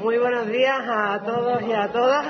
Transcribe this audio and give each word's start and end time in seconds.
Muy 0.00 0.18
buenos 0.18 0.46
días 0.48 0.80
a 0.88 1.22
todos 1.24 1.62
y 1.62 1.72
a 1.72 1.88
todas. 1.92 2.26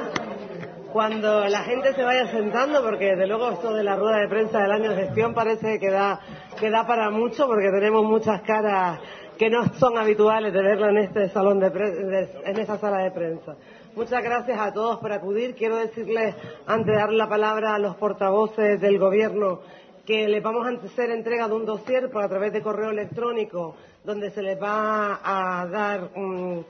Cuando 0.93 1.47
la 1.49 1.61
gente 1.65 1.93
se 1.95 2.03
vaya 2.03 2.27
sentando, 2.31 2.83
porque 2.83 3.07
desde 3.11 3.27
luego 3.27 3.51
esto 3.51 3.75
de 3.75 3.85
la 3.85 3.97
rueda 3.97 4.19
de 4.19 4.29
prensa 4.29 4.61
del 4.61 4.73
año 4.73 4.91
de 4.91 5.05
gestión 5.05 5.35
parece 5.35 5.79
que 5.79 5.91
da, 5.91 6.19
que 6.59 6.71
da 6.71 6.87
para 6.87 7.11
mucho, 7.11 7.47
porque 7.47 7.71
tenemos 7.71 8.05
muchas 8.05 8.41
caras 8.43 8.99
que 9.37 9.51
no 9.51 9.65
son 9.75 9.99
habituales 9.99 10.53
de 10.53 10.63
verlo 10.63 10.89
en 10.89 10.97
este 10.99 11.29
salón 11.29 11.61
de, 11.61 11.71
pre- 11.71 11.91
de- 11.93 12.41
en 12.45 12.59
esta 12.59 12.79
sala 12.79 12.99
de 13.03 13.11
prensa. 13.11 13.57
Muchas 13.95 14.23
gracias 14.23 14.59
a 14.59 14.73
todos 14.73 14.99
por 14.99 15.13
acudir. 15.13 15.55
Quiero 15.55 15.77
decirles, 15.77 16.35
antes 16.67 16.87
de 16.87 16.95
dar 16.97 17.13
la 17.13 17.29
palabra 17.29 17.75
a 17.75 17.79
los 17.79 17.97
portavoces 17.97 18.81
del 18.81 18.99
Gobierno, 18.99 19.61
que 20.07 20.27
les 20.27 20.43
vamos 20.43 20.67
a 20.67 20.71
hacer 20.87 21.11
entrega 21.11 21.47
de 21.49 21.55
un 21.55 21.67
dossier 21.67 22.09
a 22.15 22.29
través 22.29 22.53
de 22.53 22.63
correo 22.63 22.91
electrónico, 22.91 23.77
donde 24.05 24.31
se 24.31 24.43
les 24.43 24.61
va 24.61 25.21
a 25.23 25.67
dar 25.67 26.11
mm, 26.17 26.61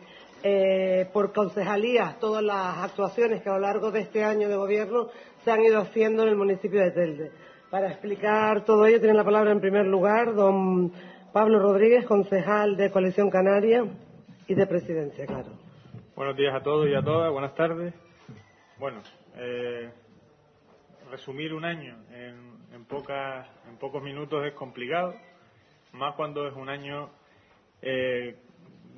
eh, 0.42 1.09
por 1.12 1.33
concejalías 1.33 2.19
todas 2.19 2.42
las 2.42 2.79
actuaciones 2.79 3.42
que 3.42 3.48
a 3.48 3.55
lo 3.55 3.60
largo 3.60 3.90
de 3.90 4.01
este 4.01 4.24
año 4.24 4.49
de 4.49 4.57
gobierno 4.57 5.09
se 5.45 5.51
han 5.51 5.62
ido 5.62 5.80
haciendo 5.80 6.23
en 6.23 6.29
el 6.30 6.37
municipio 6.37 6.80
de 6.80 6.90
Telde. 6.90 7.30
Para 7.71 7.88
explicar 7.88 8.65
todo 8.65 8.87
ello, 8.87 8.99
tiene 8.99 9.15
la 9.15 9.24
palabra 9.24 9.52
en 9.52 9.60
primer 9.60 9.87
lugar 9.87 10.35
don 10.35 10.93
Pablo 11.32 11.59
Rodríguez, 11.59 12.07
concejal 12.07 12.77
de 12.77 12.90
Coalición 12.90 13.30
Canaria 13.30 13.85
y 14.46 14.54
de 14.54 14.66
Presidencia, 14.66 15.27
claro. 15.27 15.51
Buenos 16.16 16.37
días 16.37 16.55
a 16.55 16.62
todos 16.62 16.88
y 16.88 16.95
a 16.95 17.02
todas, 17.02 17.30
buenas 17.30 17.55
tardes. 17.55 17.93
Bueno, 18.79 19.02
eh, 19.37 19.90
resumir 21.10 21.52
un 21.52 21.65
año 21.65 21.96
en, 22.10 22.59
en, 22.73 22.87
en 22.87 23.77
pocos 23.79 24.02
minutos 24.02 24.46
es 24.46 24.55
complicado, 24.55 25.15
más 25.93 26.15
cuando 26.15 26.46
es 26.46 26.55
un 26.55 26.68
año 26.68 27.10
eh, 27.82 28.37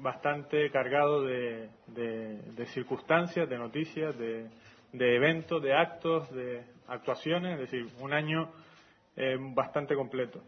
bastante 0.00 0.70
cargado 0.70 1.22
de, 1.24 1.68
de- 1.88 2.66
circunstancias, 2.66 3.48
de 3.48 3.58
noticias, 3.58 4.16
de, 4.18 4.48
de 4.92 5.16
eventos, 5.16 5.62
de 5.62 5.74
actos, 5.74 6.30
de 6.30 6.62
actuaciones, 6.88 7.54
es 7.54 7.70
decir, 7.70 7.86
un 8.00 8.12
año 8.12 8.50
eh, 9.16 9.36
bastante 9.38 9.94
completo. 9.94 10.40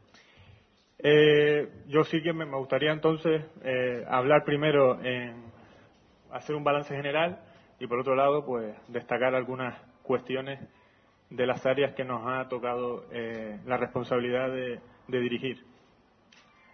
Eh, 0.98 1.69
yo 1.89 2.05
sí 2.05 2.22
que 2.22 2.33
me, 2.33 2.44
gustaría 2.44 2.92
entonces 2.92 3.44
eh, 3.64 4.05
hablar 4.09 4.44
primero 4.44 5.03
en 5.03 5.50
hacer 6.31 6.55
un 6.55 6.64
balance 6.64 6.94
general 6.94 7.41
y 7.81 7.87
por 7.87 7.98
otro 7.98 8.14
lado 8.14 8.44
pues 8.47 8.75
destacar 8.89 9.34
algunas 9.34 9.77
cuestiones 10.03 10.61
de 11.28 11.47
las 11.47 11.64
áreas 11.66 11.94
que 11.94 12.05
nos 12.05 12.22
ha 12.27 12.48
tocado 12.48 13.05
la 13.66 13.77
responsabilidad 13.77 14.50
de 14.50 14.81
dirigir. 15.20 15.64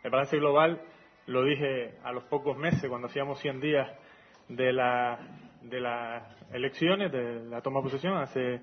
El 0.03 0.11
balance 0.11 0.37
global 0.37 0.81
lo 1.29 1.45
dije 1.45 1.95
a 2.05 2.12
los 2.12 2.25
pocos 2.25 2.57
meses 2.57 2.89
cuando 2.89 3.07
hacíamos 3.07 3.39
100 3.41 3.61
días 3.61 3.89
de, 4.48 4.73
la- 4.73 5.19
de 5.62 5.79
las 5.81 6.23
elecciones, 6.53 7.12
de 7.12 7.45
la 7.45 7.61
toma 7.61 7.81
de 7.81 7.85
posesión, 7.85 8.17
hace 8.17 8.61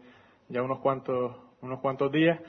ya 0.49 0.61
unos 0.63 0.79
cuantos, 0.79 1.35
unos 1.61 1.79
cuantos 1.79 2.11
días, 2.11 2.39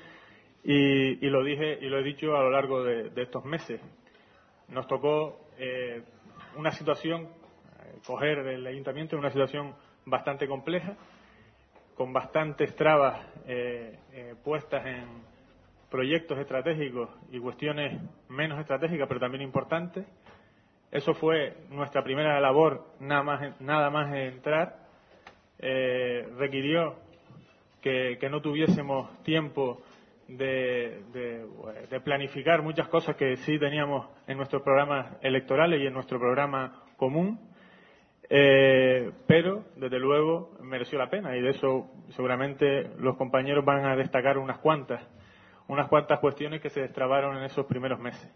y, 0.64 1.24
y 1.24 1.30
lo 1.30 1.45
dije 1.45 1.79
y 1.80 1.89
lo 1.89 1.98
he 1.98 2.02
dicho 2.02 2.35
a 2.35 2.40
lo 2.40 2.51
largo 2.51 2.83
de, 2.83 3.11
estos 3.23 3.45
meses. 3.45 3.80
Nos 4.68 4.86
tocó 4.86 5.48
eh, 5.58 6.02
una 6.57 6.73
situación, 6.73 7.24
eh, 7.24 7.98
coger 8.07 8.39
el 8.39 8.67
ayuntamiento 8.67 9.17
en 9.17 9.20
una 9.20 9.30
situación 9.30 9.74
bastante 10.07 10.48
compleja, 10.48 10.96
con 11.95 12.13
bastantes 12.13 12.74
trabas 12.74 13.20
eh, 13.46 13.98
eh, 14.13 14.35
puestas 14.42 14.85
en 14.86 15.05
proyectos 15.91 16.39
estratégicos 16.39 17.11
y 17.30 17.39
cuestiones 17.39 18.01
menos 18.29 18.58
estratégicas, 18.61 19.07
pero 19.08 19.20
también 19.20 19.42
importantes. 19.42 20.07
Eso 20.91 21.14
fue 21.14 21.57
nuestra 21.70 22.02
primera 22.02 22.41
labor, 22.41 22.86
nada 23.01 23.23
más, 23.23 23.61
nada 23.61 23.91
más 23.91 24.14
entrar. 24.14 24.77
Eh, 25.58 26.29
requirió 26.39 26.96
que, 27.80 28.19
no 28.30 28.41
tuviésemos 28.41 29.23
tiempo 29.23 29.83
de, 30.29 31.02
de- 31.13 31.46
de 31.89 32.01
planificar 32.01 32.63
muchas 32.63 32.89
cosas 32.89 33.17
que 33.17 33.36
sí 33.39 33.58
teníamos 33.58 34.08
en 34.27 34.36
nuestros 34.39 34.63
programas 34.63 35.17
electorales 35.23 35.80
y 35.80 35.86
en 35.86 35.92
nuestro 35.95 36.19
programa 36.19 36.83
común. 36.96 37.39
Eh, 38.29 39.13
pero, 39.29 39.64
desde 39.77 40.01
luego, 40.01 40.57
mereció 40.61 40.98
la 40.98 41.08
pena 41.08 41.36
y 41.36 41.41
de 41.41 41.51
eso 41.51 41.89
seguramente 42.11 42.91
los 42.98 43.17
compañeros 43.17 43.64
van 43.64 43.85
a 43.85 43.95
destacar 43.95 44.36
unas 44.39 44.58
cuantas, 44.58 45.01
unas 45.68 45.88
cuantas 45.88 46.20
cuestiones 46.20 46.60
que 46.60 46.70
se 46.70 46.80
destrabaron 46.80 47.36
en 47.36 47.44
esos 47.44 47.66
primeros 47.66 47.98
meses. 47.98 48.30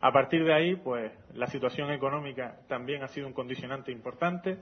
A 0.00 0.10
partir 0.12 0.44
de 0.44 0.52
ahí, 0.52 0.76
pues, 0.76 1.12
la 1.34 1.46
situación 1.46 1.92
económica 1.92 2.56
también 2.66 3.04
ha 3.04 3.08
sido 3.08 3.28
un 3.28 3.32
condicionante 3.32 3.92
importante, 3.92 4.58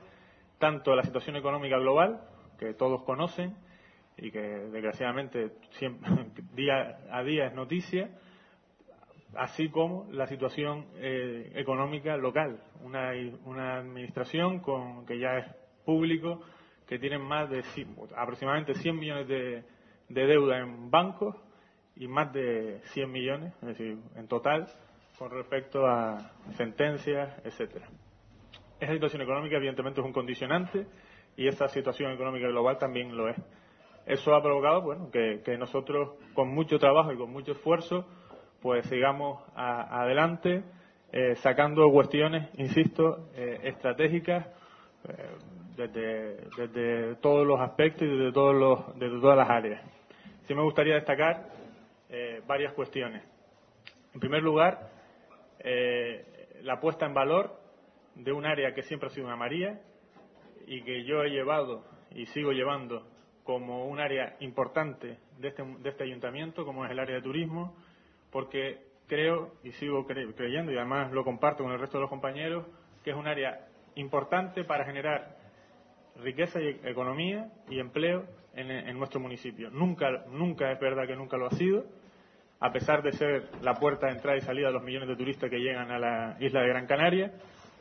tanto 0.58 0.94
la 0.94 1.02
situación 1.02 1.36
económica 1.36 1.78
global, 1.78 2.20
que 2.58 2.74
todos 2.74 3.04
conocen 3.04 3.56
y 4.18 4.30
que 4.30 4.38
desgraciadamente 4.38 5.52
siempre, 5.70 6.10
día 6.54 6.98
a 7.10 7.22
día 7.22 7.46
es 7.46 7.54
noticia, 7.54 8.10
así 9.34 9.70
como 9.70 10.08
la 10.12 10.26
situación 10.26 10.88
eh, 10.96 11.52
económica 11.54 12.18
local. 12.18 12.62
Una, 12.82 13.78
administración 13.78 14.60
con, 14.60 15.06
que 15.06 15.18
ya 15.18 15.38
es 15.38 15.46
público, 15.86 16.42
que 16.86 16.98
tiene 16.98 17.18
más 17.18 17.48
de 17.48 17.64
aproximadamente 18.14 18.74
100 18.74 18.98
millones 18.98 19.26
de 19.26 19.64
deuda 20.26 20.58
en 20.58 20.90
bancos 20.90 21.34
y 21.96 22.08
más 22.08 22.32
de 22.32 22.80
100 22.92 23.10
millones, 23.10 23.52
es 23.62 23.68
decir, 23.68 23.98
en 24.16 24.28
total, 24.28 24.66
con 25.18 25.30
respecto 25.30 25.86
a 25.86 26.30
sentencias, 26.56 27.34
etcétera. 27.44 27.86
Esa 28.80 28.92
situación 28.92 29.22
económica, 29.22 29.56
evidentemente, 29.56 30.00
es 30.00 30.06
un 30.06 30.12
condicionante 30.12 30.86
y 31.36 31.46
esa 31.46 31.68
situación 31.68 32.12
económica 32.12 32.48
global 32.48 32.78
también 32.78 33.14
lo 33.16 33.28
es. 33.28 33.36
Eso 34.06 34.34
ha 34.34 34.42
provocado, 34.42 34.80
bueno, 34.82 35.10
que, 35.10 35.56
nosotros, 35.58 36.14
con 36.34 36.48
mucho 36.48 36.78
trabajo 36.78 37.12
y 37.12 37.18
con 37.18 37.30
mucho 37.30 37.52
esfuerzo, 37.52 38.06
pues 38.62 38.86
sigamos 38.86 39.42
a- 39.54 40.02
adelante, 40.02 40.62
eh, 41.12 41.34
sacando 41.36 41.90
cuestiones, 41.90 42.48
insisto, 42.58 43.28
eh, 43.34 43.60
estratégicas 43.64 44.46
eh, 45.08 45.30
desde, 45.76 46.36
desde 46.56 47.16
todos 47.16 47.46
los 47.46 47.60
aspectos 47.60 48.02
y 48.02 48.06
desde, 48.10 48.32
todos 48.32 48.54
los, 48.54 48.98
desde 48.98 49.20
todas 49.20 49.36
las 49.36 49.50
áreas. 49.50 49.82
Sí 50.46 50.54
me 50.54 50.62
gustaría 50.62 50.94
destacar 50.94 51.59
eh, 52.10 52.42
varias 52.46 52.72
cuestiones. 52.74 53.22
En 54.12 54.20
primer 54.20 54.42
lugar, 54.42 54.90
eh, 55.60 56.58
la 56.62 56.80
puesta 56.80 57.06
en 57.06 57.14
valor 57.14 57.58
de 58.14 58.32
un 58.32 58.44
área 58.44 58.74
que 58.74 58.82
siempre 58.82 59.08
ha 59.08 59.10
sido 59.12 59.26
una 59.26 59.36
María 59.36 59.80
y 60.66 60.82
que 60.82 61.04
yo 61.04 61.22
he 61.22 61.30
llevado 61.30 61.84
y 62.10 62.26
sigo 62.26 62.52
llevando 62.52 63.06
como 63.44 63.86
un 63.86 63.98
área 64.00 64.36
importante 64.40 65.18
de 65.38 65.48
este, 65.48 65.62
de 65.62 65.88
este 65.88 66.04
ayuntamiento, 66.04 66.64
como 66.64 66.84
es 66.84 66.90
el 66.90 66.98
área 66.98 67.16
de 67.16 67.22
turismo, 67.22 67.76
porque 68.30 68.78
creo 69.06 69.52
y 69.64 69.72
sigo 69.72 70.06
cre- 70.06 70.32
creyendo, 70.34 70.70
y 70.72 70.76
además 70.76 71.10
lo 71.12 71.24
comparto 71.24 71.64
con 71.64 71.72
el 71.72 71.78
resto 71.80 71.98
de 71.98 72.02
los 72.02 72.10
compañeros, 72.10 72.66
que 73.02 73.10
es 73.10 73.16
un 73.16 73.26
área 73.26 73.66
importante 73.94 74.64
para 74.64 74.84
generar 74.84 75.36
riqueza 76.22 76.60
y 76.60 76.68
economía 76.84 77.50
y 77.68 77.80
empleo 77.80 78.26
en, 78.54 78.70
en 78.70 78.98
nuestro 78.98 79.18
municipio. 79.20 79.70
Nunca, 79.70 80.10
nunca 80.28 80.70
es 80.70 80.78
verdad 80.78 81.06
que 81.06 81.16
nunca 81.16 81.36
lo 81.36 81.46
ha 81.46 81.50
sido, 81.52 81.86
a 82.60 82.72
pesar 82.72 83.02
de 83.02 83.12
ser 83.12 83.48
la 83.62 83.74
puerta 83.74 84.06
de 84.06 84.12
entrada 84.12 84.36
y 84.36 84.42
salida 84.42 84.68
de 84.68 84.74
los 84.74 84.82
millones 84.82 85.08
de 85.08 85.16
turistas 85.16 85.48
que 85.50 85.58
llegan 85.58 85.90
a 85.90 85.98
la 85.98 86.36
isla 86.40 86.60
de 86.60 86.68
Gran 86.68 86.86
Canaria, 86.86 87.32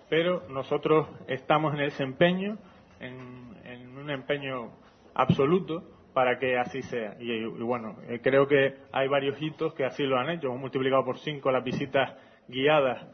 pero 0.09 0.43
nosotros 0.49 1.07
estamos 1.27 1.73
en 1.75 1.81
ese 1.81 2.03
empeño, 2.03 2.57
en, 2.99 3.97
un 3.97 4.09
empeño 4.09 4.71
absoluto 5.13 5.83
para 6.13 6.39
que 6.39 6.57
así 6.57 6.81
sea. 6.83 7.15
Y, 7.19 7.31
y 7.31 7.45
bueno, 7.45 7.97
eh, 8.07 8.19
creo 8.23 8.47
que 8.47 8.75
hay 8.91 9.07
varios 9.07 9.39
hitos 9.41 9.73
que 9.73 9.85
así 9.85 10.03
lo 10.03 10.17
han 10.17 10.29
hecho. 10.29 10.47
Hemos 10.47 10.61
multiplicado 10.61 11.03
por 11.05 11.17
cinco 11.19 11.51
las 11.51 11.63
visitas 11.63 12.15
guiadas 12.47 13.05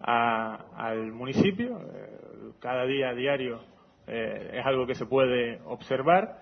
a- 0.00 0.66
al 0.76 1.12
municipio. 1.12 1.78
Eh, 1.80 2.50
cada 2.60 2.84
día 2.84 3.10
a 3.10 3.14
diario 3.14 3.60
eh, 4.08 4.50
es 4.54 4.66
algo 4.66 4.86
que 4.86 4.94
se 4.96 5.06
puede 5.06 5.60
observar. 5.64 6.38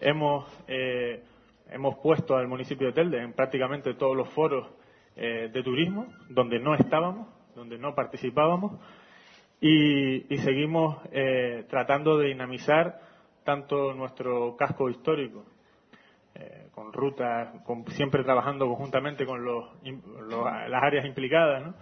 Hemos, 0.00 0.44
eh, 0.68 1.22
hemos 1.70 1.98
puesto 1.98 2.36
al 2.36 2.48
municipio 2.48 2.88
de 2.88 2.92
Telde 2.92 3.22
en 3.22 3.32
prácticamente 3.32 3.94
todos 3.94 4.16
los 4.16 4.28
foros 4.30 4.68
eh, 5.16 5.50
de 5.52 5.62
turismo 5.62 6.06
donde 6.28 6.58
no 6.58 6.74
estábamos, 6.74 7.28
donde 7.54 7.78
no 7.78 7.94
participábamos. 7.94 8.80
y, 9.60 10.36
seguimos 10.38 10.98
eh, 11.10 11.64
tratando 11.68 12.16
de 12.18 12.28
dinamizar 12.28 13.00
tanto 13.48 13.94
nuestro 13.94 14.56
casco 14.56 14.90
histórico, 14.90 15.42
eh, 16.34 16.68
con 16.72 16.92
rutas, 16.92 17.48
siempre 17.88 18.22
trabajando 18.22 18.68
conjuntamente 18.68 19.24
con 19.24 19.42
las 19.42 20.82
áreas 20.82 21.06
implicadas, 21.06 21.74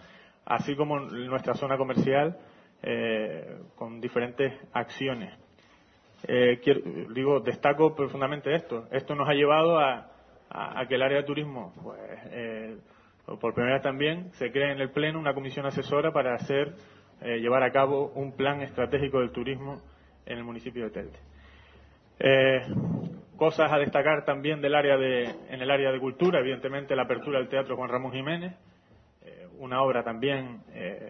así 0.45 0.77
como 0.77 1.01
nuestra 1.01 1.55
zona 1.55 1.77
comercial, 1.77 2.39
eh, 2.83 3.59
con 3.75 4.01
diferentes 4.01 4.55
acciones. 4.73 5.35
Digo, 7.15 7.41
destaco 7.41 7.95
profundamente 7.95 8.55
esto. 8.55 8.87
Esto 8.91 9.15
nos 9.15 9.29
ha 9.29 9.35
llevado 9.35 9.79
a, 9.79 10.11
que 10.89 10.95
el 10.95 11.03
área 11.03 11.19
de 11.19 11.25
turismo, 11.25 11.73
pues, 11.83 12.79
por 13.41 13.55
primera 13.55 13.75
vez 13.75 13.83
también, 13.83 14.31
se 14.33 14.51
cree 14.51 14.73
en 14.73 14.81
el 14.81 14.91
Pleno 14.91 15.19
una 15.19 15.35
comisión 15.35 15.67
asesora 15.67 16.13
para 16.13 16.35
hacer 16.35 16.75
eh, 17.23 17.39
llevar 17.39 17.63
a 17.63 17.73
cabo 17.73 18.13
un 18.15 18.33
plan 18.33 18.61
estratégico 18.61 19.21
del 19.21 19.31
turismo 19.31 19.81
en 20.27 20.37
el 20.37 20.45
municipio 20.45 20.85
de 20.85 20.91
Telde. 20.91 21.19
Eh, 22.19 22.61
cosas 23.37 23.73
a 23.73 23.79
destacar 23.79 24.25
también 24.27 24.61
del 24.61 24.75
área 24.75 24.99
de, 24.99 25.25
en 25.49 25.63
el 25.63 25.71
área 25.71 25.91
de 25.93 25.99
cultura, 25.99 26.41
evidentemente 26.41 26.95
la 26.95 27.05
apertura 27.05 27.39
del 27.39 27.49
Teatro 27.49 27.77
Juan 27.77 27.89
Ramón 27.89 28.13
Jiménez, 28.13 28.55
eh, 29.25 29.47
una 29.59 29.83
obra 29.83 30.03
también 30.03 30.61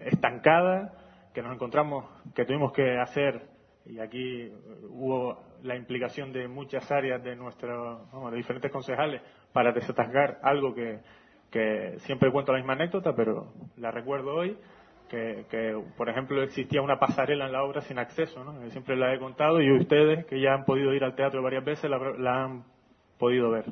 estancada 0.05 0.93
que 1.33 1.41
nos 1.41 1.53
encontramos, 1.53 2.05
que 2.33 2.45
tuvimos 2.45 2.71
que 2.71 2.97
hacer, 2.97 3.41
y 3.89 3.99
aquí 3.99 4.51
hubo 4.89 5.43
la 5.63 5.75
implicación 5.75 6.31
de 6.31 6.47
muchas 6.47 6.91
áreas 6.91 7.23
de 7.23 7.35
nuestro, 7.35 8.07
de 8.31 8.37
diferentes 8.37 8.71
concejales 8.71 9.21
para 9.53 9.71
desatascar 9.71 10.39
algo 10.43 10.73
que, 10.73 10.99
que 11.51 11.95
siempre 11.99 12.31
cuento 12.31 12.51
la 12.51 12.59
misma 12.59 12.73
anécdota, 12.73 13.15
pero 13.15 13.53
la 13.77 13.91
recuerdo 13.91 14.35
hoy 14.35 14.57
que, 15.07 15.81
por 15.95 16.09
ejemplo, 16.09 16.43
existía 16.43 16.81
una 16.81 16.99
pasarela 16.99 17.45
en 17.45 17.53
la 17.53 17.63
obra 17.63 17.81
sin 17.81 17.97
acceso, 17.97 18.43
¿no? 18.43 18.69
Siempre 18.71 18.95
la 18.95 19.13
he 19.13 19.19
contado 19.19 19.61
y 19.61 19.71
ustedes, 19.71 20.25
que 20.25 20.39
ya 20.39 20.53
han 20.53 20.65
podido 20.65 20.93
ir 20.93 21.03
al 21.03 21.15
teatro 21.15 21.41
varias 21.41 21.63
veces, 21.63 21.89
la, 21.89 22.43
han 22.43 22.63
podido 23.17 23.49
ver. 23.49 23.65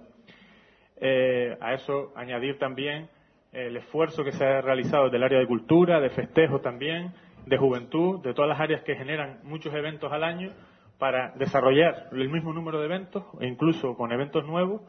Eh, 0.98 1.58
a 1.60 1.74
eso 1.74 2.14
añadir 2.16 2.58
también 2.58 3.10
el 3.52 3.76
esfuerzo 3.78 4.24
que 4.24 4.32
se 4.32 4.46
ha 4.46 4.62
realizado 4.62 5.10
del 5.10 5.24
área 5.24 5.40
de 5.40 5.48
cultura, 5.48 6.00
de 6.00 6.10
festejo 6.10 6.62
también, 6.62 7.14
de 7.46 7.58
juventud, 7.58 8.22
de 8.22 8.34
todas 8.34 8.50
las 8.50 8.60
áreas 8.60 8.82
que 8.84 8.96
generan 8.96 9.40
muchos 9.44 9.74
eventos 9.74 10.12
al 10.12 10.24
año 10.24 10.52
para 10.98 11.32
desarrollar 11.36 12.10
el 12.12 12.30
mismo 12.30 12.54
número 12.54 12.80
de 12.80 12.86
eventos, 12.86 13.24
e 13.40 13.48
incluso 13.48 13.96
con 13.96 14.12
eventos 14.12 14.46
nuevos, 14.46 14.82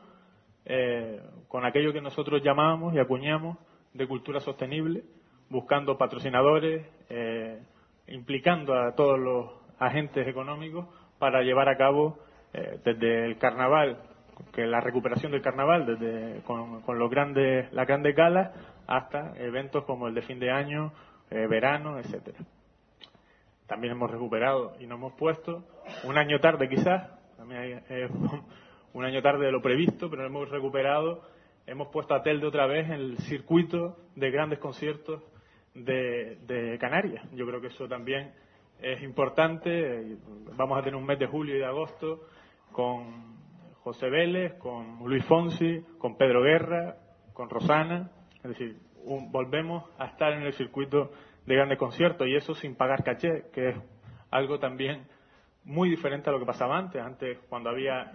eh, 0.65 1.21
con 1.49 1.65
aquello 1.65 1.93
que 1.93 2.01
nosotros 2.01 2.43
llamamos 2.43 2.95
y 2.95 2.99
acuñamos 2.99 3.59
de 3.93 4.07
cultura 4.07 4.41
sostenible, 4.41 5.05
buscando 5.49 5.97
patrocinadores, 5.97 6.87
eh, 7.09 7.61
implicando 8.09 8.75
a 8.75 8.95
todos 8.95 9.19
los 9.19 9.51
agentes 9.79 10.27
económicos 10.27 10.87
para 11.19 11.43
llevar 11.43 11.69
a 11.69 11.77
cabo 11.77 12.19
eh, 12.53 12.81
desde 12.85 13.27
el 13.27 13.39
carnaval, 13.39 13.99
que 14.53 14.67
la 14.67 14.81
recuperación 14.81 15.33
del 15.33 15.43
carnaval, 15.43 15.87
desde 15.87 16.43
con, 16.43 16.83
los 16.99 17.11
grandes, 17.11 17.73
las 17.73 17.87
grandes 17.87 18.15
galas, 18.15 18.51
hasta 18.87 19.35
eventos 19.39 19.85
como 19.85 20.09
el 20.09 20.15
de 20.15 20.23
fin 20.23 20.39
de 20.39 20.51
año, 20.51 20.93
eh, 21.31 21.47
verano, 21.47 21.99
etcétera. 21.99 22.39
También 23.67 23.95
hemos 23.95 24.11
recuperado 24.11 24.77
y 24.79 24.87
nos 24.87 24.99
hemos 24.99 25.13
puesto 25.15 25.65
un 26.05 26.17
año 26.17 26.39
tarde 26.39 26.69
quizás, 26.69 27.11
también 27.37 27.83
un 28.93 29.05
año 29.05 29.21
tarde 29.23 29.47
de 29.47 29.53
lo 29.53 29.61
previsto, 29.61 30.09
pero 30.09 30.25
hemos 30.25 30.49
recuperado, 30.49 31.23
hemos 31.67 31.89
puesto 31.89 32.15
a 32.15 32.23
Telde 32.23 32.47
otra 32.47 32.67
vez 32.67 32.87
en 32.87 32.93
el 32.93 33.19
circuito 33.19 33.97
de 34.15 34.31
grandes 34.31 34.59
conciertos 34.59 35.23
de, 35.75 36.79
Canarias. 36.81 37.27
Yo 37.33 37.47
creo 37.47 37.61
que 37.61 37.69
eso 37.69 37.89
también 37.89 38.33
es 38.81 39.03
importante. 39.03 40.17
Vamos 40.57 40.79
a 40.79 40.83
tener 40.83 40.97
un 40.97 41.05
mes 41.05 41.19
de 41.19 41.27
julio 41.27 41.57
y 41.57 41.59
de 41.59 41.67
agosto 41.67 42.29
con 42.73 43.37
José 43.83 44.09
Vélez, 44.09 44.55
con 44.55 44.99
Luis 45.05 45.25
Fonsi, 45.27 45.85
con 45.99 46.17
Pedro 46.17 46.43
Guerra, 46.43 46.97
con 47.33 47.51
Rosana. 47.51 48.11
Es 48.37 48.51
decir, 48.51 48.79
volvemos 49.07 49.85
a 49.99 50.07
estar 50.07 50.33
en 50.33 50.43
el 50.43 50.53
circuito 50.53 51.13
de 51.47 51.55
grandes 51.55 51.79
conciertos 51.79 52.27
y 52.27 52.35
eso 52.35 52.55
sin 52.55 52.75
pagar 52.75 53.05
caché, 53.05 53.45
que 53.53 53.71
es 53.71 53.77
algo 54.31 54.59
también 54.59 55.07
muy 55.65 55.91
diferente 55.91 56.29
a 56.29 56.33
lo 56.33 56.39
que 56.39 56.47
pasaba 56.47 56.77
antes. 56.77 57.01
Antes, 57.01 57.39
cuando 57.49 57.71
había 57.71 58.11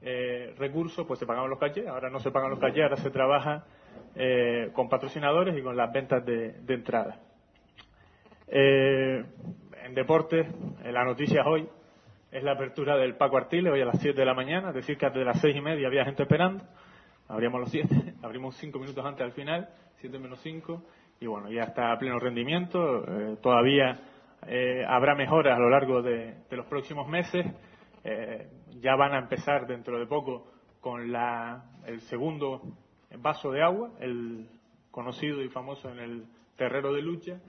eh, 0.00 0.54
recursos, 0.58 1.06
pues 1.06 1.18
se 1.18 1.26
pagaban 1.26 1.50
los 1.50 1.58
cachés. 1.58 1.86
Ahora 1.86 2.10
no 2.10 2.18
se 2.20 2.30
pagan 2.30 2.50
los 2.50 2.58
cachés, 2.58 2.82
ahora 2.82 2.96
se 2.96 3.10
trabaja 3.10 3.64
eh, 4.14 4.70
con 4.72 4.88
patrocinadores 4.88 5.56
y 5.56 5.62
con 5.62 5.76
las 5.76 5.92
ventas 5.92 6.24
de, 6.24 6.54
entrada. 6.68 7.20
Eh, 8.48 9.24
en 9.84 9.94
deportes, 9.94 10.46
la 10.84 11.04
noticia 11.04 11.44
hoy 11.46 11.68
es 12.30 12.42
la 12.42 12.52
apertura 12.52 12.96
del 12.96 13.16
Paco 13.16 13.36
Artiles, 13.36 13.72
hoy 13.72 13.80
a 13.82 13.86
las 13.86 14.00
7 14.00 14.18
de 14.18 14.24
la 14.24 14.34
mañana, 14.34 14.68
es 14.68 14.74
decir, 14.74 14.96
que 14.96 15.06
desde 15.06 15.24
las 15.24 15.40
6 15.40 15.56
y 15.56 15.60
media 15.60 15.86
había 15.86 16.04
gente 16.04 16.22
esperando. 16.22 16.64
Abríamos 17.28 17.60
los 17.60 17.70
7, 17.70 18.14
abrimos 18.22 18.56
5 18.56 18.78
minutos 18.78 19.04
antes 19.04 19.24
al 19.24 19.32
final, 19.32 19.68
7 20.02 20.18
menos 20.18 20.40
5, 20.42 20.82
y 21.20 21.26
bueno, 21.26 21.50
ya 21.50 21.62
está 21.62 21.92
a 21.92 21.98
pleno 21.98 22.18
rendimiento. 22.18 23.04
Eh, 23.06 23.36
todavía 23.40 24.00
habrá 24.88 25.14
mejoras 25.14 25.56
a 25.56 25.60
lo 25.60 25.70
largo 25.70 26.02
de, 26.02 26.34
los 26.50 26.66
próximos 26.66 27.08
meses. 27.08 27.46
ya 28.80 28.96
van 28.96 29.14
a 29.14 29.18
empezar 29.20 29.68
dentro 29.68 30.00
de 30.00 30.06
poco 30.06 30.48
con 30.80 31.12
la, 31.12 31.62
el 31.86 32.00
segundo 32.00 32.60
vaso 33.18 33.52
de 33.52 33.62
agua, 33.62 33.92
el 34.00 34.48
conocido 34.90 35.42
y 35.42 35.48
famoso 35.48 35.88
en 35.90 36.00
el 36.00 36.26
terrero 36.56 36.92
de 36.92 37.02
lucha, 37.02 37.40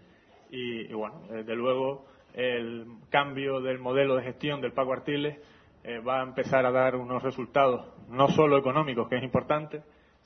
y, 0.51 0.93
bueno, 0.93 1.21
desde 1.31 1.55
luego 1.55 2.05
el 2.35 2.85
cambio 3.09 3.59
del 3.59 3.79
modelo 3.79 4.15
de 4.15 4.23
gestión 4.23 4.61
del 4.61 4.73
Paco 4.73 4.93
Artiles 4.93 5.37
eh, 5.83 5.99
va 5.99 6.19
a 6.19 6.23
empezar 6.23 6.65
a 6.65 6.71
dar 6.71 6.95
unos 6.95 7.21
resultados 7.21 7.87
no 8.09 8.27
solo 8.29 8.57
económicos, 8.57 9.07
que 9.09 9.17
es 9.17 9.23
importante, 9.23 9.81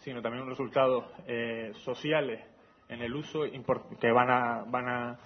sino 0.07 0.21
también 0.21 0.43
unos 0.43 0.57
resultados 0.57 1.03
eh, 1.27 1.73
sociales 1.83 2.39
en 2.87 3.01
el 3.01 3.13
uso 3.13 3.41
que 3.99 4.09
van 4.09 4.29
a, 4.29 4.63
van 4.65 4.87
a, 4.87 5.19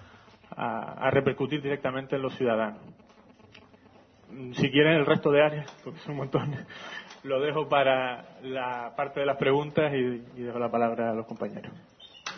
a, 0.56 1.08
repercutir 1.12 1.62
directamente 1.62 2.16
en 2.16 2.22
los 2.22 2.36
ciudadanos. 2.36 2.80
Si 4.54 4.72
quieren 4.72 4.94
el 4.94 5.06
resto 5.06 5.30
de 5.30 5.40
áreas, 5.40 5.70
porque 5.84 6.00
son 6.00 6.14
un 6.14 6.18
montón, 6.18 6.56
lo 7.22 7.40
dejo 7.40 7.68
para 7.68 8.40
la 8.42 8.92
parte 8.96 9.20
de 9.20 9.26
las 9.26 9.36
preguntas 9.36 9.94
y, 9.94 10.18
dejo 10.42 10.58
la 10.58 10.68
palabra 10.68 11.12
a 11.12 11.14
los 11.14 11.26
compañeros. 11.26 11.72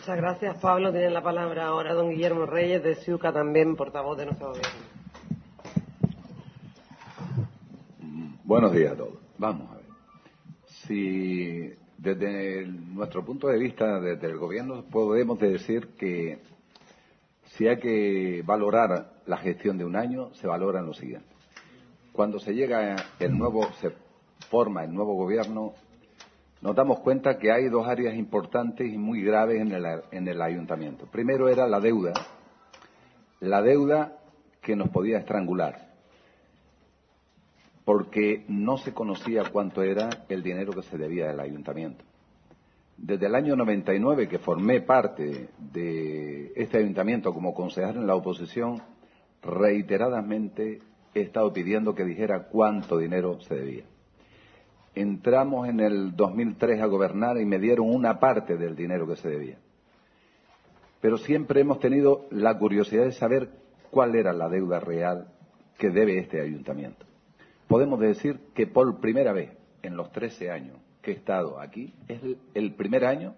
Muchas 0.01 0.15
gracias, 0.15 0.61
Pablo. 0.61 0.91
Tiene 0.91 1.09
la 1.09 1.23
palabra 1.23 1.65
ahora 1.65 1.95
don 1.95 2.11
Guillermo 2.11 2.45
Reyes 2.45 2.83
de 2.83 2.93
Ciuca, 2.93 3.33
también 3.33 3.75
portavoz 3.75 4.19
de 4.19 4.25
nuestro 4.27 4.49
gobierno. 4.49 4.69
Buenos 8.43 8.71
días 8.71 8.91
a 8.91 8.97
todos. 8.97 9.17
Vamos 9.39 9.67
a 9.71 9.77
ver. 9.77 9.85
Si 10.67 11.84
desde 11.97 12.65
nuestro 12.67 13.23
punto 13.25 13.47
de 13.47 13.57
vista, 13.57 13.99
desde 13.99 14.27
el 14.27 14.37
gobierno, 14.37 14.83
podemos 14.83 15.39
decir 15.39 15.89
que 15.97 16.39
si 17.43 17.67
hay 17.67 17.77
que 17.77 18.43
valorar 18.45 19.13
la 19.25 19.37
gestión 19.37 19.77
de 19.77 19.85
un 19.85 19.95
año, 19.95 20.33
se 20.33 20.47
valora 20.47 20.79
en 20.79 20.87
lo 20.87 20.93
siguiente. 20.93 21.27
Cuando 22.11 22.39
se 22.39 22.53
llega 22.53 22.95
el 23.19 23.37
nuevo, 23.37 23.67
forma 24.49 24.83
el 24.83 24.93
nuevo 24.93 25.15
gobierno, 25.15 25.73
nos 26.61 26.75
damos 26.75 26.99
cuenta 26.99 27.37
que 27.37 27.51
hay 27.51 27.69
dos 27.69 27.87
áreas 27.87 28.15
importantes 28.15 28.91
y 28.91 28.97
muy 28.97 29.21
graves 29.21 29.61
en 29.61 29.71
el, 29.71 29.85
en 30.11 30.27
el 30.27 30.41
ayuntamiento. 30.41 31.05
Primero 31.05 31.49
era 31.49 31.67
la 31.67 31.79
deuda, 31.79 32.13
la 33.39 33.61
deuda 33.61 34.17
que 34.61 34.75
nos 34.75 34.89
podía 34.89 35.19
estrangular, 35.19 35.84
porque 37.85 38.43
no 38.47 38.77
se 38.77 38.93
conocía 38.93 39.43
cuánto 39.51 39.83
era 39.83 40.09
el 40.27 40.43
dinero 40.43 40.73
que 40.73 40.81
se 40.83 40.97
debía 40.97 41.27
del 41.27 41.39
ayuntamiento. 41.39 42.03
Desde 42.97 43.27
el 43.27 43.35
año 43.35 43.55
99 43.55 44.27
que 44.27 44.39
formé 44.39 44.81
parte 44.81 45.49
de 45.57 46.51
este 46.55 46.79
ayuntamiento 46.79 47.33
como 47.33 47.53
concejal 47.53 47.97
en 47.97 48.07
la 48.07 48.15
oposición, 48.15 48.81
reiteradamente 49.41 50.81
he 51.13 51.21
estado 51.21 51.53
pidiendo 51.53 51.93
que 51.93 52.03
dijera 52.03 52.47
cuánto 52.49 52.97
dinero 52.97 53.39
se 53.41 53.55
debía 53.55 53.85
entramos 54.95 55.67
en 55.67 55.81
el 55.81 56.15
2003 56.15 56.81
a 56.81 56.85
gobernar 56.85 57.37
y 57.37 57.45
me 57.45 57.59
dieron 57.59 57.93
una 57.93 58.19
parte 58.19 58.57
del 58.57 58.75
dinero 58.75 59.07
que 59.07 59.17
se 59.17 59.29
debía. 59.29 59.57
Pero 61.01 61.17
siempre 61.17 61.61
hemos 61.61 61.79
tenido 61.79 62.25
la 62.31 62.57
curiosidad 62.57 63.03
de 63.03 63.11
saber 63.11 63.49
cuál 63.91 64.15
era 64.15 64.33
la 64.33 64.49
deuda 64.49 64.79
real 64.79 65.27
que 65.77 65.89
debe 65.89 66.17
este 66.17 66.41
ayuntamiento. 66.41 67.05
Podemos 67.67 67.99
decir 67.99 68.39
que 68.53 68.67
por 68.67 68.99
primera 68.99 69.33
vez 69.33 69.51
en 69.81 69.97
los 69.97 70.11
13 70.11 70.51
años 70.51 70.77
que 71.01 71.11
he 71.11 71.15
estado 71.15 71.59
aquí, 71.59 71.93
es 72.07 72.19
el 72.53 72.73
primer 72.73 73.05
año 73.05 73.35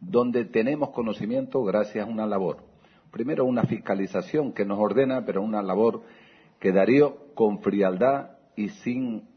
donde 0.00 0.44
tenemos 0.44 0.90
conocimiento 0.90 1.62
gracias 1.64 2.06
a 2.06 2.10
una 2.10 2.26
labor. 2.26 2.58
Primero 3.10 3.44
una 3.44 3.64
fiscalización 3.64 4.52
que 4.52 4.64
nos 4.64 4.78
ordena, 4.78 5.24
pero 5.24 5.42
una 5.42 5.62
labor 5.62 6.02
que 6.60 6.72
Darío 6.72 7.34
con 7.34 7.60
frialdad 7.60 8.32
y 8.56 8.68
sin 8.68 9.28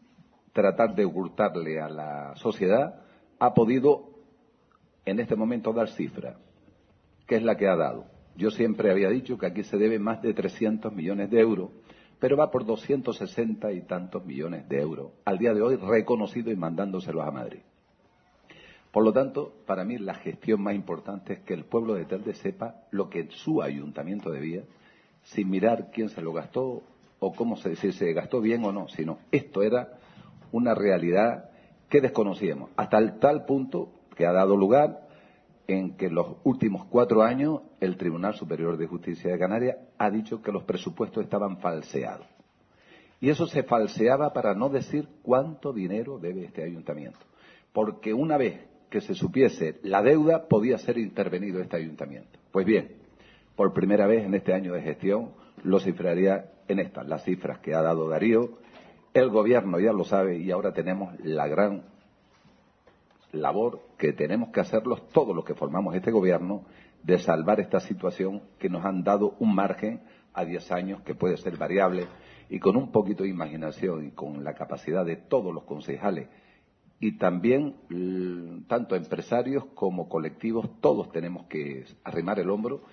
tratar 0.53 0.95
de 0.95 1.05
ocultarle 1.05 1.79
a 1.79 1.87
la 1.87 2.35
sociedad, 2.35 3.01
ha 3.39 3.53
podido 3.53 4.09
en 5.05 5.19
este 5.19 5.35
momento 5.35 5.71
dar 5.73 5.89
cifra, 5.89 6.37
que 7.25 7.35
es 7.35 7.43
la 7.43 7.55
que 7.55 7.67
ha 7.67 7.75
dado. 7.75 8.05
Yo 8.35 8.51
siempre 8.51 8.91
había 8.91 9.09
dicho 9.09 9.37
que 9.37 9.45
aquí 9.45 9.63
se 9.63 9.77
debe 9.77 9.99
más 9.99 10.21
de 10.21 10.33
300 10.33 10.93
millones 10.93 11.29
de 11.29 11.39
euros, 11.39 11.69
pero 12.21 12.37
va 12.37 12.51
por 12.51 12.67
260 12.67 13.71
y 13.71 13.81
tantos 13.81 14.23
millones 14.23 14.69
de 14.69 14.79
euros, 14.79 15.11
al 15.25 15.39
día 15.39 15.55
de 15.55 15.63
hoy 15.63 15.75
reconocido 15.75 16.51
y 16.51 16.55
mandándoselos 16.55 17.25
a 17.25 17.31
Madrid. 17.31 17.61
Por 18.91 19.03
lo 19.03 19.11
tanto, 19.11 19.55
para 19.65 19.83
mí 19.83 19.97
la 19.97 20.13
gestión 20.13 20.61
más 20.61 20.75
importante 20.75 21.33
es 21.33 21.39
que 21.39 21.55
el 21.55 21.65
pueblo 21.65 21.95
de 21.95 22.05
Telde 22.05 22.35
sepa 22.35 22.75
lo 22.91 23.09
que 23.09 23.27
su 23.31 23.63
ayuntamiento 23.63 24.29
debía, 24.29 24.61
sin 25.23 25.49
mirar 25.49 25.89
quién 25.91 26.09
se 26.09 26.21
lo 26.21 26.31
gastó 26.31 26.83
o 27.19 27.33
cómo 27.33 27.55
se, 27.55 27.75
si 27.75 27.91
se 27.91 28.13
gastó 28.13 28.39
bien 28.39 28.63
o 28.65 28.71
no, 28.71 28.87
sino 28.89 29.17
esto 29.31 29.63
era 29.63 29.97
una 30.51 30.75
realidad 30.75 31.49
que 31.89 32.01
desconocíamos, 32.01 32.69
hasta 32.75 32.99
el 32.99 33.17
tal 33.17 33.45
punto 33.45 33.89
que 34.15 34.27
ha 34.27 34.31
dado 34.31 34.55
lugar 34.55 35.07
en 35.73 35.97
que 35.97 36.07
en 36.07 36.15
los 36.15 36.37
últimos 36.43 36.85
cuatro 36.85 37.23
años 37.23 37.61
el 37.79 37.97
Tribunal 37.97 38.35
Superior 38.35 38.77
de 38.77 38.87
Justicia 38.87 39.31
de 39.31 39.39
Canarias 39.39 39.77
ha 39.97 40.09
dicho 40.09 40.41
que 40.41 40.51
los 40.51 40.63
presupuestos 40.63 41.23
estaban 41.23 41.57
falseados. 41.57 42.27
Y 43.19 43.29
eso 43.29 43.45
se 43.45 43.63
falseaba 43.63 44.33
para 44.33 44.55
no 44.55 44.69
decir 44.69 45.07
cuánto 45.21 45.71
dinero 45.73 46.17
debe 46.17 46.45
este 46.45 46.63
ayuntamiento. 46.63 47.19
Porque 47.71 48.13
una 48.13 48.37
vez 48.37 48.59
que 48.89 48.99
se 48.99 49.13
supiese 49.13 49.79
la 49.83 50.01
deuda, 50.01 50.47
podía 50.47 50.77
ser 50.77 50.97
intervenido 50.97 51.61
este 51.61 51.77
ayuntamiento. 51.77 52.39
Pues 52.51 52.65
bien, 52.65 52.95
por 53.55 53.73
primera 53.73 54.07
vez 54.07 54.25
en 54.25 54.33
este 54.33 54.53
año 54.53 54.73
de 54.73 54.81
gestión, 54.81 55.31
lo 55.63 55.79
cifraría 55.79 56.51
en 56.67 56.79
estas, 56.79 57.07
las 57.07 57.23
cifras 57.23 57.59
que 57.59 57.75
ha 57.75 57.81
dado 57.81 58.09
Darío. 58.09 58.57
El 59.13 59.29
gobierno 59.29 59.79
ya 59.79 59.93
lo 59.93 60.03
sabe 60.03 60.37
y 60.39 60.51
ahora 60.51 60.73
tenemos 60.73 61.13
la 61.23 61.47
gran 61.47 61.83
labor 63.31 63.81
que 63.97 64.13
tenemos 64.13 64.49
que 64.49 64.59
hacerlos 64.59 65.07
todos 65.09 65.35
los 65.35 65.45
que 65.45 65.55
formamos 65.55 65.95
este 65.95 66.11
gobierno 66.11 66.65
de 67.03 67.19
salvar 67.19 67.59
esta 67.59 67.79
situación 67.79 68.41
que 68.59 68.69
nos 68.69 68.85
han 68.85 69.03
dado 69.03 69.35
un 69.39 69.55
margen 69.55 70.01
a 70.33 70.45
10 70.45 70.71
años 70.71 71.01
que 71.01 71.15
puede 71.15 71.37
ser 71.37 71.57
variable 71.57 72.07
y 72.49 72.59
con 72.59 72.75
un 72.75 72.91
poquito 72.91 73.23
de 73.23 73.29
imaginación 73.29 74.07
y 74.07 74.11
con 74.11 74.43
la 74.43 74.53
capacidad 74.53 75.05
de 75.05 75.15
todos 75.15 75.53
los 75.53 75.63
concejales 75.63 76.27
y 76.99 77.17
también 77.17 78.65
tanto 78.67 78.95
empresarios 78.95 79.65
como 79.73 80.07
colectivos 80.07 80.69
todos 80.81 81.11
tenemos 81.11 81.47
que 81.47 81.85
arrimar 82.03 82.39
el 82.39 82.49
hombro 82.49 82.83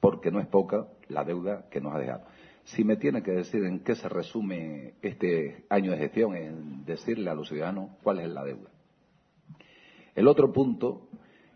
porque 0.00 0.30
no 0.30 0.40
es 0.40 0.46
poca 0.46 0.86
la 1.08 1.24
deuda 1.24 1.68
que 1.70 1.80
nos 1.80 1.94
ha 1.94 1.98
dejado. 1.98 2.24
Si 2.64 2.84
me 2.84 2.96
tiene 2.96 3.22
que 3.22 3.32
decir 3.32 3.64
en 3.64 3.80
qué 3.80 3.94
se 3.94 4.08
resume 4.08 4.94
este 5.02 5.64
año 5.68 5.90
de 5.92 5.98
gestión, 5.98 6.34
en 6.34 6.84
decirle 6.84 7.30
a 7.30 7.34
los 7.34 7.48
ciudadanos 7.48 7.90
cuál 8.02 8.20
es 8.20 8.28
la 8.28 8.44
deuda. 8.44 8.70
El 10.18 10.26
otro 10.26 10.52
punto, 10.52 11.02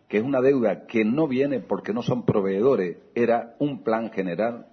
que 0.07 0.19
es 0.19 0.23
una 0.23 0.41
deuda 0.41 0.87
que 0.87 1.05
no 1.05 1.27
viene 1.27 1.59
porque 1.59 1.93
no 1.93 2.01
son 2.01 2.25
proveedores, 2.25 2.97
era 3.13 3.57
un 3.59 3.83
plan 3.83 4.13
general 4.13 4.69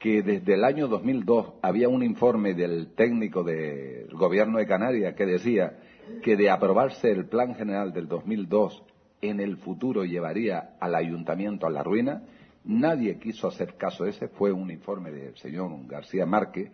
que 0.00 0.20
desde 0.24 0.54
el 0.54 0.64
año 0.64 0.88
2002 0.88 1.52
había 1.62 1.88
un 1.88 2.02
informe 2.02 2.54
del 2.54 2.88
técnico 2.96 3.44
del 3.44 4.08
gobierno 4.08 4.58
de 4.58 4.66
Canarias 4.66 5.14
que 5.14 5.26
decía 5.26 5.78
que 6.24 6.36
de 6.36 6.50
aprobarse 6.50 7.08
el 7.12 7.26
plan 7.26 7.54
general 7.54 7.92
del 7.92 8.08
2002 8.08 8.82
en 9.20 9.38
el 9.38 9.58
futuro 9.58 10.04
llevaría 10.04 10.74
al 10.80 10.96
ayuntamiento 10.96 11.68
a 11.68 11.70
la 11.70 11.84
ruina. 11.84 12.24
Nadie 12.64 13.20
quiso 13.20 13.46
hacer 13.46 13.76
caso 13.76 14.06
ese, 14.06 14.26
fue 14.26 14.50
un 14.50 14.72
informe 14.72 15.12
del 15.12 15.36
señor 15.36 15.70
García 15.86 16.26
Márquez 16.26 16.72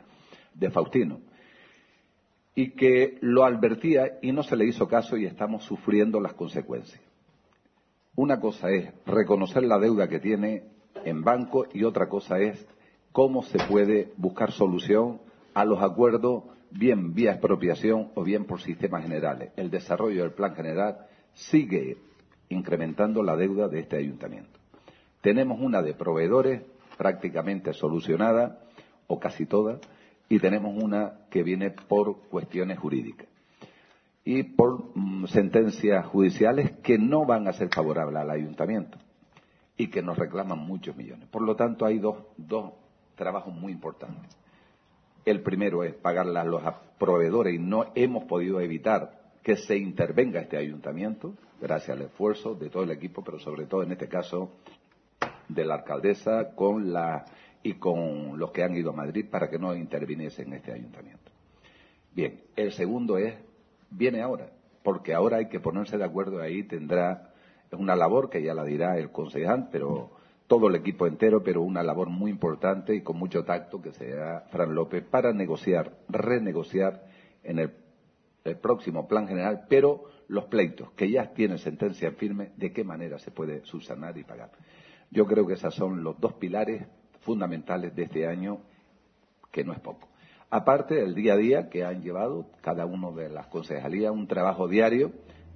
de 0.54 0.70
Faustino 0.70 1.20
y 2.58 2.70
que 2.70 3.18
lo 3.20 3.44
advertía 3.44 4.18
y 4.20 4.32
no 4.32 4.42
se 4.42 4.56
le 4.56 4.66
hizo 4.66 4.88
caso 4.88 5.16
y 5.16 5.26
estamos 5.26 5.62
sufriendo 5.62 6.18
las 6.18 6.32
consecuencias. 6.32 7.00
Una 8.16 8.40
cosa 8.40 8.68
es 8.70 8.92
reconocer 9.06 9.62
la 9.62 9.78
deuda 9.78 10.08
que 10.08 10.18
tiene 10.18 10.64
en 11.04 11.22
banco 11.22 11.66
y 11.72 11.84
otra 11.84 12.08
cosa 12.08 12.40
es 12.40 12.66
cómo 13.12 13.44
se 13.44 13.60
puede 13.68 14.12
buscar 14.16 14.50
solución 14.50 15.20
a 15.54 15.64
los 15.64 15.80
acuerdos, 15.80 16.42
bien 16.72 17.14
vía 17.14 17.30
expropiación 17.30 18.10
o 18.16 18.24
bien 18.24 18.44
por 18.44 18.60
sistemas 18.60 19.04
generales. 19.04 19.52
El 19.54 19.70
desarrollo 19.70 20.22
del 20.22 20.32
plan 20.32 20.56
general 20.56 21.06
sigue 21.34 21.98
incrementando 22.48 23.22
la 23.22 23.36
deuda 23.36 23.68
de 23.68 23.78
este 23.78 23.98
ayuntamiento. 23.98 24.58
Tenemos 25.20 25.60
una 25.60 25.80
de 25.80 25.94
proveedores 25.94 26.62
prácticamente 26.96 27.72
solucionada, 27.72 28.58
o 29.06 29.20
casi 29.20 29.46
toda, 29.46 29.78
y 30.28 30.38
tenemos 30.38 30.80
una 30.82 31.26
que 31.30 31.42
viene 31.42 31.70
por 31.70 32.28
cuestiones 32.28 32.78
jurídicas 32.78 33.28
y 34.24 34.42
por 34.42 34.94
mm, 34.94 35.26
sentencias 35.28 36.04
judiciales 36.06 36.72
que 36.82 36.98
no 36.98 37.24
van 37.24 37.48
a 37.48 37.52
ser 37.52 37.70
favorables 37.74 38.20
al 38.20 38.30
ayuntamiento 38.30 38.98
y 39.76 39.88
que 39.88 40.02
nos 40.02 40.18
reclaman 40.18 40.58
muchos 40.58 40.96
millones. 40.96 41.28
Por 41.28 41.42
lo 41.42 41.56
tanto, 41.56 41.86
hay 41.86 41.98
dos, 41.98 42.18
dos 42.36 42.72
trabajos 43.14 43.54
muy 43.54 43.72
importantes. 43.72 44.36
El 45.24 45.42
primero 45.42 45.84
es 45.84 45.94
pagarle 45.94 46.38
a 46.38 46.44
los 46.44 46.62
proveedores 46.98 47.54
y 47.54 47.58
no 47.58 47.86
hemos 47.94 48.24
podido 48.24 48.60
evitar 48.60 49.18
que 49.42 49.56
se 49.56 49.78
intervenga 49.78 50.40
este 50.40 50.58
ayuntamiento, 50.58 51.34
gracias 51.60 51.96
al 51.96 52.04
esfuerzo 52.04 52.54
de 52.54 52.68
todo 52.68 52.82
el 52.82 52.90
equipo, 52.90 53.22
pero 53.24 53.38
sobre 53.38 53.66
todo 53.66 53.82
en 53.82 53.92
este 53.92 54.08
caso 54.08 54.52
de 55.48 55.64
la 55.64 55.76
alcaldesa 55.76 56.54
con 56.54 56.92
la 56.92 57.24
y 57.62 57.74
con 57.74 58.38
los 58.38 58.50
que 58.52 58.62
han 58.62 58.76
ido 58.76 58.90
a 58.90 58.94
Madrid 58.94 59.26
para 59.30 59.48
que 59.48 59.58
no 59.58 59.74
interviniese 59.74 60.42
en 60.42 60.54
este 60.54 60.72
ayuntamiento. 60.72 61.30
Bien, 62.14 62.40
el 62.56 62.72
segundo 62.72 63.18
es, 63.18 63.34
viene 63.90 64.22
ahora, 64.22 64.50
porque 64.82 65.14
ahora 65.14 65.38
hay 65.38 65.48
que 65.48 65.60
ponerse 65.60 65.98
de 65.98 66.04
acuerdo 66.04 66.40
ahí, 66.40 66.62
tendrá 66.62 67.32
una 67.72 67.96
labor 67.96 68.30
que 68.30 68.42
ya 68.42 68.54
la 68.54 68.64
dirá 68.64 68.98
el 68.98 69.10
concejal, 69.10 69.68
pero 69.70 70.10
todo 70.46 70.68
el 70.68 70.76
equipo 70.76 71.06
entero, 71.06 71.42
pero 71.42 71.62
una 71.62 71.82
labor 71.82 72.08
muy 72.08 72.30
importante 72.30 72.94
y 72.94 73.02
con 73.02 73.18
mucho 73.18 73.44
tacto 73.44 73.82
que 73.82 73.92
será 73.92 74.46
Fran 74.50 74.74
López 74.74 75.04
para 75.04 75.32
negociar, 75.32 75.92
renegociar 76.08 77.04
en 77.44 77.58
el, 77.58 77.72
el 78.44 78.56
próximo 78.56 79.06
plan 79.06 79.28
general, 79.28 79.66
pero 79.68 80.04
los 80.28 80.46
pleitos 80.46 80.90
que 80.92 81.10
ya 81.10 81.32
tienen 81.34 81.58
sentencia 81.58 82.12
firme, 82.12 82.50
de 82.56 82.72
qué 82.72 82.82
manera 82.82 83.18
se 83.18 83.30
puede 83.30 83.64
subsanar 83.66 84.16
y 84.16 84.24
pagar. 84.24 84.50
Yo 85.10 85.26
creo 85.26 85.46
que 85.46 85.54
esos 85.54 85.74
son 85.74 86.02
los 86.02 86.18
dos 86.18 86.34
pilares 86.34 86.86
fundamentales 87.28 87.94
de 87.94 88.04
este 88.04 88.26
año, 88.26 88.62
que 89.52 89.62
no 89.62 89.74
es 89.74 89.80
poco. 89.80 90.08
Aparte 90.48 90.94
del 90.94 91.14
día 91.14 91.34
a 91.34 91.36
día 91.36 91.68
que 91.68 91.84
han 91.84 92.00
llevado 92.00 92.46
cada 92.62 92.86
uno 92.86 93.12
de 93.12 93.28
las 93.28 93.48
concejalías, 93.48 94.12
un 94.12 94.26
trabajo 94.26 94.66
diario 94.66 95.12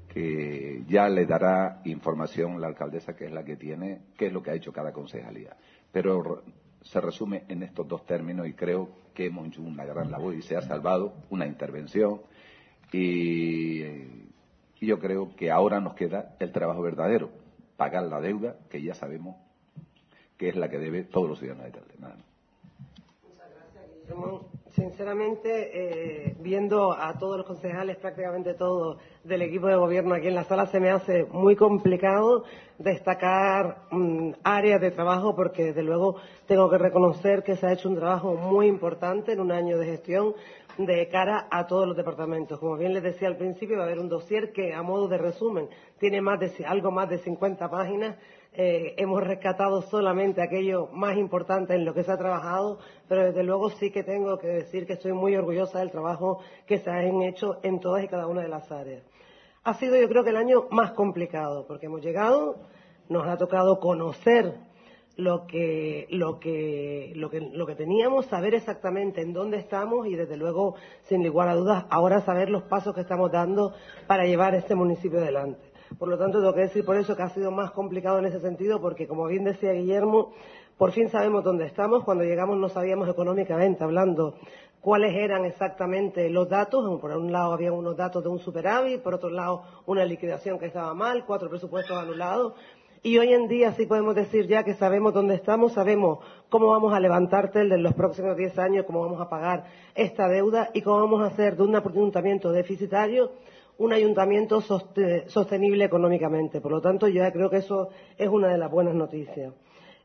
que 0.07 0.85
ya 0.87 1.09
le 1.09 1.25
dará 1.25 1.81
información 1.85 2.61
la 2.61 2.67
alcaldesa, 2.67 3.17
que 3.17 3.25
es 3.25 3.33
la 3.33 3.43
que 3.43 3.57
tiene, 3.57 4.03
qué 4.19 4.27
es 4.27 4.35
lo 4.35 4.43
que 4.43 4.51
ha 4.51 4.55
hecho 4.55 4.71
cada 4.71 4.93
concejalía. 4.93 5.57
Pero 5.91 6.43
se 6.83 7.01
resume 7.01 7.45
en 7.49 7.63
estos 7.63 7.89
dos 7.89 8.05
términos 8.05 8.47
y 8.47 8.53
creo 8.53 8.91
que 9.15 9.25
hemos 9.25 9.47
hecho 9.47 9.63
una 9.63 9.87
gran 9.87 10.11
labor 10.11 10.35
y 10.35 10.43
se 10.43 10.57
ha 10.57 10.61
salvado 10.61 11.15
una 11.31 11.47
intervención 11.47 12.21
y, 12.93 13.83
y 13.83 14.87
yo 14.87 14.99
creo 14.99 15.35
que 15.37 15.51
ahora 15.51 15.81
nos 15.81 15.95
queda 15.95 16.37
el 16.39 16.53
trabajo 16.53 16.83
verdadero, 16.83 17.31
pagar 17.79 18.03
la 18.03 18.21
deuda 18.21 18.57
que 18.69 18.83
ya 18.83 18.93
sabemos 18.93 19.37
que 20.43 20.49
es 20.49 20.57
la 20.57 20.69
que 20.69 20.81
debe 20.81 21.05
todos 21.05 21.29
los 21.29 21.39
ciudadanos 21.39 21.67
de 21.67 21.79
Telde. 21.79 21.95
Muchas 23.23 23.47
gracias. 23.55 24.73
Sinceramente, 24.75 25.71
eh, 25.73 26.37
viendo 26.41 26.93
a 26.93 27.17
todos 27.17 27.37
los 27.37 27.47
concejales, 27.47 27.97
prácticamente 27.99 28.55
todos 28.55 28.99
del 29.23 29.43
equipo 29.43 29.69
de 29.69 29.77
gobierno 29.77 30.17
aquí 30.17 30.27
en 30.27 30.35
la 30.35 30.43
sala, 30.43 30.67
se 30.67 30.81
me 30.81 30.91
hace 30.91 31.27
muy 31.27 31.55
complicado 31.55 32.43
destacar 32.77 33.83
mm, 33.93 34.33
áreas 34.43 34.81
de 34.81 34.91
trabajo 34.91 35.37
porque, 35.37 35.67
desde 35.67 35.85
luego, 35.85 36.17
tengo 36.47 36.69
que 36.69 36.79
reconocer 36.79 37.45
que 37.45 37.55
se 37.55 37.65
ha 37.65 37.73
hecho 37.73 37.89
un 37.89 37.95
trabajo 37.95 38.35
muy 38.35 38.67
importante 38.67 39.31
en 39.31 39.41
un 39.41 39.53
año 39.53 39.79
de 39.79 39.87
gestión 39.87 40.35
de 40.77 41.07
cara 41.07 41.47
a 41.53 41.69
todos 41.69 41.87
los 41.87 41.97
departamentos. 41.97 42.59
Como 42.59 42.77
bien 42.77 42.95
les 42.95 43.05
decía 43.05 43.29
al 43.29 43.37
principio, 43.37 43.77
va 43.77 43.85
a 43.85 43.87
haber 43.87 44.01
un 44.01 44.09
dossier 44.09 44.53
que, 44.53 44.75
a 44.75 44.83
modo 44.83 45.07
de 45.07 45.19
resumen, 45.19 45.69
tiene 46.01 46.21
más 46.21 46.41
de, 46.41 46.51
algo 46.67 46.91
más 46.91 47.09
de 47.09 47.19
50 47.19 47.71
páginas 47.71 48.17
eh, 48.55 48.95
hemos 48.99 49.23
rescatado 49.23 49.81
solamente 49.83 50.43
aquello 50.43 50.89
más 50.93 51.17
importante 51.17 51.75
en 51.75 51.87
lo 51.87 51.95
que 51.95 52.05
se 52.05 52.13
ha 52.13 52.19
trabajado, 52.19 52.79
pero 53.09 53.25
desde 53.25 53.43
luego 53.45 53.71
sí 53.71 53.91
que 53.91 54.05
tengo 54.05 54.39
que 54.39 54.49
decir 54.49 54.87
que 54.87 54.93
estoy 54.93 55.13
muy 55.13 55.35
orgullosa 55.35 55.79
del 55.79 55.91
trabajo 55.91 56.41
que 56.67 56.79
se 56.79 56.91
ha 56.91 57.03
hecho 57.03 57.59
en 57.63 57.81
todas 57.81 58.05
y 58.05 58.09
cada 58.09 58.27
una 58.27 58.43
de 58.43 58.49
las 58.49 58.71
áreas. 58.71 59.03
Ha 59.65 59.75
sido 59.75 59.97
yo 59.97 60.09
creo 60.09 60.23
que 60.23 60.31
el 60.31 60.37
año 60.37 60.67
más 60.71 60.93
complicado, 60.93 61.67
porque 61.67 61.87
hemos 61.87 62.03
llegado, 62.03 62.57
nos 63.09 63.27
ha 63.27 63.39
tocado 63.39 63.81
conocer 63.81 64.55
lo 65.17 65.47
que, 65.47 66.07
lo 66.11 66.39
que, 66.39 67.13
lo 67.15 67.31
que, 67.31 67.41
lo 67.41 67.67
que 67.67 67.75
teníamos, 67.75 68.27
saber 68.27 68.55
exactamente 68.55 69.23
en 69.23 69.33
dónde 69.33 69.59
estamos 69.59 70.07
y 70.07 70.15
desde 70.15 70.37
luego, 70.37 70.75
sin 71.05 71.23
igual 71.23 71.49
a 71.49 71.55
dudas, 71.55 71.85
ahora 71.91 72.21
saber 72.21 72.51
los 72.51 72.65
pasos 72.65 72.95
que 72.95 73.03
estamos 73.03 73.31
dando 73.31 73.73
para 74.07 74.25
llevar 74.25 74.55
este 74.55 74.75
municipio 74.75 75.21
adelante. 75.21 75.72
Por 75.99 76.09
lo 76.09 76.19
tanto, 76.19 76.39
tengo 76.39 76.55
que 76.55 76.61
decir 76.61 76.85
por 76.85 76.97
eso 76.97 77.17
que 77.17 77.23
ha 77.23 77.29
sido 77.31 77.51
más 77.51 77.73
complicado 77.73 78.19
en 78.19 78.27
ese 78.27 78.41
sentido, 78.41 78.81
porque 78.81 79.07
como 79.07 79.27
bien 79.27 79.45
decía 79.45 79.73
Guillermo, 79.73 80.33
por 80.79 80.93
fin 80.93 81.09
sabemos 81.09 81.45
dónde 81.45 81.67
estamos. 81.67 82.05
Cuando 82.05 82.25
llegamos 82.25 82.57
no 82.57 82.69
sabíamos 82.69 83.09
económicamente 83.09 83.85
hablando 83.85 84.35
cuáles 84.81 85.15
eran 85.15 85.45
exactamente 85.45 86.29
los 86.31 86.49
datos. 86.49 87.01
Por 87.01 87.11
un 87.13 87.33
lado 87.33 87.53
había 87.53 87.73
unos 87.73 87.97
datos 87.97 88.23
de 88.23 88.29
un 88.29 88.39
superávit, 88.39 89.03
por 89.03 89.15
otro 89.15 89.31
lado 89.31 89.63
una 89.87 90.05
liquidación 90.05 90.59
que 90.59 90.67
estaba 90.67 90.95
mal, 90.95 91.25
cuatro 91.25 91.49
presupuestos 91.49 91.97
anulados. 91.97 92.55
Y 93.05 93.19
hoy 93.19 93.33
en 93.33 93.49
día 93.49 93.73
sí 93.73 93.87
podemos 93.87 94.15
decir 94.15 94.47
ya 94.47 94.63
que 94.63 94.75
sabemos 94.75 95.13
dónde 95.13 95.35
estamos, 95.35 95.73
sabemos 95.73 96.21
cómo 96.49 96.69
vamos 96.69 96.95
a 96.95 97.01
levantar 97.01 97.51
Telde 97.51 97.75
en 97.75 97.83
los 97.83 97.95
próximos 97.95 98.37
10 98.37 98.59
años, 98.61 98.87
cómo 98.87 99.01
vamos 99.01 99.21
a 99.21 99.29
pagar 99.29 99.65
esta 99.97 100.29
deuda 100.29 100.71
y 100.73 100.83
cómo 100.83 101.01
vamos 101.01 101.21
a 101.21 101.27
hacer 101.27 101.57
de 101.57 101.65
un 101.65 101.75
ayuntamiento 101.75 102.53
deficitario 102.53 103.33
un 103.83 103.93
ayuntamiento 103.93 104.61
sostenible 104.61 105.85
económicamente. 105.85 106.61
Por 106.61 106.71
lo 106.71 106.81
tanto, 106.81 107.09
yo 107.09 107.23
creo 107.33 107.51
que 107.51 107.57
eso 107.57 107.89
es 108.17 108.29
una 108.29 108.49
de 108.49 108.59
las 108.59 108.71
buenas 108.71 108.95
noticias. 108.95 109.53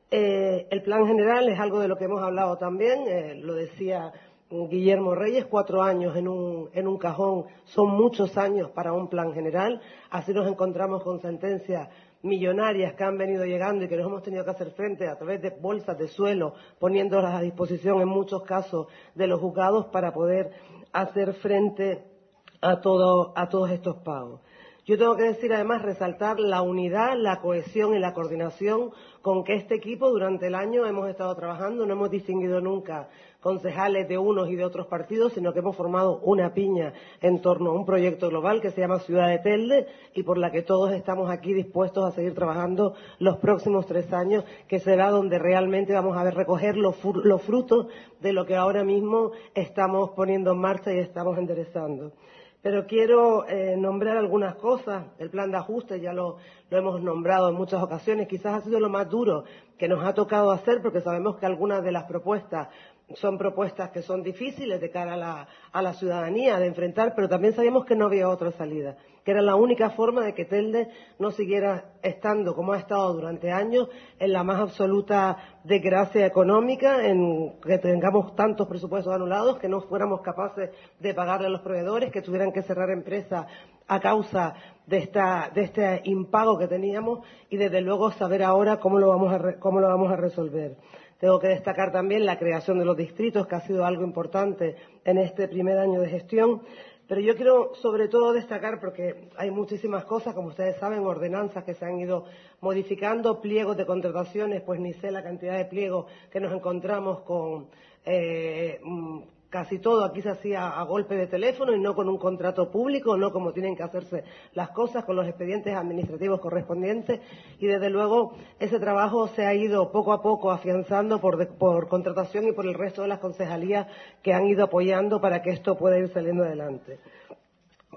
Eh, 0.10 0.68
el 0.72 0.82
plan 0.82 1.06
general 1.06 1.48
es 1.48 1.60
algo 1.60 1.80
de 1.80 1.88
lo 1.88 1.96
que 1.96 2.06
hemos 2.06 2.24
hablado 2.24 2.58
también, 2.58 3.04
eh, 3.08 3.36
lo 3.36 3.54
decía 3.54 4.12
Guillermo 4.50 5.14
Reyes, 5.14 5.46
cuatro 5.46 5.84
años 5.84 6.16
en 6.16 6.28
un, 6.28 6.70
en 6.74 6.88
un 6.88 6.98
cajón 6.98 7.46
son 7.66 7.90
muchos 7.90 8.38
años 8.38 8.72
para 8.72 8.94
un 8.94 9.10
plan 9.10 9.34
general. 9.34 9.80
Así 10.10 10.34
nos 10.34 10.48
encontramos 10.48 11.04
con 11.04 11.22
sentencias 11.22 11.90
millonarias 12.24 12.96
que 12.96 13.04
han 13.04 13.18
venido 13.18 13.46
llegando 13.46 13.86
y 13.86 13.88
que 13.88 13.98
nos 13.98 14.08
hemos 14.08 14.24
tenido 14.24 14.44
que 14.44 14.52
hacer 14.52 14.72
frente 14.72 15.08
a 15.08 15.18
través 15.18 15.42
de 15.42 15.52
bolsas 15.52 16.00
de 16.00 16.08
suelo, 16.08 16.54
poniéndolas 16.80 17.36
a 17.36 17.42
disposición 17.42 18.02
en 18.02 18.08
muchos 18.08 18.42
casos 18.44 18.88
de 19.14 19.28
los 19.28 19.40
juzgados 19.40 19.88
para 19.88 20.14
poder 20.14 20.52
hacer 20.94 21.34
frente 21.34 22.17
a, 22.62 22.82
todo, 22.82 23.34
a 23.36 23.50
todos 23.50 23.70
estos 23.72 23.98
pagos. 23.98 24.42
Yo 24.88 24.98
tengo 24.98 25.18
que 25.18 25.24
decir, 25.24 25.52
además, 25.52 25.82
resaltar 25.82 26.40
la 26.40 26.62
unidad, 26.62 27.18
la 27.18 27.42
cohesión 27.42 27.94
y 27.94 28.00
la 28.00 28.14
coordinación 28.14 28.92
con 29.22 29.44
que 29.44 29.56
este 29.56 29.76
equipo 29.76 30.10
durante 30.10 30.48
el 30.48 30.56
año 30.56 30.86
hemos 30.86 31.10
estado 31.10 31.36
trabajando. 31.36 31.86
No 31.86 31.92
hemos 31.92 32.10
distinguido 32.10 32.62
nunca 32.62 33.10
concejales 33.42 34.08
de 34.08 34.18
unos 34.18 34.50
y 34.50 34.56
de 34.56 34.64
otros 34.64 34.88
partidos, 34.88 35.34
sino 35.34 35.52
que 35.52 35.60
hemos 35.60 35.76
formado 35.76 36.22
una 36.24 36.54
piña 36.54 36.94
en 37.20 37.42
torno 37.42 37.72
a 37.72 37.74
un 37.74 37.86
proyecto 37.86 38.30
global 38.30 38.62
que 38.62 38.72
se 38.72 38.80
llama 38.80 39.00
Ciudad 39.00 39.28
de 39.28 39.40
Telde 39.40 39.88
y 40.16 40.24
por 40.24 40.38
la 40.38 40.52
que 40.52 40.62
todos 40.62 40.94
estamos 40.94 41.30
aquí 41.30 41.54
dispuestos 41.54 42.06
a 42.06 42.16
seguir 42.16 42.34
trabajando 42.34 42.94
los 43.20 43.40
próximos 43.40 43.88
tres 43.88 44.14
años, 44.14 44.46
que 44.70 44.80
será 44.80 45.10
donde 45.10 45.38
realmente 45.38 45.92
vamos 45.92 46.16
a 46.16 46.24
ver 46.24 46.34
recoger 46.34 46.78
los, 46.78 46.96
los 47.04 47.42
frutos 47.42 47.88
de 48.22 48.32
lo 48.32 48.46
que 48.46 48.56
ahora 48.56 48.86
mismo 48.86 49.32
estamos 49.54 50.12
poniendo 50.12 50.54
en 50.54 50.60
marcha 50.60 50.94
y 50.94 51.00
estamos 51.00 51.38
enderezando. 51.38 52.14
Pero 52.62 52.86
quiero 52.86 53.48
eh, 53.48 53.76
nombrar 53.78 54.18
algunas 54.18 54.56
cosas. 54.56 55.06
El 55.20 55.30
plan 55.30 55.52
de 55.52 55.58
ajuste 55.58 56.00
ya 56.00 56.12
lo, 56.14 56.38
hemos 56.70 57.02
nombrado 57.02 57.50
en 57.50 57.56
muchas 57.56 57.82
ocasiones. 57.82 58.28
Quizás 58.28 58.56
ha 58.56 58.62
sido 58.62 58.80
lo 58.80 58.90
más 58.90 59.10
duro 59.10 59.44
que 59.78 59.88
nos 59.88 60.04
ha 60.04 60.14
tocado 60.14 60.52
hacer 60.52 60.82
porque 60.82 61.02
sabemos 61.02 61.38
que 61.38 61.46
algunas 61.46 61.84
de 61.84 61.92
las 61.92 62.06
propuestas 62.06 62.70
son 63.16 63.38
propuestas 63.38 63.92
que 63.92 64.02
son 64.02 64.22
difíciles 64.22 64.82
de 64.82 64.90
cara 64.90 65.14
a 65.14 65.18
la, 65.18 65.48
a 65.72 65.82
la, 65.82 65.94
ciudadanía 65.94 66.60
de 66.60 66.66
enfrentar, 66.66 67.14
pero 67.16 67.30
también 67.30 67.54
sabíamos 67.54 67.86
que 67.86 67.96
no 67.96 68.06
había 68.06 68.28
otra 68.28 68.52
salida, 68.52 68.98
que 69.28 69.32
era 69.32 69.42
la 69.42 69.58
única 69.58 69.90
forma 69.90 70.24
de 70.24 70.34
que 70.34 70.46
Telde 70.46 70.88
no 71.20 71.32
siguiera 71.32 71.92
estando 72.02 72.56
como 72.56 72.72
ha 72.72 72.78
estado 72.78 73.12
durante 73.12 73.52
años 73.52 73.90
en 74.20 74.32
la 74.32 74.42
más 74.42 74.58
absoluta 74.62 75.60
desgracia 75.66 76.26
económica, 76.26 77.06
en 77.06 77.60
que 77.60 77.78
tengamos 77.78 78.38
tantos 78.38 78.70
presupuestos 78.70 79.14
anulados, 79.14 79.60
que 79.60 79.68
no 79.68 79.82
fuéramos 79.82 80.22
capaces 80.22 80.70
de 81.02 81.14
pagarle 81.14 81.48
a 81.48 81.50
los 81.50 81.60
proveedores, 81.60 82.10
que 82.10 82.22
tuvieran 82.22 82.54
que 82.54 82.62
cerrar 82.62 82.90
empresas 82.90 83.48
a 83.86 84.00
causa 84.00 84.54
de, 84.86 85.00
esta, 85.00 85.52
de 85.54 85.64
este 85.64 86.02
impago 86.06 86.58
que 86.58 86.70
teníamos 86.70 87.20
y 87.50 87.58
desde 87.58 87.82
luego 87.82 88.12
saber 88.12 88.44
ahora 88.44 88.80
cómo 88.80 88.98
lo 88.98 89.10
vamos 89.10 89.34
a, 89.34 89.60
cómo 89.60 89.82
lo 89.82 89.90
vamos 89.90 90.10
a 90.10 90.16
resolver. 90.16 90.78
Tengo 91.20 91.40
que 91.40 91.48
destacar 91.48 91.92
también 91.92 92.26
la 92.26 92.38
creación 92.38 92.80
de 92.80 92.86
los 92.86 92.96
distritos, 92.96 93.48
que 93.48 93.56
ha 93.56 93.62
sido 93.62 93.86
algo 93.86 94.04
importante 94.04 94.76
en 95.04 95.18
este 95.18 95.48
primer 95.48 95.80
año 95.80 96.00
de 96.00 96.10
gestión. 96.10 96.62
Pero 97.08 97.22
yo 97.22 97.36
quiero 97.36 97.74
sobre 97.76 98.10
todo 98.10 98.34
destacar, 98.34 98.80
porque 98.80 99.30
hay 99.38 99.50
muchísimas 99.50 100.04
cosas, 100.06 100.34
como 100.34 100.50
ustedes 100.50 100.78
saben, 100.78 101.00
ordenanzas 101.00 101.64
que 101.64 101.74
se 101.74 101.86
han 101.86 102.00
ido 102.00 102.26
modificando, 102.60 103.40
pliegos 103.40 103.78
de 103.78 103.86
contrataciones, 103.86 104.62
pues 104.62 104.80
ni 104.80 104.94
sé 104.94 105.10
la 105.12 105.24
cantidad 105.24 105.58
de 105.58 105.66
pliegos 105.66 106.06
que 106.30 106.42
nos 106.42 106.52
encontramos 106.52 107.22
con 107.22 107.68
eh, 108.06 108.80
mm, 108.84 109.20
casi 109.50 109.80
todo 109.80 110.04
aquí 110.04 110.22
se 110.22 110.30
hacía 110.30 110.68
a 110.68 110.84
golpe 110.84 111.16
de 111.16 111.28
teléfono 111.28 111.74
y 111.74 111.80
no 111.80 111.96
con 111.96 112.10
un 112.10 112.18
contrato 112.18 112.70
público, 112.70 113.18
no 113.18 113.32
como 113.32 113.54
tienen 113.54 113.76
que 113.76 113.84
hacerse 113.84 114.24
las 114.54 114.70
cosas 114.72 115.06
con 115.06 115.16
los 115.16 115.28
expedientes 115.28 115.74
administrativos 115.74 116.40
correspondientes 116.40 117.22
y 117.60 117.68
desde 117.68 117.90
luego 117.90 118.34
ese 118.60 118.80
trabajo 118.80 119.28
se 119.30 119.46
ha 119.46 119.54
ido 119.54 119.92
poco 119.92 120.14
a 120.14 120.22
poco 120.22 120.52
afianzando 120.52 121.20
por, 121.20 121.48
por 121.58 121.88
contratación 121.88 122.48
y 122.48 122.52
por 122.52 122.66
el 122.66 122.74
resto 122.74 123.04
de 123.04 123.08
las 123.08 123.20
concejalías 123.20 123.88
que 124.22 124.34
han 124.34 124.48
ido 124.48 124.66
apoyando 124.66 125.22
para 125.22 125.42
que 125.42 125.52
esto 125.52 125.78
pueda 125.78 125.98
ir 125.98 126.10
saliendo 126.10 126.44
adelante. 126.44 127.00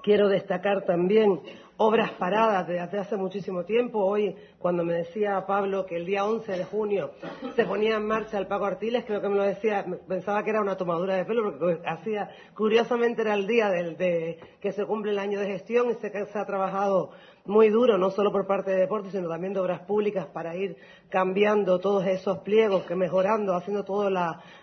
Quiero 0.03 0.29
destacar 0.29 0.85
también 0.85 1.41
obras 1.83 2.11
paradas 2.11 2.67
desde 2.67 2.99
hace 2.99 3.17
muchísimo 3.17 3.65
tiempo. 3.65 4.05
Hoy, 4.05 4.35
cuando 4.59 4.83
me 4.83 4.93
decía 4.93 5.43
Pablo 5.47 5.87
que 5.87 5.95
el 5.95 6.05
día 6.05 6.25
11 6.25 6.51
de 6.51 6.63
junio 6.65 7.11
se 7.55 7.65
ponía 7.65 7.95
en 7.95 8.05
marcha 8.05 8.37
el 8.37 8.45
Pago 8.45 8.65
Artiles, 8.65 9.03
creo 9.03 9.19
que 9.19 9.27
me 9.27 9.35
lo 9.35 9.43
decía, 9.43 9.83
pensaba 10.07 10.43
que 10.43 10.51
era 10.51 10.61
una 10.61 10.77
tomadura 10.77 11.15
de 11.15 11.25
pelo, 11.25 11.41
porque 11.43 11.81
hacía, 11.87 12.29
curiosamente 12.55 13.23
era 13.23 13.33
el 13.33 13.47
día 13.47 13.69
del, 13.69 13.97
de, 13.97 14.37
que 14.61 14.71
se 14.73 14.85
cumple 14.85 15.11
el 15.11 15.17
año 15.17 15.39
de 15.39 15.47
gestión 15.47 15.89
y 15.89 15.95
se, 15.95 16.11
se 16.11 16.39
ha 16.39 16.45
trabajado 16.45 17.11
muy 17.45 17.69
duro, 17.69 17.97
no 17.97 18.11
solo 18.11 18.31
por 18.31 18.45
parte 18.45 18.71
de 18.71 18.77
deportes, 18.77 19.11
sino 19.11 19.27
también 19.27 19.53
de 19.53 19.59
obras 19.59 19.81
públicas 19.81 20.27
para 20.27 20.55
ir 20.55 20.77
cambiando 21.09 21.79
todos 21.79 22.05
esos 22.05 22.39
pliegos, 22.39 22.83
que 22.83 22.95
mejorando, 22.95 23.55
haciendo 23.55 23.83
todos 23.83 24.11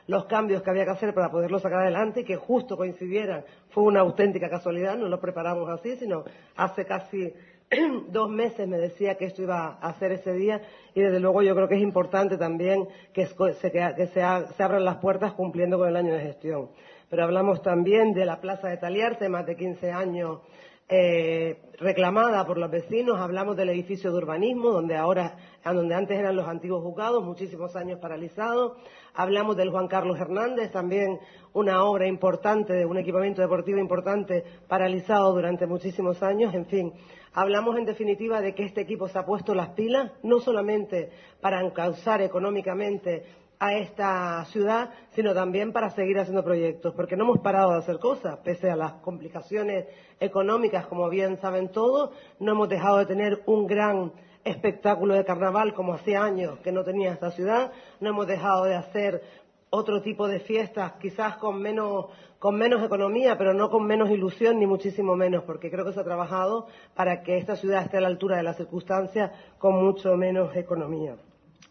los 0.07 0.25
cambios 0.27 0.62
que 0.62 0.71
había 0.71 0.85
que 0.85 0.93
hacer 0.93 1.14
para 1.14 1.31
poderlo 1.31 1.59
sacar 1.59 1.81
adelante 1.81 2.21
y 2.21 2.25
que 2.25 2.37
justo 2.37 2.77
coincidieran. 2.77 3.45
Fue 3.71 3.85
una 3.85 4.01
auténtica 4.01 4.49
casualidad, 4.49 4.97
no 4.97 5.09
lo 5.09 5.21
preparamos 5.21 5.69
así, 5.69 5.97
sino 5.97 6.25
hace 6.57 6.85
casi 6.85 7.33
dos 8.09 8.31
meses 8.31 8.67
me 8.67 8.79
decía 8.79 9.17
que 9.17 9.27
esto 9.27 9.43
iba 9.43 9.79
a 9.81 9.88
hacer 9.88 10.12
ese 10.12 10.33
día 10.33 10.62
y 10.95 11.01
desde 11.01 11.21
luego 11.21 11.43
yo 11.43 11.55
creo 11.55 11.69
que 11.69 11.77
es 11.77 11.83
importante 11.83 12.38
también 12.38 12.88
que 13.12 13.27
se, 13.27 13.71
que 13.71 14.07
se, 14.07 14.23
abran 14.23 14.85
las 14.85 14.97
puertas 14.97 15.35
cumpliendo 15.35 15.79
con 15.79 15.88
el 15.88 15.97
año 15.97 16.14
de 16.14 16.21
gestión. 16.21 16.71
Pero 17.11 17.25
hablamos 17.25 17.62
también 17.62 18.12
de 18.12 18.25
la 18.25 18.41
Plaza 18.41 18.69
de 18.69 18.77
Taliarte, 18.77 19.29
más 19.29 19.47
de 19.47 19.57
15 19.57 19.91
años 19.91 20.41
eh, 20.88 21.61
reclamada 21.79 22.46
por 22.46 22.57
los 22.57 22.70
vecinos. 22.70 23.18
Hablamos 23.20 23.57
del 23.57 23.68
edificio 23.68 24.11
de 24.11 24.16
urbanismo, 24.18 24.70
donde 24.70 24.96
ahora, 24.96 25.37
donde 25.64 25.94
antes 25.94 26.18
eran 26.18 26.35
los 26.35 26.48
antiguos 26.48 26.83
juzgados, 26.83 27.22
muchísimos 27.22 27.77
años 27.77 27.98
paralizados. 28.01 28.79
Hablamos 29.14 29.57
del 29.57 29.70
Juan 29.70 29.88
Carlos 29.88 30.18
Hernández, 30.18 30.70
también 30.70 31.18
una 31.53 31.85
obra 31.85 32.07
importante, 32.07 32.72
de 32.72 32.87
un 32.87 32.96
equipamiento 32.96 33.42
deportivo 33.42 33.79
importante, 33.79 34.44
paralizado 34.66 35.33
durante 35.33 35.66
muchísimos 35.66 36.22
años. 36.22 36.55
En 36.55 36.66
fin, 36.66 36.92
hablamos 37.35 37.77
en 37.77 37.85
definitiva 37.85 38.40
de 38.40 38.55
que 38.55 38.64
este 38.64 38.81
equipo 38.81 39.09
se 39.09 39.18
ha 39.18 39.27
puesto 39.27 39.55
las 39.55 39.70
pilas, 39.70 40.12
no 40.22 40.40
solamente 40.40 41.11
para 41.40 41.61
encauzar 41.61 42.22
económicamente 42.22 43.24
a 43.59 43.75
esta 43.75 44.44
ciudad, 44.47 44.90
sino 45.11 45.35
también 45.35 45.73
para 45.73 45.90
seguir 45.90 46.18
haciendo 46.18 46.44
proyectos, 46.44 46.94
porque 46.94 47.16
no 47.16 47.25
hemos 47.25 47.38
parado 47.40 47.73
de 47.73 47.79
hacer 47.79 47.99
cosas, 47.99 48.38
pese 48.38 48.71
a 48.71 48.77
las 48.77 48.92
complicaciones 48.94 49.87
económicas, 50.21 50.87
como 50.87 51.09
bien 51.09 51.38
saben 51.38 51.68
todos, 51.71 52.11
no 52.38 52.53
hemos 52.53 52.68
dejado 52.68 52.99
de 52.99 53.07
tener 53.07 53.42
un 53.47 53.66
gran 53.66 54.12
espectáculo 54.44 55.14
de 55.14 55.25
carnaval 55.25 55.75
como 55.75 55.94
hacía 55.94 56.23
años 56.23 56.59
que 56.61 56.73
no 56.73 56.85
tenía 56.85 57.12
esta 57.12 57.31
ciudad, 57.31 57.73
no 58.01 58.11
hemos 58.11 58.27
dejado 58.27 58.64
de 58.64 58.77
hacer 58.77 59.23
otro 59.71 60.01
tipo 60.03 60.29
de 60.29 60.40
fiestas, 60.40 60.92
quizás 61.01 61.37
con 61.37 61.61
menos, 61.61 62.07
con 62.38 62.57
menos 62.57 62.83
economía, 62.83 63.37
pero 63.37 63.53
no 63.53 63.71
con 63.71 63.87
menos 63.87 64.11
ilusión, 64.11 64.59
ni 64.59 64.66
muchísimo 64.66 65.14
menos, 65.14 65.44
porque 65.44 65.71
creo 65.71 65.85
que 65.85 65.92
se 65.92 66.01
ha 66.01 66.05
trabajado 66.05 66.66
para 66.94 67.23
que 67.23 67.37
esta 67.37 67.57
ciudad 67.57 67.83
esté 67.83 67.99
a 67.99 68.01
la 68.01 68.09
altura 68.09 68.37
de 68.37 68.44
las 68.44 68.57
circunstancias 68.57 69.31
con 69.59 69.75
mucho 69.85 70.16
menos 70.16 70.55
economía. 70.57 71.16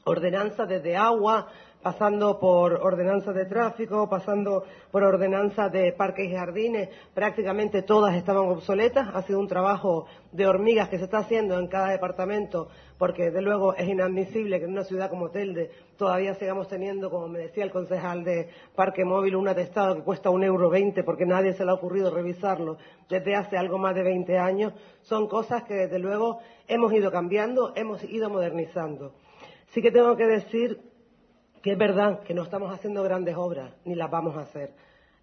Ordenanza 0.04 0.66
desde 0.66 0.96
agua, 0.96 1.48
pasando 1.82 2.40
por 2.40 2.74
ordenanzas 2.74 3.36
de 3.36 3.46
tráfico, 3.46 4.10
pasando 4.10 4.64
por 4.92 5.04
ordenanzas 5.04 5.72
de 5.72 5.94
parques 5.94 6.30
y 6.30 6.34
jardines, 6.34 6.90
prácticamente 7.14 7.82
todas 7.82 8.16
estaban 8.16 8.50
obsoletas. 8.50 9.08
Ha 9.14 9.22
sido 9.24 9.40
un 9.40 9.48
trabajo 9.48 10.06
de 10.32 10.48
hormigas 10.48 10.90
que 10.90 10.98
se 10.98 11.06
está 11.06 11.20
haciendo 11.20 11.58
en 11.60 11.68
cada 11.68 11.90
departamento, 11.90 12.70
porque 12.98 13.32
de 13.32 13.42
luego 13.42 13.74
es 13.76 13.88
inadmisible 13.88 14.60
que 14.60 14.66
en 14.66 14.72
una 14.72 14.84
ciudad 14.84 15.10
como 15.10 15.30
Telde 15.30 15.72
todavía 15.98 16.34
sigamos 16.36 16.68
teniendo, 16.68 17.10
como 17.10 17.28
me 17.28 17.40
decía 17.40 17.64
el 17.64 17.72
concejal 17.72 18.24
de 18.24 18.50
Parque 18.76 19.06
Móvil, 19.06 19.36
un 19.36 19.48
atestado 19.48 19.96
que 19.96 20.04
cuesta 20.04 20.30
un 20.30 20.44
euro 20.44 20.70
veinte 20.70 21.04
porque 21.04 21.26
nadie 21.26 21.54
se 21.54 21.64
le 21.64 21.72
ha 21.72 21.76
ocurrido 21.76 22.14
revisarlo 22.14 22.78
desde 23.10 23.36
hace 23.36 23.58
algo 23.58 23.78
más 23.78 23.96
de 23.96 24.04
20 24.04 24.38
años. 24.38 24.74
Son 25.02 25.28
cosas 25.28 25.64
que 25.64 25.74
desde 25.74 26.00
luego 26.00 26.40
hemos 26.68 26.92
ido 26.94 27.12
cambiando, 27.12 27.74
hemos 27.76 28.04
ido 28.04 28.30
modernizando. 28.30 29.14
Sí 29.70 29.82
que 29.82 29.92
tengo 29.92 30.16
que 30.16 30.26
decir 30.26 30.80
que 31.68 31.74
es 31.74 31.78
verdad 31.78 32.22
que 32.22 32.34
no 32.34 32.44
estamos 32.44 32.74
haciendo 32.74 33.04
grandes 33.04 33.36
obras, 33.36 33.74
ni 33.84 33.94
las 33.94 34.10
vamos 34.10 34.38
a 34.38 34.44
hacer. 34.44 34.72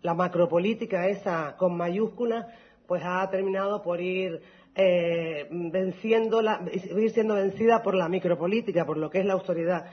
La 0.03 0.13
macropolítica 0.13 1.09
esa 1.09 1.57
con 1.57 1.75
mayúsculas, 1.75 2.45
pues 2.87 3.03
ha 3.03 3.27
terminado 3.31 3.81
por 3.81 3.99
ir 3.99 4.43
eh, 4.75 5.49
venciendo 5.51 6.43
ir 6.43 7.11
siendo 7.13 7.37
vencida 7.37 7.83
por 7.83 7.95
la 7.95 8.11
micropolítica, 8.11 8.85
por 8.85 8.99
lo 8.99 9.09
que 9.09 9.21
es 9.21 9.25
la 9.25 9.33
autoridad. 9.33 9.87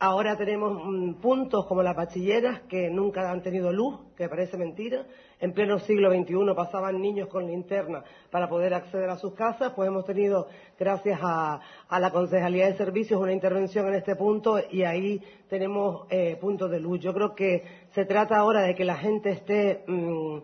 Ahora 0.00 0.36
tenemos 0.36 0.82
mm, 0.84 1.14
puntos 1.14 1.66
como 1.66 1.82
las 1.82 1.94
bachilleras 1.94 2.62
que 2.62 2.90
nunca 2.90 3.30
han 3.30 3.42
tenido 3.42 3.72
luz, 3.72 4.00
que 4.16 4.28
parece 4.28 4.56
mentira. 4.56 5.06
En 5.40 5.52
pleno 5.52 5.78
siglo 5.78 6.10
XXI 6.10 6.54
pasaban 6.54 7.00
niños 7.00 7.28
con 7.28 7.46
linterna 7.46 8.02
para 8.30 8.48
poder 8.48 8.74
acceder 8.74 9.08
a 9.08 9.16
sus 9.16 9.34
casas. 9.34 9.72
Pues 9.74 9.88
hemos 9.88 10.04
tenido, 10.04 10.48
gracias 10.78 11.20
a, 11.22 11.60
la 11.90 12.10
Concejalía 12.10 12.66
de 12.66 12.76
Servicios, 12.76 13.20
una 13.20 13.32
intervención 13.32 13.86
en 13.88 13.94
este 13.94 14.16
punto 14.16 14.58
y 14.70 14.82
ahí 14.82 15.22
tenemos 15.48 16.06
eh, 16.10 16.36
puntos 16.40 16.70
de 16.70 16.80
luz. 16.80 16.98
Yo 17.00 17.14
creo 17.14 17.34
que 17.34 17.64
se 17.94 18.04
trata 18.04 18.36
ahora 18.36 18.62
de 18.62 18.74
que 18.74 18.84
la 18.84 18.96
gente 18.96 19.30
esté 19.30 19.84
mm, 19.86 20.38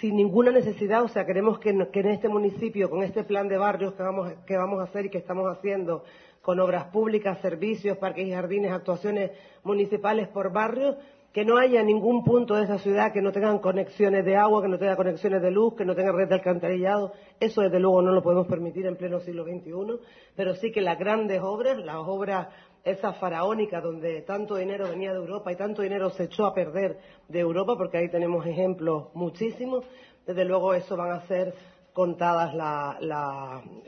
sin 0.00 0.16
ninguna 0.16 0.50
necesidad. 0.50 1.02
O 1.02 1.08
sea, 1.08 1.24
queremos 1.24 1.58
que, 1.58 1.70
en 1.70 2.06
este 2.06 2.28
municipio, 2.28 2.90
con 2.90 3.02
este 3.02 3.24
plan 3.24 3.48
de 3.48 3.56
barrios 3.56 3.94
que 3.94 4.02
vamos, 4.02 4.32
que 4.46 4.56
vamos 4.56 4.80
a 4.80 4.84
hacer 4.84 5.06
y 5.06 5.10
que 5.10 5.18
estamos 5.18 5.46
haciendo, 5.46 6.04
con 6.48 6.60
obras 6.60 6.86
públicas, 6.86 7.38
servicios, 7.42 7.98
parques 7.98 8.26
y 8.26 8.32
jardines, 8.32 8.72
actuaciones 8.72 9.32
municipales 9.64 10.28
por 10.28 10.50
barrio, 10.50 10.96
que 11.30 11.44
no 11.44 11.58
haya 11.58 11.82
ningún 11.82 12.24
punto 12.24 12.54
de 12.54 12.64
esa 12.64 12.78
ciudad 12.78 13.12
que 13.12 13.20
no 13.20 13.32
tengan 13.32 13.58
conexiones 13.58 14.24
de 14.24 14.34
agua, 14.34 14.62
que 14.62 14.68
no 14.68 14.78
tenga 14.78 14.96
conexiones 14.96 15.42
de 15.42 15.50
luz, 15.50 15.74
que 15.74 15.84
no 15.84 15.94
tenga 15.94 16.10
red 16.10 16.26
de 16.26 16.36
alcantarillado. 16.36 17.12
Eso, 17.38 17.60
desde 17.60 17.78
luego, 17.78 18.00
no 18.00 18.12
lo 18.12 18.22
podemos 18.22 18.46
permitir 18.46 18.86
en 18.86 18.96
pleno 18.96 19.20
siglo 19.20 19.44
XXI, 19.44 20.00
pero 20.34 20.54
sí 20.54 20.72
que 20.72 20.80
las 20.80 20.98
grandes 20.98 21.42
obras, 21.42 21.76
las 21.84 21.96
obras 21.96 22.48
esas 22.82 23.18
faraónicas 23.18 23.82
donde 23.82 24.22
tanto 24.22 24.56
dinero 24.56 24.88
venía 24.88 25.12
de 25.12 25.18
Europa 25.18 25.52
y 25.52 25.56
tanto 25.56 25.82
dinero 25.82 26.08
se 26.08 26.24
echó 26.24 26.46
a 26.46 26.54
perder 26.54 26.96
de 27.28 27.40
Europa, 27.40 27.74
porque 27.76 27.98
ahí 27.98 28.08
tenemos 28.08 28.46
ejemplos 28.46 29.08
muchísimos, 29.12 29.84
desde 30.26 30.46
luego 30.46 30.72
eso 30.72 30.96
van 30.96 31.10
a 31.10 31.26
ser 31.26 31.52
contadas 31.98 32.54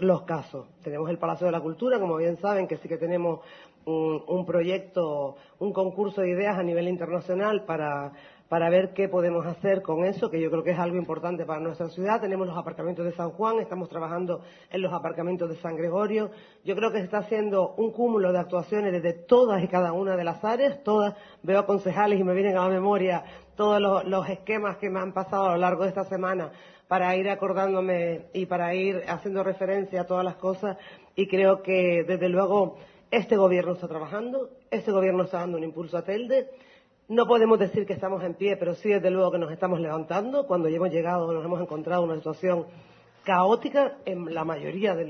los 0.01 0.23
casos. 0.23 0.67
Tenemos 0.83 1.09
el 1.11 1.19
Palacio 1.19 1.47
de 1.47 1.53
la 1.53 1.61
Cultura, 1.61 2.01
como 2.01 2.17
bien 2.17 2.39
saben, 2.39 2.67
que 2.67 2.77
sí 2.79 2.89
que 2.89 2.97
tenemos 2.97 3.39
un, 3.85 4.45
proyecto, 4.45 5.37
un 5.61 5.73
concurso 5.73 6.21
de 6.21 6.31
ideas 6.31 6.59
a 6.59 6.65
nivel 6.65 6.89
internacional 6.89 7.65
para, 7.67 8.11
para 8.49 8.69
ver 8.69 8.95
qué 8.95 9.09
podemos 9.09 9.47
hacer 9.47 9.81
con 9.83 10.05
eso, 10.05 10.29
que 10.29 10.41
yo 10.41 10.51
creo 10.51 10.65
que 10.65 10.73
es 10.73 10.79
algo 10.81 10.97
importante 10.97 11.45
para 11.47 11.61
nuestra 11.61 11.89
ciudad. 11.91 12.21
Tenemos 12.21 12.49
los 12.49 12.59
aparcamientos 12.59 13.05
de 13.05 13.13
San 13.13 13.31
Juan, 13.31 13.61
estamos 13.61 13.89
trabajando 13.89 14.41
en 14.71 14.83
los 14.83 14.93
aparcamientos 14.93 15.49
de 15.49 15.55
San 15.59 15.77
Gregorio. 15.77 16.33
Yo 16.65 16.75
creo 16.75 16.91
que 16.91 16.99
se 16.99 17.05
está 17.05 17.19
haciendo 17.19 17.75
un 17.77 17.93
cúmulo 17.93 18.33
de 18.33 18.41
actuaciones 18.41 18.93
desde 18.93 19.13
todas 19.13 19.63
y 19.63 19.69
cada 19.69 19.93
una 19.93 20.17
de 20.17 20.25
las 20.25 20.43
áreas, 20.43 20.83
todas. 20.83 21.15
Veo 21.45 21.61
a 21.61 21.67
concejales 21.67 22.19
y 22.19 22.25
me 22.25 22.35
vienen 22.35 22.57
a 22.57 22.65
la 22.65 22.71
memoria 22.71 23.23
todos 23.61 24.07
los 24.07 24.27
esquemas 24.31 24.79
que 24.79 24.89
me 24.89 25.01
han 25.01 25.13
pasado 25.13 25.45
a 25.45 25.53
lo 25.53 25.59
largo 25.59 25.83
de 25.83 25.91
esta 25.91 26.05
semana 26.05 26.51
para 26.89 27.15
ir 27.15 27.29
acordándome 27.29 28.29
y 28.33 28.47
para 28.47 28.75
ir 28.75 29.03
haciendo 29.07 29.45
referencia 29.45 30.01
a 30.01 30.07
todas 30.07 30.25
las 30.25 30.37
cosas 30.37 30.79
y 31.15 31.29
creo 31.29 31.61
que 31.61 32.03
desde 32.09 32.31
luego 32.31 32.79
este 33.11 33.37
gobierno 33.37 33.75
está 33.75 33.87
trabajando, 33.87 34.49
este 34.71 34.91
gobierno 34.93 35.25
está 35.25 35.41
dando 35.41 35.59
un 35.59 35.65
impulso 35.65 35.99
a 35.99 36.05
Telde. 36.05 36.49
No 37.09 37.27
podemos 37.27 37.59
decir 37.59 37.85
que 37.85 37.93
estamos 37.93 38.25
en 38.25 38.33
pie, 38.33 38.57
pero 38.57 38.75
sí 38.77 38.89
desde 38.89 39.11
luego 39.11 39.31
que 39.31 39.39
nos 39.39 39.53
estamos 39.53 39.79
levantando. 39.79 40.47
Cuando 40.47 40.71
ya 40.71 40.77
hemos 40.77 40.91
llegado 40.91 41.31
nos 41.31 41.45
hemos 41.45 41.61
encontrado 41.61 42.05
en 42.05 42.13
una 42.13 42.19
situación 42.19 42.65
caótica 43.25 43.99
en 44.07 44.33
la 44.33 44.47
mayoría 44.47 44.95
de, 44.95 45.05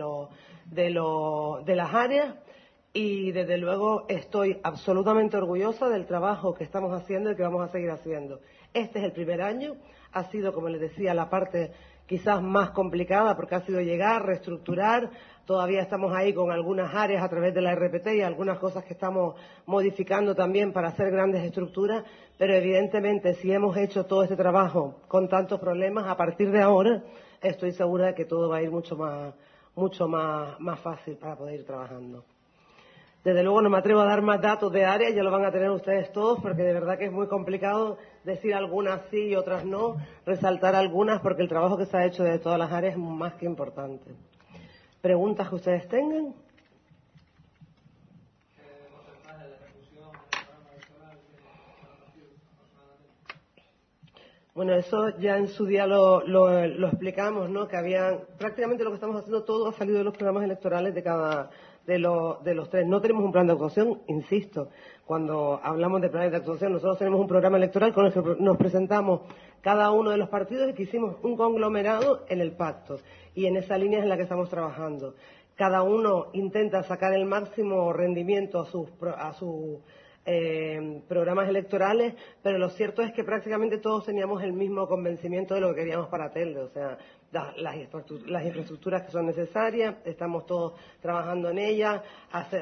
de 0.72 1.76
las 1.76 1.94
áreas 1.94 2.34
y 2.92 3.30
desde 3.32 3.56
luego 3.58 4.06
estoy 4.08 4.58
absolutamente 4.62 5.36
orgullosa 5.36 5.88
del 5.88 6.06
trabajo 6.06 6.54
que 6.54 6.64
estamos 6.64 6.92
haciendo 6.92 7.30
y 7.30 7.36
que 7.36 7.42
vamos 7.42 7.68
a 7.68 7.72
seguir 7.72 7.90
haciendo. 7.90 8.40
Este 8.74 8.98
es 8.98 9.04
el 9.04 9.12
primer 9.12 9.42
año 9.42 9.76
ha 10.12 10.24
sido, 10.24 10.52
como 10.52 10.68
les 10.68 10.80
decía, 10.80 11.14
la 11.14 11.30
parte 11.30 11.72
quizás 12.06 12.42
más 12.42 12.70
complicada 12.70 13.36
porque 13.36 13.54
ha 13.54 13.60
sido 13.60 13.80
llegar, 13.80 14.26
reestructurar. 14.26 15.10
Todavía 15.44 15.82
estamos 15.82 16.12
ahí 16.12 16.32
con 16.32 16.50
algunas 16.50 16.94
áreas 16.94 17.22
a 17.22 17.28
través 17.28 17.54
de 17.54 17.60
la 17.60 17.74
RPT 17.74 18.08
y 18.16 18.22
algunas 18.22 18.58
cosas 18.58 18.84
que 18.84 18.94
estamos 18.94 19.36
modificando 19.66 20.34
también 20.34 20.72
para 20.72 20.88
hacer 20.88 21.10
grandes 21.10 21.44
estructuras, 21.44 22.04
pero 22.38 22.54
evidentemente 22.54 23.34
si 23.34 23.52
hemos 23.52 23.76
hecho 23.76 24.06
todo 24.06 24.24
este 24.24 24.36
trabajo 24.36 25.00
con 25.08 25.28
tantos 25.28 25.60
problemas, 25.60 26.06
a 26.08 26.16
partir 26.16 26.50
de 26.50 26.60
ahora 26.60 27.02
estoy 27.40 27.72
segura 27.72 28.06
de 28.06 28.14
que 28.14 28.24
todo 28.24 28.48
va 28.48 28.58
a 28.58 28.62
ir 28.62 28.70
mucho 28.70 28.96
más, 28.96 29.34
mucho 29.74 30.08
más, 30.08 30.58
más 30.60 30.80
fácil 30.80 31.16
para 31.16 31.36
poder 31.36 31.60
ir 31.60 31.66
trabajando. 31.66 32.24
Desde 33.22 33.42
luego 33.42 33.60
no 33.60 33.68
me 33.68 33.76
atrevo 33.76 34.00
a 34.00 34.06
dar 34.06 34.22
más 34.22 34.40
datos 34.40 34.72
de 34.72 34.86
área, 34.86 35.10
ya 35.10 35.22
lo 35.22 35.30
van 35.30 35.44
a 35.44 35.52
tener 35.52 35.70
ustedes 35.70 36.10
todos, 36.10 36.40
porque 36.40 36.62
de 36.62 36.72
verdad 36.72 36.96
que 36.96 37.04
es 37.04 37.12
muy 37.12 37.26
complicado 37.26 37.98
decir 38.24 38.54
algunas 38.54 39.02
sí 39.10 39.28
y 39.28 39.36
otras 39.36 39.66
no, 39.66 39.96
resaltar 40.24 40.74
algunas, 40.74 41.20
porque 41.20 41.42
el 41.42 41.48
trabajo 41.48 41.76
que 41.76 41.84
se 41.84 41.98
ha 41.98 42.06
hecho 42.06 42.24
de 42.24 42.38
todas 42.38 42.58
las 42.58 42.72
áreas 42.72 42.94
es 42.94 42.98
más 42.98 43.34
que 43.34 43.44
importante. 43.44 44.10
¿Preguntas 45.02 45.50
que 45.50 45.54
ustedes 45.54 45.86
tengan? 45.88 46.34
Bueno, 54.54 54.74
eso 54.74 55.16
ya 55.18 55.38
en 55.38 55.48
su 55.48 55.64
día 55.64 55.86
lo, 55.86 56.26
lo, 56.26 56.86
explicamos, 56.88 57.48
¿no? 57.48 57.68
Que 57.68 57.76
habían, 57.76 58.20
prácticamente 58.36 58.82
lo 58.84 58.90
que 58.90 58.96
estamos 58.96 59.16
haciendo 59.16 59.44
todo 59.44 59.68
ha 59.68 59.72
salido 59.72 59.98
de 59.98 60.04
los 60.04 60.14
programas 60.14 60.44
electorales 60.44 60.94
de 60.94 61.02
cada, 61.02 61.50
de, 61.98 62.44
de 62.44 62.54
los 62.54 62.70
tres. 62.70 62.86
No 62.86 63.00
tenemos 63.00 63.24
un 63.24 63.32
plan 63.32 63.46
de 63.46 63.52
actuación, 63.52 64.00
insisto. 64.06 64.68
Cuando 65.04 65.60
hablamos 65.62 66.00
de 66.00 66.08
planes 66.08 66.30
de 66.30 66.36
actuación, 66.36 66.72
nosotros 66.72 66.98
tenemos 66.98 67.20
un 67.20 67.26
programa 67.26 67.56
electoral 67.56 67.92
con 67.92 68.06
el 68.06 68.12
que 68.12 68.22
nos 68.38 68.56
presentamos 68.56 69.22
cada 69.60 69.90
uno 69.90 70.10
de 70.10 70.16
los 70.16 70.28
partidos 70.28 70.70
y 70.70 70.74
que 70.74 70.84
hicimos 70.84 71.16
un 71.22 71.36
conglomerado 71.36 72.24
en 72.28 72.40
el 72.40 72.52
pacto. 72.52 72.98
Y 73.34 73.46
en 73.46 73.56
esa 73.56 73.76
línea 73.76 73.98
es 73.98 74.04
en 74.04 74.08
la 74.08 74.16
que 74.16 74.22
estamos 74.22 74.48
trabajando. 74.48 75.14
Cada 75.56 75.82
uno 75.82 76.26
intenta 76.32 76.82
sacar 76.84 77.12
el 77.12 77.26
máximo 77.26 77.92
rendimiento 77.92 78.60
a 78.60 78.66
sus, 78.66 78.88
a 79.02 79.32
sus 79.34 79.80
eh, 80.24 81.02
programas 81.08 81.48
electorales, 81.48 82.14
pero 82.42 82.58
lo 82.58 82.68
cierto 82.70 83.02
es 83.02 83.12
que 83.12 83.24
prácticamente 83.24 83.78
todos 83.78 84.06
teníamos 84.06 84.42
el 84.42 84.52
mismo 84.52 84.86
convencimiento 84.86 85.54
de 85.54 85.60
lo 85.60 85.70
que 85.70 85.80
queríamos 85.80 86.08
para 86.08 86.30
Telde. 86.30 86.60
O 86.60 86.68
sea, 86.68 86.96
las, 87.32 87.76
infraestructuras 88.44 89.02
que 89.02 89.10
son 89.10 89.26
necesarias, 89.26 89.96
estamos 90.04 90.46
todos 90.46 90.74
trabajando 91.00 91.50
en 91.50 91.58
ellas. 91.58 92.02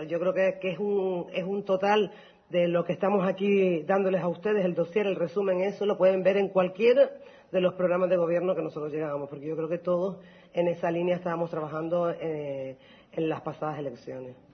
yo 0.08 0.20
creo 0.20 0.34
que, 0.34 0.58
es, 0.62 0.78
un, 0.78 1.26
es 1.32 1.44
un 1.44 1.64
total 1.64 2.12
de 2.50 2.68
lo 2.68 2.84
que 2.84 2.92
estamos 2.92 3.26
aquí 3.26 3.82
dándoles 3.82 4.22
a 4.22 4.28
ustedes, 4.28 4.64
el 4.64 4.74
dossier, 4.74 5.06
el 5.06 5.16
resumen, 5.16 5.60
eso 5.60 5.86
lo 5.86 5.96
pueden 5.96 6.22
ver 6.22 6.36
en 6.36 6.48
cualquiera 6.48 7.10
de 7.50 7.60
los 7.60 7.74
programas 7.74 8.10
de 8.10 8.16
gobierno 8.16 8.54
que 8.54 8.62
nosotros 8.62 8.92
llegábamos, 8.92 9.28
porque 9.28 9.46
yo 9.46 9.56
creo 9.56 9.68
que 9.68 9.78
todos 9.78 10.18
en 10.52 10.68
esa 10.68 10.90
línea 10.90 11.16
estábamos 11.16 11.50
trabajando 11.50 12.10
eh, 12.10 12.76
en 13.12 13.28
las 13.28 13.40
pasadas 13.40 13.78
elecciones. 13.78 14.47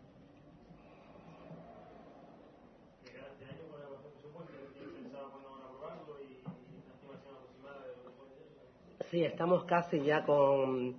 Sí, 9.15 9.25
estamos 9.25 9.63
casi 9.63 10.03
ya 10.03 10.25
con, 10.25 10.97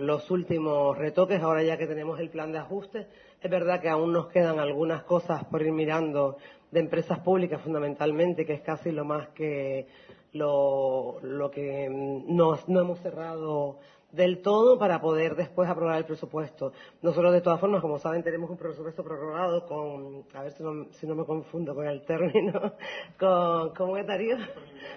los 0.00 0.28
últimos 0.28 0.98
retoques, 0.98 1.40
ahora 1.40 1.62
ya 1.62 1.76
que 1.78 1.86
tenemos 1.86 2.18
el 2.18 2.30
plan 2.30 2.50
de 2.50 2.58
ajuste. 2.58 3.06
Es 3.40 3.48
verdad 3.48 3.80
que 3.80 3.88
aún 3.88 4.12
nos 4.12 4.26
quedan 4.26 4.58
algunas 4.58 5.04
cosas 5.04 5.44
por 5.44 5.62
ir 5.62 5.70
mirando 5.70 6.36
de 6.72 6.80
empresas 6.80 7.20
públicas 7.20 7.62
fundamentalmente, 7.62 8.44
que 8.44 8.54
es 8.54 8.62
casi 8.62 8.90
lo 8.90 9.04
más 9.04 9.28
que 9.28 9.86
lo, 10.32 11.20
que 11.54 11.88
no 11.88 12.80
hemos 12.80 12.98
cerrado 12.98 13.78
del 14.12 14.42
todo 14.42 14.78
para 14.78 15.00
poder 15.00 15.36
después 15.36 15.68
aprobar 15.68 15.98
el 15.98 16.04
presupuesto. 16.04 16.72
Nosotros, 17.02 17.32
de 17.32 17.40
todas 17.40 17.60
formas, 17.60 17.80
como 17.80 17.98
saben, 17.98 18.22
tenemos 18.22 18.50
un 18.50 18.56
presupuesto 18.56 19.04
prorrogado 19.04 19.66
con, 19.66 20.24
a 20.34 20.42
ver 20.42 20.52
si 20.52 20.62
no, 20.62 20.86
si 20.92 21.06
no 21.06 21.14
me 21.14 21.24
confundo 21.24 21.74
con 21.74 21.86
el 21.86 22.02
término, 22.04 22.72
con, 23.18 23.74
¿cómo 23.74 23.96
es 23.96 24.06
Darío? 24.06 24.36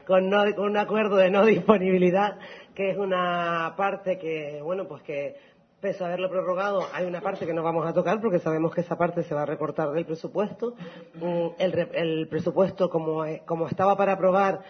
Con, 0.08 0.30
con 0.56 0.66
un 0.70 0.78
acuerdo 0.78 1.18
de 1.18 1.30
no 1.30 1.46
disponibilidad, 1.46 2.40
que 2.74 2.92
es 2.92 2.98
una 2.98 3.74
parte 3.78 4.18
que, 4.18 4.62
bueno, 4.62 4.88
pues 4.88 5.04
que 5.04 5.36
pese 5.80 6.02
a 6.02 6.08
haberlo 6.08 6.30
prorrogado, 6.30 6.88
hay 6.94 7.06
una 7.06 7.20
parte 7.20 7.46
que 7.46 7.54
no 7.54 7.62
vamos 7.62 7.86
a 7.86 7.94
tocar 7.94 8.22
porque 8.22 8.40
sabemos 8.40 8.74
que 8.74 8.80
esa 8.82 8.98
parte 8.98 9.22
se 9.24 9.36
va 9.36 9.42
a 9.42 9.46
recortar 9.46 9.92
del 9.92 10.06
presupuesto. 10.06 10.76
Mm, 11.16 11.48
el, 11.60 11.90
el 11.94 12.28
presupuesto, 12.30 12.90
como, 12.90 13.26
como 13.46 13.68
estaba 13.68 13.98
para 13.98 14.14
aprobar 14.14 14.62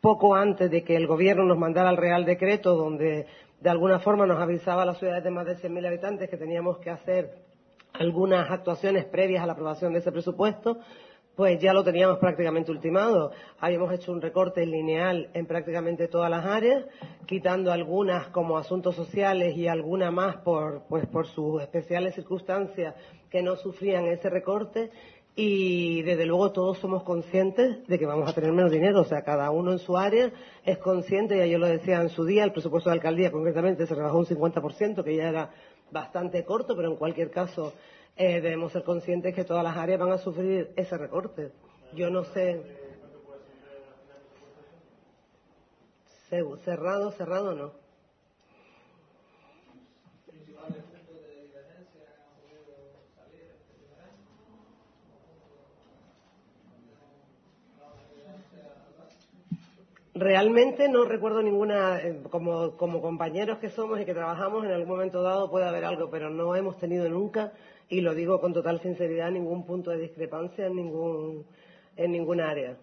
poco 0.00 0.34
antes 0.34 0.70
de 0.70 0.84
que 0.84 0.96
el 0.96 1.06
Gobierno 1.06 1.44
nos 1.44 1.56
mandara 1.56 1.88
el 1.88 1.96
Real 1.96 2.26
Decreto, 2.26 2.76
donde 2.76 3.26
de 3.64 3.70
alguna 3.70 3.98
forma 3.98 4.26
nos 4.26 4.42
avisaba 4.42 4.82
a 4.82 4.84
las 4.84 4.98
ciudades 4.98 5.24
de 5.24 5.30
más 5.30 5.46
de 5.46 5.56
100.000 5.56 5.86
habitantes 5.86 6.28
que 6.28 6.36
teníamos 6.36 6.76
que 6.80 6.90
hacer 6.90 7.30
algunas 7.94 8.50
actuaciones 8.50 9.06
previas 9.06 9.42
a 9.42 9.46
la 9.46 9.54
aprobación 9.54 9.94
de 9.94 10.00
ese 10.00 10.12
presupuesto, 10.12 10.80
pues 11.34 11.58
ya 11.60 11.72
lo 11.72 11.82
teníamos 11.82 12.18
prácticamente 12.18 12.70
ultimado. 12.70 13.30
Habíamos 13.58 13.90
hecho 13.94 14.12
un 14.12 14.20
recorte 14.20 14.66
lineal 14.66 15.30
en 15.32 15.46
prácticamente 15.46 16.08
todas 16.08 16.30
las 16.30 16.44
áreas, 16.44 16.84
quitando 17.24 17.72
algunas 17.72 18.28
como 18.28 18.58
asuntos 18.58 18.96
sociales 18.96 19.56
y 19.56 19.66
alguna 19.66 20.10
más 20.10 20.36
por, 20.42 20.82
pues, 20.90 21.06
por 21.06 21.26
sus 21.26 21.62
especiales 21.62 22.14
circunstancias 22.14 22.94
que 23.30 23.42
no 23.42 23.56
sufrían 23.56 24.04
ese 24.04 24.28
recorte 24.28 24.90
y 25.36 26.02
desde 26.02 26.26
luego 26.26 26.52
todos 26.52 26.78
somos 26.78 27.02
conscientes 27.02 27.86
de 27.88 27.98
que 27.98 28.06
vamos 28.06 28.28
a 28.30 28.34
tener 28.34 28.52
menos 28.52 28.70
dinero, 28.70 29.00
o 29.00 29.04
sea, 29.04 29.22
cada 29.22 29.50
uno 29.50 29.72
en 29.72 29.78
su 29.80 29.96
área 29.96 30.32
es 30.64 30.78
consciente, 30.78 31.36
ya 31.36 31.46
yo 31.46 31.58
lo 31.58 31.66
decía 31.66 32.00
en 32.00 32.08
su 32.08 32.24
día, 32.24 32.44
el 32.44 32.52
presupuesto 32.52 32.88
de 32.88 32.94
alcaldía 32.94 33.32
concretamente 33.32 33.86
se 33.86 33.94
rebajó 33.94 34.18
un 34.18 34.26
50%, 34.26 35.02
que 35.02 35.16
ya 35.16 35.28
era 35.28 35.50
bastante 35.90 36.44
corto, 36.44 36.76
pero 36.76 36.88
en 36.90 36.96
cualquier 36.96 37.30
caso 37.30 37.72
eh, 38.16 38.40
debemos 38.40 38.72
ser 38.72 38.84
conscientes 38.84 39.34
que 39.34 39.44
todas 39.44 39.64
las 39.64 39.76
áreas 39.76 39.98
van 39.98 40.12
a 40.12 40.18
sufrir 40.18 40.70
ese 40.76 40.96
recorte. 40.96 41.50
Yo 41.94 42.10
no 42.10 42.24
sé. 42.24 42.62
Cerrado, 46.64 47.12
cerrado 47.12 47.54
no. 47.54 47.83
Realmente 60.14 60.88
no 60.88 61.04
recuerdo 61.04 61.42
ninguna, 61.42 61.98
eh, 61.98 62.22
como, 62.30 62.76
como 62.76 63.02
compañeros 63.02 63.58
que 63.58 63.70
somos 63.70 64.00
y 64.00 64.04
que 64.04 64.14
trabajamos, 64.14 64.64
en 64.64 64.70
algún 64.70 64.90
momento 64.90 65.22
dado 65.22 65.50
puede 65.50 65.66
haber 65.66 65.84
algo, 65.84 66.08
pero 66.08 66.30
no 66.30 66.54
hemos 66.54 66.78
tenido 66.78 67.08
nunca, 67.08 67.52
y 67.88 68.00
lo 68.00 68.14
digo 68.14 68.40
con 68.40 68.52
total 68.52 68.80
sinceridad, 68.80 69.32
ningún 69.32 69.66
punto 69.66 69.90
de 69.90 69.98
discrepancia 69.98 70.66
en 70.66 70.76
ningún, 70.76 71.44
en 71.96 72.12
ninguna 72.12 72.48
área. 72.48 72.76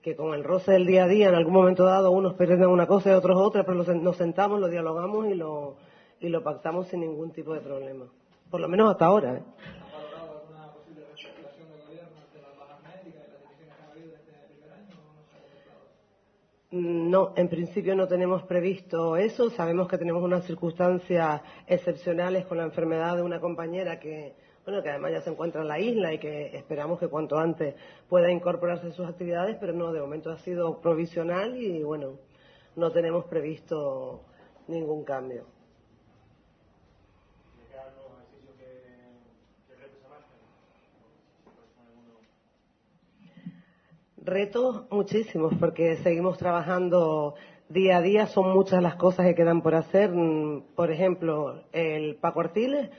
Que 0.00 0.16
con 0.16 0.32
el 0.32 0.44
roce 0.44 0.72
del 0.72 0.86
día 0.86 1.04
a 1.04 1.08
día, 1.08 1.28
en 1.28 1.34
algún 1.34 1.52
momento 1.52 1.84
dado, 1.84 2.10
unos 2.10 2.32
pretenden 2.34 2.70
una 2.70 2.86
cosa 2.86 3.10
y 3.10 3.12
otros 3.12 3.36
otra, 3.36 3.64
pero 3.64 3.84
nos 3.84 4.16
sentamos, 4.16 4.58
lo 4.58 4.68
dialogamos 4.68 5.26
y 5.26 5.34
lo, 5.34 5.76
y 6.20 6.30
lo 6.30 6.42
pactamos 6.42 6.88
sin 6.88 7.00
ningún 7.00 7.32
tipo 7.32 7.52
de 7.52 7.60
problema. 7.60 8.06
Por 8.50 8.60
lo 8.60 8.68
menos 8.68 8.90
hasta 8.90 9.04
ahora. 9.04 9.34
¿eh? 9.34 9.42
No, 16.70 17.32
en 17.34 17.48
principio 17.48 17.96
no 17.96 18.06
tenemos 18.06 18.42
previsto 18.42 19.16
eso. 19.16 19.48
Sabemos 19.48 19.88
que 19.88 19.96
tenemos 19.96 20.22
unas 20.22 20.44
circunstancias 20.44 21.40
excepcionales 21.66 22.44
con 22.44 22.58
la 22.58 22.64
enfermedad 22.64 23.16
de 23.16 23.22
una 23.22 23.40
compañera 23.40 23.98
que, 23.98 24.34
bueno, 24.66 24.82
que 24.82 24.90
además 24.90 25.12
ya 25.12 25.22
se 25.22 25.30
encuentra 25.30 25.62
en 25.62 25.68
la 25.68 25.80
isla 25.80 26.12
y 26.12 26.18
que 26.18 26.54
esperamos 26.54 26.98
que 26.98 27.08
cuanto 27.08 27.38
antes 27.38 27.74
pueda 28.06 28.30
incorporarse 28.30 28.88
a 28.88 28.92
sus 28.92 29.08
actividades, 29.08 29.56
pero 29.58 29.72
no, 29.72 29.92
de 29.92 30.00
momento 30.02 30.30
ha 30.30 30.36
sido 30.40 30.78
provisional 30.82 31.56
y, 31.56 31.82
bueno, 31.82 32.18
no 32.76 32.92
tenemos 32.92 33.24
previsto 33.24 34.24
ningún 34.66 35.04
cambio. 35.04 35.57
Retos 44.28 44.84
muchísimos, 44.90 45.54
porque 45.58 45.96
seguimos 46.02 46.36
trabajando 46.36 47.34
día 47.70 47.96
a 47.96 48.02
día, 48.02 48.26
son 48.26 48.52
muchas 48.52 48.82
las 48.82 48.96
cosas 48.96 49.24
que 49.24 49.34
quedan 49.34 49.62
por 49.62 49.74
hacer. 49.74 50.10
Por 50.76 50.90
ejemplo, 50.90 51.62
el 51.72 52.16
Paco 52.16 52.40
Artiles, 52.40 52.90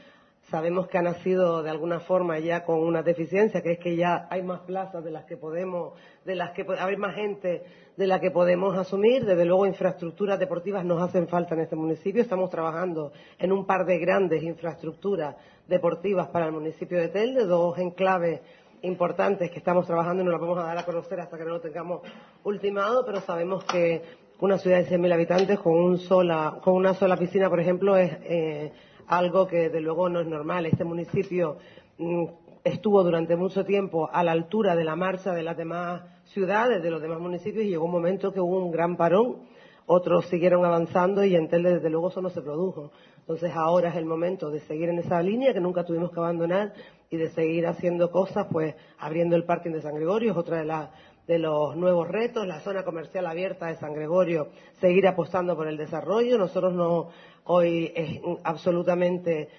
sabemos 0.50 0.88
que 0.88 0.98
ha 0.98 1.04
nacido 1.04 1.62
de 1.62 1.70
alguna 1.70 2.00
forma 2.00 2.40
ya 2.40 2.64
con 2.64 2.80
una 2.80 3.04
deficiencia, 3.04 3.62
que 3.62 3.74
es 3.74 3.80
que 3.80 3.96
ya 3.96 4.28
hay 4.32 4.42
más 4.42 4.62
plazas 4.62 5.04
de 5.04 5.12
las 5.12 5.26
que 5.26 5.38
podemos, 5.38 5.94
de 6.26 6.34
las 6.34 6.50
que 6.54 6.66
hay 6.80 6.98
más 6.98 7.14
gente 7.14 7.62
de 7.96 8.08
la 8.08 8.20
que 8.20 8.32
podemos 8.32 8.76
asumir. 8.76 9.24
Desde 9.24 9.46
luego, 9.46 9.68
infraestructuras 9.68 10.40
deportivas 10.40 10.84
nos 10.84 11.00
hacen 11.00 11.28
falta 11.28 11.54
en 11.54 11.62
este 11.62 11.76
municipio. 11.76 12.24
Estamos 12.24 12.50
trabajando 12.50 13.12
en 13.38 13.52
un 13.52 13.68
par 13.68 13.86
de 13.86 14.00
grandes 14.00 14.42
infraestructuras 14.42 15.36
deportivas 15.68 16.30
para 16.30 16.48
el 16.48 16.54
municipio 16.54 16.98
de 16.98 17.10
Telde, 17.10 17.46
dos 17.46 17.78
enclaves 17.78 18.42
importantes 18.82 19.52
que 19.52 19.60
estamos 19.60 19.86
trabajando 19.86 20.22
y 20.22 20.26
no 20.26 20.32
las 20.32 20.42
vamos 20.42 20.58
a 20.58 20.64
dar 20.64 20.78
a 20.78 20.86
conocer 20.86 21.20
hasta 21.20 21.38
que 21.38 21.44
no 21.44 21.52
lo 21.52 21.62
tengamos 21.62 22.02
ultimado, 22.44 23.06
pero 23.06 23.20
sabemos 23.22 23.64
que 23.66 24.02
una 24.40 24.58
ciudad 24.58 24.78
de 24.78 24.88
100.000 24.88 25.14
habitantes 25.14 25.60
con, 25.60 25.74
un 25.74 25.98
sola, 25.98 26.60
con 26.64 26.76
una 26.76 26.94
sola 26.94 27.18
piscina, 27.18 27.50
por 27.50 27.60
ejemplo, 27.60 27.98
es 27.98 28.12
eh, 28.24 28.72
algo 29.08 29.48
que 29.48 29.70
de 29.70 29.82
luego 29.82 30.08
no 30.08 30.22
es 30.22 30.28
normal. 30.28 30.66
Este 30.66 30.86
municipio 30.86 31.58
mm, 31.98 32.26
estuvo 32.64 33.04
durante 33.04 33.36
mucho 33.36 33.66
tiempo 33.66 34.10
a 34.12 34.24
la 34.24 34.32
altura 34.32 34.76
de 34.76 34.86
la 34.86 34.96
marcha 34.96 35.34
de 35.34 35.44
las 35.44 35.58
demás 35.58 36.04
ciudades, 36.26 36.82
de 36.82 36.90
los 36.90 37.02
demás 37.02 37.20
municipios, 37.20 37.66
y 37.66 37.70
llegó 37.70 37.86
un 37.86 37.92
momento 37.92 38.32
que 38.32 38.40
hubo 38.40 38.64
un 38.64 38.72
gran 38.72 38.96
parón. 38.96 39.48
Otros 39.88 40.28
siguieron 40.28 40.64
avanzando 40.64 41.24
y 41.26 41.36
en 41.36 41.50
Telde, 41.50 41.76
desde 41.76 41.90
luego, 41.90 42.10
eso 42.10 42.22
no 42.22 42.30
se 42.30 42.42
produjo. 42.42 42.92
Entonces, 43.18 43.52
ahora 43.56 43.90
es 43.90 43.96
el 43.96 44.06
momento 44.06 44.52
de 44.52 44.60
seguir 44.62 44.90
en 44.90 45.00
esa 45.00 45.22
línea 45.22 45.52
que 45.52 45.60
nunca 45.60 45.84
tuvimos 45.84 46.12
que 46.12 46.20
abandonar 46.20 46.74
y 47.10 47.18
de 47.18 47.30
seguir 47.30 47.68
haciendo 47.68 48.12
cosas, 48.12 48.48
pues 48.52 48.76
abriendo 49.00 49.36
el 49.36 49.44
parking 49.44 49.72
de 49.72 49.82
San 49.82 49.96
Gregorio 49.96 50.32
es 50.32 50.38
otra 50.38 50.64
de, 50.64 50.88
de 51.28 51.40
los 51.40 51.76
nuevos 51.76 52.08
retos, 52.08 52.46
la 52.46 52.60
zona 52.60 52.84
comercial 52.84 53.26
abierta 53.26 53.68
de 53.68 53.76
San 53.78 53.94
Gregorio, 53.94 54.50
seguir 54.80 55.08
apostando 55.08 55.56
por 55.56 55.68
el 55.68 55.78
desarrollo. 55.78 56.38
Nosotros 56.38 56.74
no, 56.74 57.10
hoy 57.46 57.92
es 57.96 58.22
absolutamente 58.44 59.50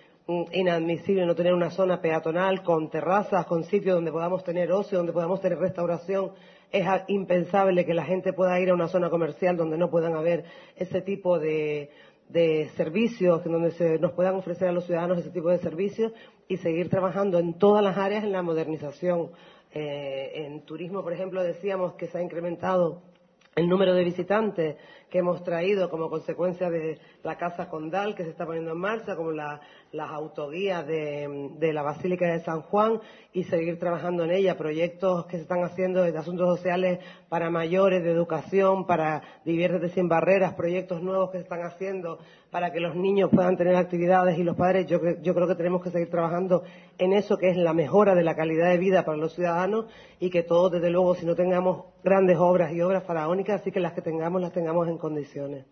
inadmisible 0.53 1.27
no 1.27 1.35
tener 1.35 1.55
una 1.55 1.71
zona 1.71 2.01
peatonal 2.01 2.63
con 2.63 2.89
terrazas, 2.89 3.47
con 3.47 3.65
sitios 3.65 3.97
donde 3.97 4.13
podamos 4.13 4.45
tener 4.45 4.71
ocio, 4.71 4.99
donde 4.99 5.13
podamos 5.13 5.41
tener 5.41 5.59
restauración. 5.59 6.33
Es 6.71 6.87
impensable 7.09 7.85
que 7.85 7.95
la 7.95 8.05
gente 8.05 8.33
pueda 8.33 8.61
ir 8.61 8.71
a 8.71 8.75
una 8.75 8.87
zona 8.87 9.11
comercial 9.11 9.57
donde 9.57 9.77
no 9.77 9.91
puedan 9.91 10.15
haber 10.15 10.45
ese 10.77 11.01
tipo 11.01 11.41
de, 11.41 11.91
de 12.31 12.69
servicios, 12.77 13.43
donde 13.45 13.73
se 13.73 13.99
nos 13.99 14.12
puedan 14.12 14.37
ofrecer 14.37 14.69
a 14.69 14.73
los 14.73 14.85
ciudadanos 14.85 15.19
ese 15.19 15.31
tipo 15.31 15.49
de 15.51 15.59
servicios 15.59 16.12
y 16.49 16.57
seguir 16.59 16.88
trabajando 16.88 17.38
en 17.38 17.59
todas 17.59 17.83
las 17.83 17.97
áreas 17.97 18.25
en 18.25 18.33
la 18.33 18.43
modernización. 18.43 19.31
Eh, 19.73 20.33
en 20.35 20.64
turismo, 20.64 21.03
por 21.03 21.12
ejemplo, 21.12 21.43
decíamos 21.43 21.95
que 21.95 22.07
se 22.07 22.19
ha 22.19 22.23
incrementado 22.23 23.03
el 23.55 23.69
número 23.69 23.95
de 23.95 24.05
visitantes 24.05 24.77
que 25.11 25.18
hemos 25.18 25.42
traído 25.44 25.90
como 25.90 26.09
consecuencia 26.09 26.70
de 26.70 26.99
la 27.23 27.37
Casa 27.37 27.68
Condal 27.68 28.14
que 28.14 28.25
se 28.25 28.31
está 28.31 28.46
poniendo 28.46 28.73
en 28.73 28.79
marcha, 28.79 29.16
como 29.16 29.33
las 29.33 29.61
autoguías 30.11 30.87
de, 30.87 31.73
la 31.73 31.83
Basílica 31.83 32.27
de 32.27 32.40
San 32.40 32.62
Juan 32.62 33.01
y 33.33 33.44
seguir 33.44 33.79
trabajando 33.79 34.25
en 34.25 34.31
ella, 34.31 34.57
proyectos 34.57 35.27
que 35.27 35.37
se 35.37 35.42
están 35.42 35.64
haciendo 35.64 36.03
de 36.03 36.16
asuntos 36.16 36.57
sociales 36.57 37.01
para 37.29 37.51
mayores, 37.51 38.03
de 38.03 38.11
educación, 38.11 38.87
para 38.87 39.23
Diviértete 39.44 39.88
sin 39.90 40.09
barreras, 40.09 40.55
proyectos 40.55 41.03
nuevos 41.03 41.31
que 41.31 41.38
se 41.38 41.42
están 41.44 41.62
haciendo 41.62 42.18
para 42.51 42.73
que 42.73 42.81
los 42.81 42.94
niños 42.94 43.31
puedan 43.33 43.57
tener 43.57 43.77
actividades 43.77 44.38
y 44.38 44.42
los 44.42 44.57
padres. 44.57 44.87
Yo, 44.87 45.01
yo 45.23 45.35
creo 45.35 45.46
que 45.46 45.55
tenemos 45.55 45.83
que 45.83 45.90
seguir 45.90 46.11
trabajando 46.11 46.62
en 46.99 47.12
eso 47.12 47.38
que 47.38 47.51
es 47.51 47.57
la 47.57 47.73
mejora 47.73 48.14
de 48.14 48.23
la 48.23 48.37
calidad 48.37 48.70
de 48.70 48.79
vida 48.79 49.05
para 49.05 49.16
los 49.16 49.35
ciudadanos 49.35 49.87
y 50.18 50.31
que 50.31 50.42
todos, 50.42 50.73
desde 50.73 50.90
luego, 50.90 51.14
si 51.14 51.25
no 51.25 51.35
tengamos 51.35 51.85
grandes 52.05 52.37
obras 52.38 52.73
y 52.73 52.83
obras 52.83 53.05
faraónicas, 53.05 53.61
así 53.61 53.73
que 53.73 53.81
las 53.81 53.92
que 53.92 54.03
tengamos 54.03 54.40
las 54.40 54.53
tengamos 54.53 54.88
en 54.88 54.99
condiciones. 55.01 55.67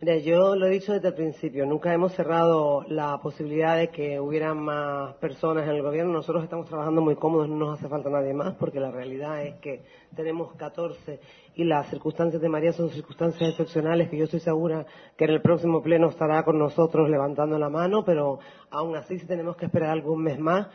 Mira, 0.00 0.16
yo 0.18 0.54
lo 0.54 0.66
he 0.66 0.70
dicho 0.70 0.92
desde 0.92 1.08
el 1.08 1.14
principio, 1.14 1.66
nunca 1.66 1.92
hemos 1.92 2.12
cerrado 2.12 2.84
la 2.86 3.18
posibilidad 3.20 3.76
de 3.76 3.88
que 3.88 4.20
hubieran 4.20 4.56
más 4.60 5.14
personas 5.14 5.64
en 5.64 5.74
el 5.74 5.82
gobierno. 5.82 6.12
Nosotros 6.12 6.44
estamos 6.44 6.68
trabajando 6.68 7.00
muy 7.00 7.16
cómodos, 7.16 7.48
no 7.48 7.56
nos 7.56 7.80
hace 7.80 7.88
falta 7.88 8.08
nadie 8.08 8.32
más, 8.32 8.54
porque 8.54 8.78
la 8.78 8.92
realidad 8.92 9.42
es 9.42 9.56
que 9.56 9.82
tenemos 10.14 10.54
14 10.54 11.18
y 11.56 11.64
las 11.64 11.90
circunstancias 11.90 12.40
de 12.40 12.48
María 12.48 12.72
son 12.72 12.90
circunstancias 12.90 13.50
excepcionales 13.50 14.08
que 14.08 14.16
yo 14.16 14.26
estoy 14.26 14.38
segura 14.38 14.86
que 15.16 15.24
en 15.24 15.30
el 15.30 15.42
próximo 15.42 15.82
pleno 15.82 16.10
estará 16.10 16.44
con 16.44 16.60
nosotros 16.60 17.10
levantando 17.10 17.58
la 17.58 17.68
mano, 17.68 18.04
pero 18.04 18.38
aún 18.70 18.94
así 18.94 19.18
si 19.18 19.26
tenemos 19.26 19.56
que 19.56 19.66
esperar 19.66 19.90
algún 19.90 20.22
mes 20.22 20.38
más, 20.38 20.68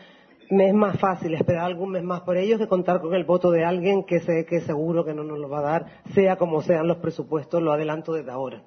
me 0.49 0.67
es 0.67 0.73
más 0.73 0.99
fácil 0.99 1.33
esperar 1.33 1.63
algún 1.63 1.91
mes 1.91 2.03
más 2.03 2.23
por 2.23 2.35
ellos 2.35 2.59
que 2.59 2.67
contar 2.67 2.99
con 2.99 3.13
el 3.13 3.23
voto 3.23 3.51
de 3.51 3.63
alguien 3.63 4.03
que 4.03 4.19
sé 4.19 4.45
que 4.45 4.59
seguro 4.59 5.05
que 5.05 5.13
no 5.13 5.23
nos 5.23 5.39
lo 5.39 5.47
va 5.47 5.59
a 5.59 5.61
dar, 5.61 5.85
sea 6.13 6.35
como 6.35 6.61
sean 6.61 6.89
los 6.89 6.97
presupuestos, 6.97 7.61
lo 7.61 7.71
adelanto 7.71 8.11
desde 8.11 8.29
ahora. 8.29 8.63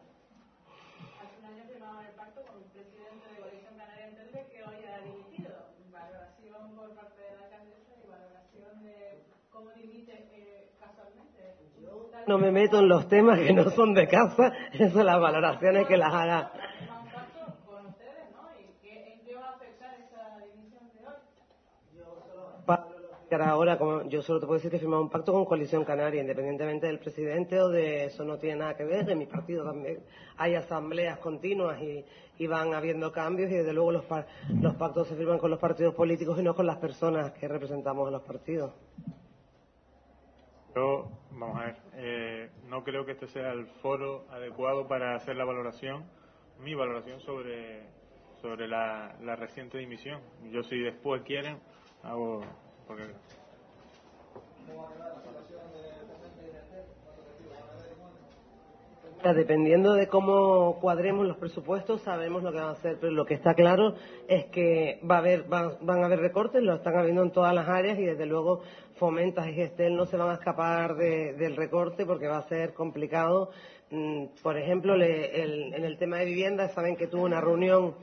No 12.26 12.38
me 12.38 12.50
meto 12.50 12.78
en 12.78 12.88
los 12.88 13.08
temas 13.08 13.38
que 13.38 13.52
no 13.52 13.70
son 13.70 13.94
de 13.94 14.08
casa, 14.08 14.52
eso 14.72 15.02
las 15.02 15.20
valoraciones 15.20 15.86
que 15.86 15.96
las 15.96 16.12
haga. 16.12 16.52
Ahora, 23.28 23.76
como 23.76 24.08
yo 24.08 24.22
solo 24.22 24.38
te 24.38 24.46
puedo 24.46 24.58
decir 24.58 24.70
que 24.70 24.76
he 24.76 24.80
firmado 24.80 25.02
un 25.02 25.10
pacto 25.10 25.32
con 25.32 25.44
Coalición 25.44 25.84
Canaria, 25.84 26.20
independientemente 26.20 26.86
del 26.86 27.00
presidente 27.00 27.60
o 27.60 27.68
de 27.68 28.04
eso 28.04 28.24
no 28.24 28.38
tiene 28.38 28.60
nada 28.60 28.76
que 28.76 28.84
ver, 28.84 29.04
de 29.04 29.16
mi 29.16 29.26
partido 29.26 29.64
también 29.64 29.98
hay 30.36 30.54
asambleas 30.54 31.18
continuas 31.18 31.80
y, 31.82 32.04
y 32.38 32.46
van 32.46 32.72
habiendo 32.72 33.10
cambios 33.10 33.50
y 33.50 33.54
desde 33.54 33.72
luego 33.72 33.90
los, 33.90 34.04
los 34.60 34.74
pactos 34.76 35.08
se 35.08 35.16
firman 35.16 35.38
con 35.38 35.50
los 35.50 35.58
partidos 35.58 35.94
políticos 35.94 36.38
y 36.38 36.42
no 36.42 36.54
con 36.54 36.66
las 36.66 36.76
personas 36.76 37.32
que 37.32 37.48
representamos 37.48 38.06
a 38.06 38.12
los 38.12 38.22
partidos. 38.22 38.72
Yo, 40.76 41.08
vamos 41.30 41.58
a 41.58 41.64
ver, 41.64 41.76
eh, 41.94 42.50
no 42.68 42.84
creo 42.84 43.06
que 43.06 43.12
este 43.12 43.26
sea 43.28 43.50
el 43.52 43.66
foro 43.80 44.26
adecuado 44.30 44.86
para 44.86 45.14
hacer 45.14 45.34
la 45.34 45.46
valoración, 45.46 46.04
mi 46.58 46.74
valoración 46.74 47.18
sobre, 47.20 47.88
sobre 48.42 48.68
la, 48.68 49.16
la 49.22 49.36
reciente 49.36 49.78
dimisión. 49.78 50.20
Yo 50.52 50.62
si 50.62 50.78
después 50.78 51.22
quieren, 51.22 51.58
hago... 52.02 52.42
Porque... 52.86 53.04
Dependiendo 59.22 59.94
de 59.94 60.06
cómo 60.06 60.78
cuadremos 60.80 61.26
los 61.26 61.36
presupuestos, 61.36 62.02
sabemos 62.02 62.42
lo 62.42 62.52
que 62.52 62.60
va 62.60 62.68
a 62.68 62.72
hacer, 62.72 62.98
pero 63.00 63.12
lo 63.12 63.24
que 63.24 63.34
está 63.34 63.54
claro 63.54 63.94
es 64.28 64.46
que 64.46 65.00
va 65.08 65.16
a 65.16 65.18
haber, 65.18 65.44
van, 65.44 66.02
a 66.02 66.06
haber 66.06 66.20
recortes, 66.20 66.62
lo 66.62 66.74
están 66.74 66.96
habiendo 66.96 67.22
en 67.22 67.32
todas 67.32 67.52
las 67.52 67.68
áreas 67.68 67.98
y 67.98 68.04
desde 68.04 68.26
luego 68.26 68.60
Fomentas 68.94 69.48
y 69.48 69.54
Gestel 69.54 69.96
no 69.96 70.06
se 70.06 70.16
van 70.16 70.30
a 70.30 70.34
escapar 70.34 70.94
del 70.96 71.56
recorte 71.56 72.06
porque 72.06 72.28
va 72.28 72.38
a 72.38 72.48
ser 72.48 72.72
complicado. 72.72 73.50
Mm, 73.90 74.26
por 74.42 74.56
ejemplo, 74.56 74.94
en 74.94 75.84
el 75.84 75.98
tema 75.98 76.18
de 76.18 76.26
vivienda, 76.26 76.68
saben 76.68 76.94
que 76.96 77.08
tuvo 77.08 77.24
una 77.24 77.40
reunión 77.40 77.94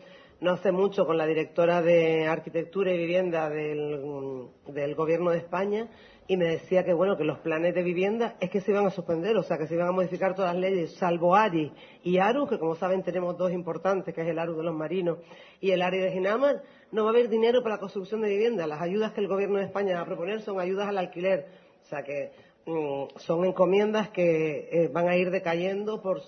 no 0.43 0.51
hace 0.51 0.73
mucho 0.73 1.05
con 1.05 1.17
la 1.17 1.25
directora 1.25 1.81
de 1.81 2.27
Arquitectura 2.27 2.91
y 2.91 2.97
Vivienda 2.97 3.49
del, 3.49 4.49
del 4.67 4.93
Gobierno 4.93 5.31
de 5.31 5.37
España 5.37 5.87
y 6.33 6.37
me 6.37 6.45
decía 6.45 6.83
que 6.83 6.93
bueno 6.93 7.15
que 7.15 7.23
los 7.23 7.39
planes 7.39 7.75
de 7.75 7.83
vivienda 7.83 8.35
es 8.39 8.49
que 8.49 8.59
se 8.59 8.71
iban 8.71 8.87
a 8.87 8.89
suspender, 8.89 9.37
o 9.37 9.43
sea 9.43 9.57
que 9.57 9.67
se 9.67 9.75
iban 9.75 9.87
a 9.87 9.91
modificar 9.91 10.33
todas 10.33 10.53
las 10.53 10.61
leyes, 10.61 10.95
salvo 10.95 11.35
ARI 11.35 11.71
y 12.03 12.17
ARU, 12.17 12.47
que 12.47 12.57
como 12.57 12.75
saben 12.75 13.03
tenemos 13.03 13.37
dos 13.37 13.51
importantes, 13.51 14.15
que 14.15 14.21
es 14.21 14.27
el 14.27 14.39
ARU 14.39 14.57
de 14.57 14.63
los 14.63 14.73
marinos 14.73 15.19
y 15.61 15.71
el 15.71 15.81
ARI 15.83 15.99
de 15.99 16.11
Ginamar, 16.11 16.63
no 16.91 17.03
va 17.03 17.11
a 17.11 17.13
haber 17.13 17.29
dinero 17.29 17.61
para 17.61 17.75
la 17.75 17.79
construcción 17.79 18.21
de 18.21 18.29
vivienda. 18.29 18.65
Las 18.65 18.81
ayudas 18.81 19.13
que 19.13 19.21
el 19.21 19.27
Gobierno 19.27 19.59
de 19.59 19.65
España 19.65 19.95
va 19.95 20.01
a 20.01 20.05
proponer 20.05 20.41
son 20.41 20.59
ayudas 20.59 20.87
al 20.87 20.97
alquiler, 20.97 21.45
o 21.83 21.85
sea 21.85 22.01
que 22.01 22.31
mm, 22.65 23.19
son 23.19 23.45
encomiendas 23.45 24.09
que 24.09 24.69
eh, 24.71 24.89
van 24.91 25.07
a 25.07 25.15
ir 25.15 25.29
decayendo 25.29 26.01
por, 26.01 26.21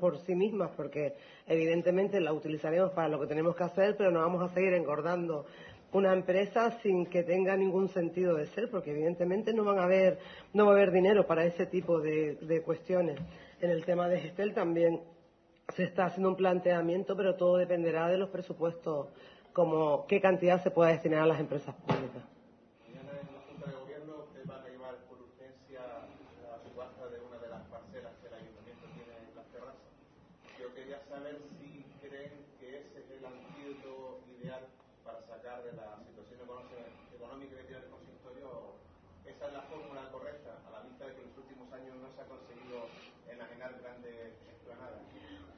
por 0.00 0.18
sí 0.26 0.34
mismas, 0.34 0.72
porque 0.76 1.14
evidentemente 1.46 2.20
las 2.20 2.34
utilizaremos 2.34 2.90
para 2.90 3.08
lo 3.08 3.20
que 3.20 3.26
tenemos 3.28 3.54
que 3.54 3.62
hacer, 3.62 3.96
pero 3.96 4.10
no 4.10 4.20
vamos 4.20 4.42
a 4.42 4.52
seguir 4.54 4.74
engordando 4.74 5.46
una 5.92 6.12
empresa 6.12 6.70
sin 6.82 7.06
que 7.06 7.22
tenga 7.22 7.56
ningún 7.56 7.88
sentido 7.88 8.34
de 8.34 8.46
ser, 8.46 8.70
porque 8.70 8.92
evidentemente 8.92 9.52
no 9.52 9.62
van 9.64 9.78
a 9.78 9.84
haber, 9.84 10.18
no 10.54 10.64
va 10.64 10.72
a 10.72 10.74
haber 10.74 10.90
dinero 10.90 11.26
para 11.26 11.44
ese 11.44 11.66
tipo 11.66 12.00
de, 12.00 12.62
cuestiones. 12.64 13.20
En 13.60 13.70
el 13.70 13.84
tema 13.84 14.08
de 14.08 14.20
Gestel 14.20 14.54
también 14.54 15.02
se 15.76 15.84
está 15.84 16.06
haciendo 16.06 16.30
un 16.30 16.36
planteamiento, 16.36 17.14
pero 17.14 17.36
todo 17.36 17.58
dependerá 17.58 18.08
de 18.08 18.16
los 18.16 18.30
presupuestos, 18.30 19.08
como 19.52 20.06
qué 20.06 20.20
cantidad 20.20 20.62
se 20.62 20.70
pueda 20.70 20.90
destinar 20.90 21.22
a 21.22 21.26
las 21.26 21.40
empresas 21.40 21.74
públicas. 21.74 22.24
Mañana 22.88 23.12
en 23.20 23.34
la 23.34 23.40
Junta 23.46 23.66
de 23.66 23.76
Gobierno 23.76 24.12
usted 24.24 24.50
va 24.50 24.64
a 24.64 24.68
llevar 24.68 24.96
por 25.08 25.20
urgencia 25.20 25.80
la 26.40 26.56
subasta 26.64 27.08
de 27.08 27.20
una 27.20 27.36
de 27.36 27.48
las 27.48 27.62
parcelas 27.68 28.12
que 28.20 28.28
el 28.28 28.34
Ayuntamiento 28.34 28.86
tiene 28.96 29.12
en 29.28 29.36
las 29.36 29.46
terrazas. 29.52 29.92
Yo 30.58 30.72
quería 30.74 31.00
saber 31.04 31.36
si 31.60 31.84
creen 32.00 32.32
que 32.58 32.80
ese 32.80 32.96
es 32.96 33.08
el 33.12 33.24
antídoto 33.24 34.20
ideal 34.40 34.64
para 35.04 35.20
sacar 35.22 35.62
de 35.62 35.72
la 35.76 35.98
situación 36.06 36.40
económica 37.14 37.56
que 37.56 37.64
tiene 37.64 37.82
el 37.82 37.90
consistorio, 37.90 38.78
esa 39.26 39.46
es 39.46 39.52
la 39.52 39.62
fórmula 39.62 40.08
correcta, 40.10 40.58
a 40.66 40.70
la 40.70 40.80
vista 40.86 41.06
de 41.06 41.14
que 41.14 41.22
en 41.22 41.28
los 41.28 41.38
últimos 41.38 41.72
años 41.72 41.96
no 41.98 42.08
se 42.14 42.20
ha 42.20 42.26
conseguido 42.26 42.86
enajenar 43.28 43.74
grandes 43.80 44.36
explanadas. 44.46 45.02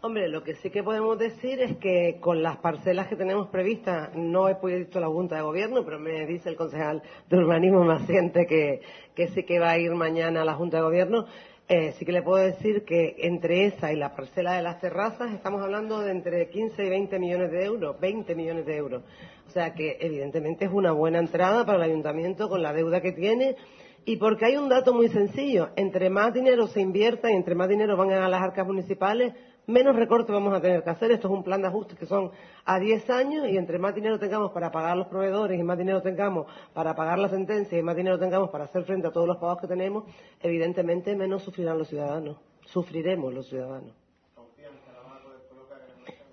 Hombre, 0.06 0.28
lo 0.28 0.42
que 0.42 0.56
sí 0.56 0.68
que 0.68 0.82
podemos 0.82 1.18
decir 1.18 1.62
es 1.62 1.78
que 1.78 2.18
con 2.20 2.42
las 2.42 2.58
parcelas 2.58 3.08
que 3.08 3.16
tenemos 3.16 3.48
previstas, 3.48 4.14
no 4.14 4.50
he 4.50 4.56
podido 4.56 5.00
la 5.00 5.06
Junta 5.06 5.36
de 5.36 5.40
Gobierno, 5.40 5.82
pero 5.82 5.98
me 5.98 6.26
dice 6.26 6.50
el 6.50 6.56
concejal 6.56 7.02
de 7.30 7.38
Urbanismo 7.38 7.82
Maciente 7.84 8.44
que, 8.44 8.82
que 9.14 9.28
sí 9.28 9.44
que 9.44 9.58
va 9.58 9.70
a 9.70 9.78
ir 9.78 9.92
mañana 9.92 10.42
a 10.42 10.44
la 10.44 10.52
Junta 10.56 10.76
de 10.76 10.82
Gobierno. 10.82 11.24
Eh, 11.68 11.94
sí 11.98 12.04
que 12.04 12.12
le 12.12 12.20
puedo 12.20 12.44
decir 12.44 12.84
que 12.84 13.16
entre 13.20 13.64
esa 13.64 13.94
y 13.94 13.96
la 13.96 14.14
parcela 14.14 14.52
de 14.52 14.60
las 14.60 14.78
terrazas 14.78 15.32
estamos 15.32 15.62
hablando 15.62 16.00
de 16.00 16.10
entre 16.10 16.50
15 16.50 16.84
y 16.84 16.90
20 16.90 17.18
millones 17.18 17.50
de 17.50 17.64
euros, 17.64 17.98
20 17.98 18.34
millones 18.34 18.66
de 18.66 18.76
euros. 18.76 19.02
O 19.46 19.50
sea 19.52 19.72
que 19.72 19.96
evidentemente 20.00 20.66
es 20.66 20.70
una 20.70 20.92
buena 20.92 21.18
entrada 21.18 21.64
para 21.64 21.78
el 21.78 21.90
ayuntamiento 21.90 22.50
con 22.50 22.62
la 22.62 22.74
deuda 22.74 23.00
que 23.00 23.12
tiene 23.12 23.56
y 24.04 24.18
porque 24.18 24.44
hay 24.44 24.56
un 24.58 24.68
dato 24.68 24.92
muy 24.92 25.08
sencillo, 25.08 25.70
entre 25.76 26.10
más 26.10 26.34
dinero 26.34 26.66
se 26.66 26.82
invierta 26.82 27.30
y 27.30 27.34
entre 27.34 27.54
más 27.54 27.70
dinero 27.70 27.96
van 27.96 28.12
a 28.12 28.28
las 28.28 28.42
arcas 28.42 28.66
municipales, 28.66 29.32
menos 29.66 29.96
recortes 29.96 30.32
vamos 30.32 30.54
a 30.54 30.60
tener 30.60 30.82
que 30.82 30.90
hacer. 30.90 31.10
Esto 31.12 31.28
es 31.28 31.34
un 31.34 31.42
plan 31.42 31.62
de 31.62 31.68
ajuste 31.68 31.96
que 31.96 32.06
son 32.06 32.30
a 32.64 32.78
10 32.78 33.10
años 33.10 33.48
y 33.48 33.56
entre 33.56 33.78
más 33.78 33.94
dinero 33.94 34.18
tengamos 34.18 34.52
para 34.52 34.70
pagar 34.70 34.96
los 34.96 35.06
proveedores 35.08 35.58
y 35.58 35.62
más 35.62 35.78
dinero 35.78 36.02
tengamos 36.02 36.46
para 36.72 36.94
pagar 36.94 37.18
la 37.18 37.28
sentencia 37.28 37.78
y 37.78 37.82
más 37.82 37.96
dinero 37.96 38.18
tengamos 38.18 38.50
para 38.50 38.64
hacer 38.64 38.84
frente 38.84 39.08
a 39.08 39.10
todos 39.10 39.26
los 39.26 39.38
pagos 39.38 39.60
que 39.60 39.66
tenemos, 39.66 40.04
evidentemente 40.40 41.14
menos 41.16 41.42
sufrirán 41.42 41.78
los 41.78 41.88
ciudadanos. 41.88 42.36
Sufriremos 42.66 43.32
los 43.32 43.48
ciudadanos. 43.48 43.92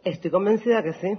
Estoy 0.03 0.31
convencida 0.31 0.81
que 0.81 0.93
sí. 0.93 1.17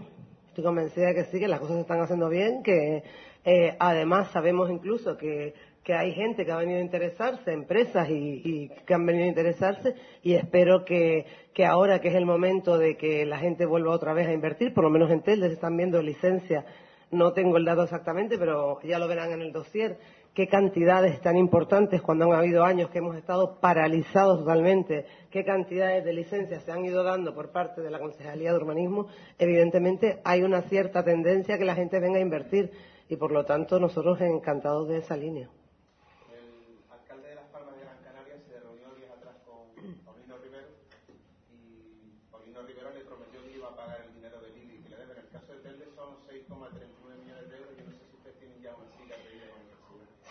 Estoy 0.49 0.65
convencida 0.65 1.15
que 1.15 1.25
sí, 1.25 1.39
que 1.39 1.49
las 1.49 1.61
cosas 1.61 1.77
se 1.77 1.83
están 1.83 2.01
haciendo 2.01 2.29
bien, 2.29 2.63
que 2.63 3.03
eh, 3.45 3.77
además 3.79 4.31
sabemos 4.33 4.71
incluso 4.71 5.17
que 5.17 5.55
que 5.85 5.95
hay 5.95 6.13
gente 6.13 6.45
que 6.45 6.53
ha 6.53 6.59
venido 6.59 6.79
a 6.79 6.83
interesarse, 6.83 7.53
empresas 7.53 8.09
y, 8.09 8.71
que 8.87 8.95
han 8.95 9.05
venido 9.05 9.25
a 9.25 9.29
interesarse 9.29 9.95
y 10.23 10.35
espero 10.35 10.85
que, 10.85 11.27
ahora 11.67 12.01
que 12.01 12.09
es 12.09 12.15
el 12.15 12.27
momento 12.27 12.79
de 12.79 12.97
que 12.97 13.27
la 13.27 13.39
gente 13.39 13.67
vuelva 13.67 13.93
otra 13.93 14.13
vez 14.13 14.29
a 14.29 14.33
invertir, 14.33 14.73
por 14.73 14.85
lo 14.85 14.91
menos 14.91 15.11
en 15.11 15.23
Teldes 15.23 15.53
están 15.53 15.77
viendo 15.77 16.01
licencias, 16.01 16.65
no 17.11 17.33
tengo 17.33 17.57
el 17.57 17.65
dato 17.65 17.83
exactamente, 17.83 18.39
pero 18.39 18.81
ya 18.83 18.99
lo 18.99 19.09
verán 19.09 19.33
en 19.33 19.43
el 19.43 19.53
dossier, 19.53 19.99
qué 20.35 20.47
cantidades 20.47 21.21
tan 21.21 21.37
importantes 21.37 22.01
cuando 22.01 22.25
han 22.27 22.39
habido 22.39 22.65
años 22.65 22.89
que 22.89 22.99
hemos 22.99 23.17
estado 23.17 23.59
paralizados 23.61 24.39
totalmente, 24.39 25.05
qué 25.31 25.45
cantidades 25.45 26.05
de 26.05 26.13
licencias 26.13 26.63
se 26.63 26.73
han 26.73 26.85
ido 26.85 27.03
dando 27.03 27.35
por 27.35 27.51
parte 27.51 27.83
de 27.83 27.91
la 27.91 27.99
Concejalía 27.99 28.53
de 28.53 28.57
Urbanismo, 28.57 29.09
evidentemente 29.37 30.21
hay 30.25 30.43
una 30.43 30.63
cierta 30.63 31.05
tendencia 31.05 31.57
a 31.57 31.59
que 31.59 31.65
la 31.65 31.75
gente 31.75 31.99
venga 31.99 32.19
a 32.19 32.23
invertir 32.23 32.71
y 33.09 33.17
por 33.17 33.33
lo 33.33 33.45
tanto 33.45 33.79
nosotros 33.81 34.21
encantados 34.21 34.89
de 34.89 34.99
esa 34.99 35.17
línea. 35.17 35.51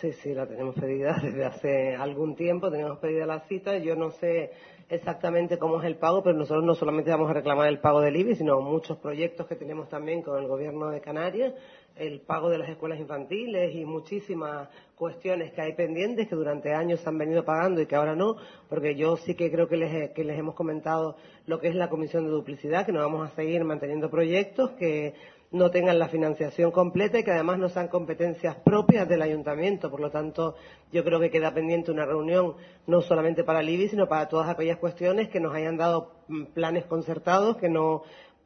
Sí, 0.02 0.14
sí, 0.14 0.34
la 0.34 0.48
tenemos 0.48 0.74
pedida 0.74 1.16
desde 1.22 1.46
hace 1.46 1.96
algún 1.96 2.36
tiempo, 2.36 2.72
tenemos 2.72 2.98
pedida 2.98 3.28
la 3.28 3.42
cita. 3.42 3.78
Yo 3.78 3.96
no 3.96 4.10
sé 4.10 4.50
exactamente 4.90 5.60
cómo 5.60 5.80
es 5.80 5.86
el 5.86 5.98
pago, 5.98 6.24
pero 6.24 6.36
nosotros 6.36 6.66
no 6.66 6.74
solamente 6.74 7.12
vamos 7.12 7.30
a 7.30 7.34
reclamar 7.34 7.68
el 7.68 7.80
pago 7.80 8.02
del 8.02 8.16
IBI, 8.16 8.36
sino 8.36 8.60
muchos 8.62 8.98
proyectos 8.98 9.46
que 9.46 9.56
tenemos 9.56 9.90
también 9.90 10.24
con 10.24 10.42
el 10.42 10.48
Gobierno 10.48 10.90
de 10.90 11.02
Canarias, 11.02 11.54
el 11.96 12.22
pago 12.22 12.50
de 12.50 12.58
las 12.58 12.70
escuelas 12.70 13.00
infantiles 13.00 13.76
y 13.76 13.86
muchísimas 13.86 14.70
cuestiones 14.96 15.54
que 15.54 15.62
hay 15.62 15.74
pendientes 15.74 16.28
que 16.28 16.36
durante 16.36 16.74
años 16.74 17.00
se 17.02 17.08
han 17.08 17.20
venido 17.20 17.46
pagando 17.46 17.80
y 17.80 17.86
que 17.86 17.96
ahora 17.96 18.16
no, 18.16 18.38
porque 18.70 18.96
yo 18.96 19.18
sí 19.18 19.36
que 19.36 19.52
creo 19.52 19.68
que 19.68 19.78
les, 19.78 20.10
que 20.14 20.24
les 20.24 20.40
hemos 20.40 20.56
comentado 20.56 21.16
lo 21.46 21.60
que 21.60 21.68
es 21.68 21.76
la 21.76 21.90
Comisión 21.90 22.24
de 22.24 22.32
Duplicidad, 22.32 22.88
que 22.88 22.92
nos 22.92 23.04
vamos 23.04 23.30
a 23.30 23.36
seguir 23.36 23.64
manteniendo 23.64 24.10
proyectos 24.10 24.72
que 24.72 25.14
no 25.52 25.70
tengan 25.70 26.00
la 26.00 26.08
financiación 26.08 26.72
completa 26.72 27.20
y 27.20 27.24
que 27.24 27.32
además 27.32 27.60
no 27.60 27.68
sean 27.68 27.90
competencias 27.90 28.56
propias 28.64 29.08
del 29.08 29.22
ayuntamiento. 29.22 29.92
Por 29.92 30.00
lo 30.00 30.10
tanto, 30.10 30.56
yo 30.92 31.04
creo 31.04 31.20
que 31.20 31.30
queda 31.30 31.54
pendiente 31.54 31.92
una 31.92 32.06
reunión 32.06 32.56
no 32.88 33.02
solamente 33.02 33.44
para 33.44 33.60
el 33.60 33.70
IBI, 33.70 33.90
sino 33.90 34.08
para 34.08 34.30
todas 34.30 34.50
aquellas 34.50 34.78
cuestiones 34.78 35.28
que 35.28 35.42
nos 35.42 35.54
hayan 35.54 35.76
dado 35.76 36.14
mm, 36.30 36.46
planes 36.54 36.86
concertados, 36.86 37.58
que 37.58 37.68
no 37.68 38.04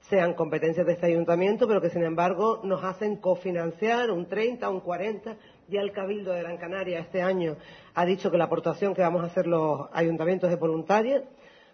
sean 0.09 0.33
competencias 0.33 0.85
de 0.85 0.93
este 0.93 1.07
ayuntamiento, 1.07 1.67
pero 1.67 1.81
que 1.81 1.89
sin 1.89 2.03
embargo 2.03 2.61
nos 2.63 2.83
hacen 2.83 3.17
cofinanciar 3.17 4.09
un 4.09 4.27
30, 4.27 4.67
un 4.69 4.79
40. 4.79 5.37
Ya 5.67 5.81
el 5.81 5.91
Cabildo 5.91 6.31
de 6.31 6.41
Gran 6.41 6.57
Canaria 6.57 6.99
este 6.99 7.21
año 7.21 7.55
ha 7.93 8.05
dicho 8.05 8.31
que 8.31 8.37
la 8.37 8.45
aportación 8.45 8.95
que 8.95 9.01
vamos 9.01 9.23
a 9.23 9.27
hacer 9.27 9.45
los 9.45 9.87
ayuntamientos 9.93 10.51
es 10.51 10.59
voluntaria, 10.59 11.23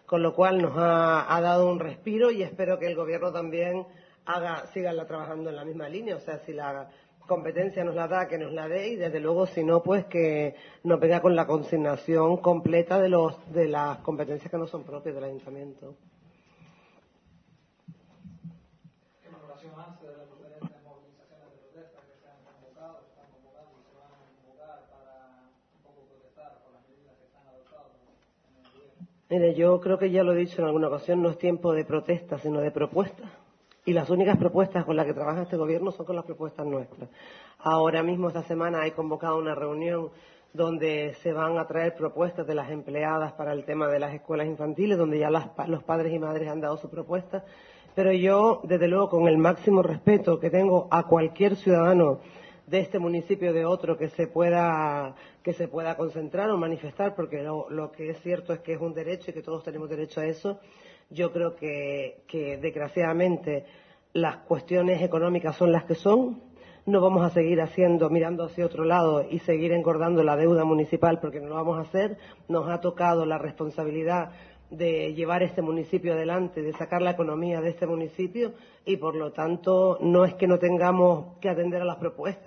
con 0.05 0.23
lo 0.23 0.33
cual 0.33 0.61
nos 0.61 0.77
ha, 0.77 1.33
ha 1.33 1.41
dado 1.41 1.69
un 1.69 1.79
respiro 1.79 2.31
y 2.31 2.43
espero 2.43 2.79
que 2.79 2.87
el 2.87 2.95
Gobierno 2.95 3.31
también 3.31 3.85
haga, 4.25 4.67
siganla 4.67 5.05
trabajando 5.05 5.49
en 5.49 5.55
la 5.55 5.65
misma 5.65 5.89
línea. 5.89 6.15
O 6.15 6.19
sea, 6.19 6.39
si 6.39 6.53
la 6.53 6.89
competencia 7.27 7.83
nos 7.83 7.95
la 7.95 8.07
da, 8.07 8.27
que 8.27 8.37
nos 8.37 8.51
la 8.51 8.67
dé 8.67 8.89
y 8.89 8.95
desde 8.95 9.19
luego 9.19 9.45
si 9.45 9.63
no, 9.63 9.81
pues 9.81 10.05
que 10.05 10.55
nos 10.83 10.99
venga 10.99 11.21
con 11.21 11.35
la 11.35 11.47
consignación 11.47 12.37
completa 12.37 12.99
de, 12.99 13.09
los, 13.09 13.37
de 13.53 13.67
las 13.67 13.99
competencias 13.99 14.51
que 14.51 14.57
no 14.57 14.67
son 14.67 14.83
propias 14.83 15.15
del 15.15 15.23
ayuntamiento. 15.23 15.95
¿Qué 19.21 19.29
valoración 19.29 19.73
hace 19.79 20.07
de 20.07 20.17
las 20.17 20.29
diferentes 20.29 20.83
movilizaciones 20.83 21.47
de 21.51 21.57
protesta 21.71 22.01
que 22.01 22.17
se 22.19 22.27
han 22.27 22.43
convocado, 22.43 22.99
están 23.07 23.31
convocando 23.31 23.79
y 23.79 23.83
se 23.87 23.95
van 23.95 24.11
a 24.11 24.19
convocar 24.19 24.79
para 24.91 25.13
un 25.71 25.83
poco 25.83 26.05
protestar 26.07 26.59
por 26.63 26.73
las 26.73 26.83
medidas 26.89 27.15
que 27.17 27.25
están 27.25 27.47
adoptadas 27.47 27.95
en 28.43 28.65
el 28.65 28.71
gobierno? 28.71 29.07
Mire, 29.29 29.53
yo 29.55 29.79
creo 29.79 29.97
que 29.97 30.11
ya 30.11 30.23
lo 30.23 30.33
he 30.33 30.37
dicho 30.37 30.61
en 30.61 30.67
alguna 30.67 30.89
ocasión, 30.89 31.21
no 31.21 31.29
es 31.29 31.37
tiempo 31.37 31.71
de 31.71 31.85
protesta, 31.85 32.39
sino 32.39 32.59
de 32.59 32.71
propuestas 32.71 33.40
y 33.85 33.93
las 33.93 34.09
únicas 34.09 34.37
propuestas 34.37 34.85
con 34.85 34.95
las 34.95 35.05
que 35.05 35.13
trabaja 35.13 35.43
este 35.43 35.57
gobierno 35.57 35.91
son 35.91 36.05
con 36.05 36.15
las 36.15 36.25
propuestas 36.25 36.65
nuestras. 36.65 37.09
Ahora 37.59 38.03
mismo, 38.03 38.27
esta 38.27 38.43
semana, 38.43 38.85
he 38.85 38.93
convocado 38.93 39.37
una 39.37 39.55
reunión 39.55 40.09
donde 40.53 41.15
se 41.21 41.31
van 41.31 41.57
a 41.57 41.65
traer 41.65 41.95
propuestas 41.95 42.45
de 42.45 42.55
las 42.55 42.69
empleadas 42.69 43.33
para 43.33 43.53
el 43.53 43.63
tema 43.63 43.87
de 43.87 43.99
las 43.99 44.13
escuelas 44.13 44.47
infantiles, 44.47 44.97
donde 44.97 45.19
ya 45.19 45.29
los 45.29 45.83
padres 45.83 46.13
y 46.13 46.19
madres 46.19 46.49
han 46.49 46.61
dado 46.61 46.77
su 46.77 46.89
propuesta. 46.89 47.45
Pero 47.95 48.11
yo, 48.11 48.61
desde 48.63 48.87
luego, 48.87 49.09
con 49.09 49.27
el 49.27 49.37
máximo 49.37 49.81
respeto 49.81 50.39
que 50.39 50.49
tengo 50.49 50.87
a 50.91 51.07
cualquier 51.07 51.55
ciudadano 51.55 52.19
de 52.67 52.79
este 52.79 52.99
municipio 52.99 53.51
de 53.51 53.65
otro 53.65 53.97
que 53.97 54.09
se 54.09 54.27
pueda 54.27 55.15
que 55.43 55.53
se 55.53 55.67
pueda 55.67 55.97
concentrar 55.97 56.49
o 56.51 56.57
manifestar, 56.57 57.15
porque 57.15 57.41
lo 57.41 57.91
que 57.91 58.11
es 58.11 58.21
cierto 58.21 58.53
es 58.53 58.59
que 58.59 58.73
es 58.73 58.79
un 58.79 58.93
derecho 58.93 59.31
y 59.31 59.33
que 59.33 59.41
todos 59.41 59.63
tenemos 59.63 59.89
derecho 59.89 60.21
a 60.21 60.25
eso. 60.25 60.59
Yo 61.11 61.31
creo 61.33 61.55
que, 61.55 62.23
desgraciadamente 62.61 63.65
las 64.13 64.37
cuestiones 64.37 65.01
económicas 65.01 65.55
son 65.57 65.71
las 65.71 65.83
que 65.83 65.95
son. 65.95 66.41
No 66.85 66.99
vamos 66.99 67.23
a 67.23 67.29
seguir 67.29 67.61
haciendo, 67.61 68.09
mirando 68.09 68.45
hacia 68.45 68.65
otro 68.65 68.85
lado 68.85 69.23
y 69.29 69.39
seguir 69.39 69.71
engordando 69.71 70.23
la 70.23 70.35
deuda 70.35 70.63
municipal 70.63 71.19
porque 71.19 71.39
no 71.39 71.49
lo 71.49 71.55
vamos 71.55 71.77
a 71.77 71.81
hacer. 71.81 72.17
Nos 72.47 72.67
ha 72.69 72.81
tocado 72.81 73.25
la 73.25 73.37
responsabilidad 73.37 74.31
de 74.71 75.13
llevar 75.13 75.43
este 75.43 75.61
municipio 75.61 76.13
adelante, 76.13 76.61
de 76.61 76.71
sacar 76.73 77.01
la 77.01 77.11
economía 77.11 77.59
de 77.59 77.69
este 77.69 77.85
municipio 77.85 78.53
y, 78.85 78.95
por 78.95 79.15
lo 79.15 79.33
tanto, 79.33 79.97
no 80.01 80.23
es 80.23 80.33
que 80.35 80.47
no 80.47 80.57
tengamos 80.59 81.37
que 81.39 81.49
atender 81.49 81.81
a 81.81 81.85
las, 81.85 81.97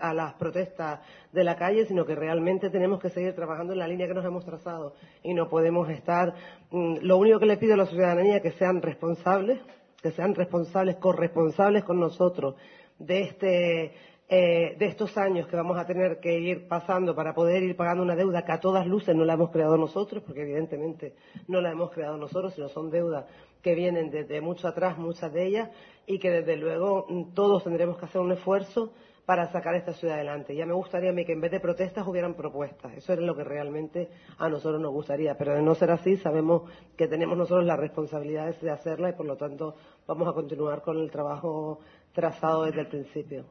a 0.00 0.14
las 0.14 0.32
protestas 0.34 1.00
de 1.32 1.44
la 1.44 1.56
calle, 1.56 1.84
sino 1.84 2.06
que 2.06 2.14
realmente 2.14 2.70
tenemos 2.70 2.98
que 2.98 3.10
seguir 3.10 3.34
trabajando 3.34 3.74
en 3.74 3.78
la 3.78 3.86
línea 3.86 4.08
que 4.08 4.14
nos 4.14 4.24
hemos 4.24 4.44
trazado 4.44 4.94
y 5.22 5.34
no 5.34 5.50
podemos 5.50 5.88
estar. 5.90 6.34
Mm, 6.70 6.96
lo 7.02 7.18
único 7.18 7.38
que 7.38 7.46
le 7.46 7.58
pido 7.58 7.74
a 7.74 7.76
la 7.76 7.86
ciudadanía 7.86 8.36
es 8.36 8.42
que 8.42 8.52
sean 8.52 8.80
responsables, 8.80 9.60
que 10.02 10.10
sean 10.12 10.34
responsables, 10.34 10.96
corresponsables 10.96 11.84
con 11.84 12.00
nosotros 12.00 12.54
de 12.98 13.20
este 13.20 13.92
eh, 14.26 14.74
de 14.78 14.86
estos 14.86 15.18
años 15.18 15.46
que 15.48 15.56
vamos 15.56 15.76
a 15.76 15.84
tener 15.84 16.18
que 16.18 16.38
ir 16.38 16.66
pasando 16.66 17.14
para 17.14 17.34
poder 17.34 17.62
ir 17.62 17.76
pagando 17.76 18.02
una 18.02 18.16
deuda 18.16 18.42
que 18.42 18.52
a 18.52 18.60
todas 18.60 18.86
luces 18.86 19.14
no 19.14 19.24
la 19.24 19.34
hemos 19.34 19.50
creado 19.50 19.76
nosotros, 19.76 20.22
porque 20.24 20.42
evidentemente 20.42 21.14
no 21.46 21.60
la 21.60 21.70
hemos 21.70 21.90
creado 21.90 22.16
nosotros, 22.16 22.54
sino 22.54 22.68
son 22.68 22.90
deudas 22.90 23.26
que 23.60 23.74
vienen 23.74 24.10
desde 24.10 24.40
mucho 24.40 24.66
atrás, 24.66 24.96
muchas 24.96 25.32
de 25.32 25.46
ellas, 25.46 25.70
y 26.06 26.18
que 26.18 26.30
desde 26.30 26.56
luego 26.56 27.06
mm, 27.08 27.34
todos 27.34 27.64
tendremos 27.64 27.98
que 27.98 28.06
hacer 28.06 28.20
un 28.20 28.32
esfuerzo 28.32 28.92
para 29.26 29.50
sacar 29.52 29.74
esta 29.74 29.92
ciudad 29.92 30.16
adelante. 30.16 30.54
Ya 30.54 30.66
me 30.66 30.74
gustaría 30.74 31.10
a 31.10 31.12
mí 31.12 31.24
que 31.24 31.32
en 31.32 31.40
vez 31.40 31.50
de 31.50 31.60
protestas 31.60 32.06
hubieran 32.06 32.34
propuestas. 32.34 32.92
Eso 32.94 33.12
es 33.14 33.18
lo 33.20 33.34
que 33.34 33.44
realmente 33.44 34.08
a 34.38 34.48
nosotros 34.48 34.80
nos 34.80 34.92
gustaría. 34.92 35.36
Pero 35.36 35.54
de 35.54 35.62
no 35.62 35.74
ser 35.74 35.90
así, 35.90 36.16
sabemos 36.16 36.70
que 36.96 37.08
tenemos 37.08 37.36
nosotros 37.36 37.64
la 37.64 37.76
responsabilidad 37.76 38.54
de 38.54 38.70
hacerla 38.70 39.10
y 39.10 39.12
por 39.14 39.26
lo 39.26 39.36
tanto 39.36 39.76
vamos 40.06 40.28
a 40.28 40.32
continuar 40.32 40.82
con 40.82 40.98
el 40.98 41.10
trabajo 41.10 41.80
trazado 42.12 42.64
desde 42.64 42.80
el 42.80 42.88
principio. 42.88 43.44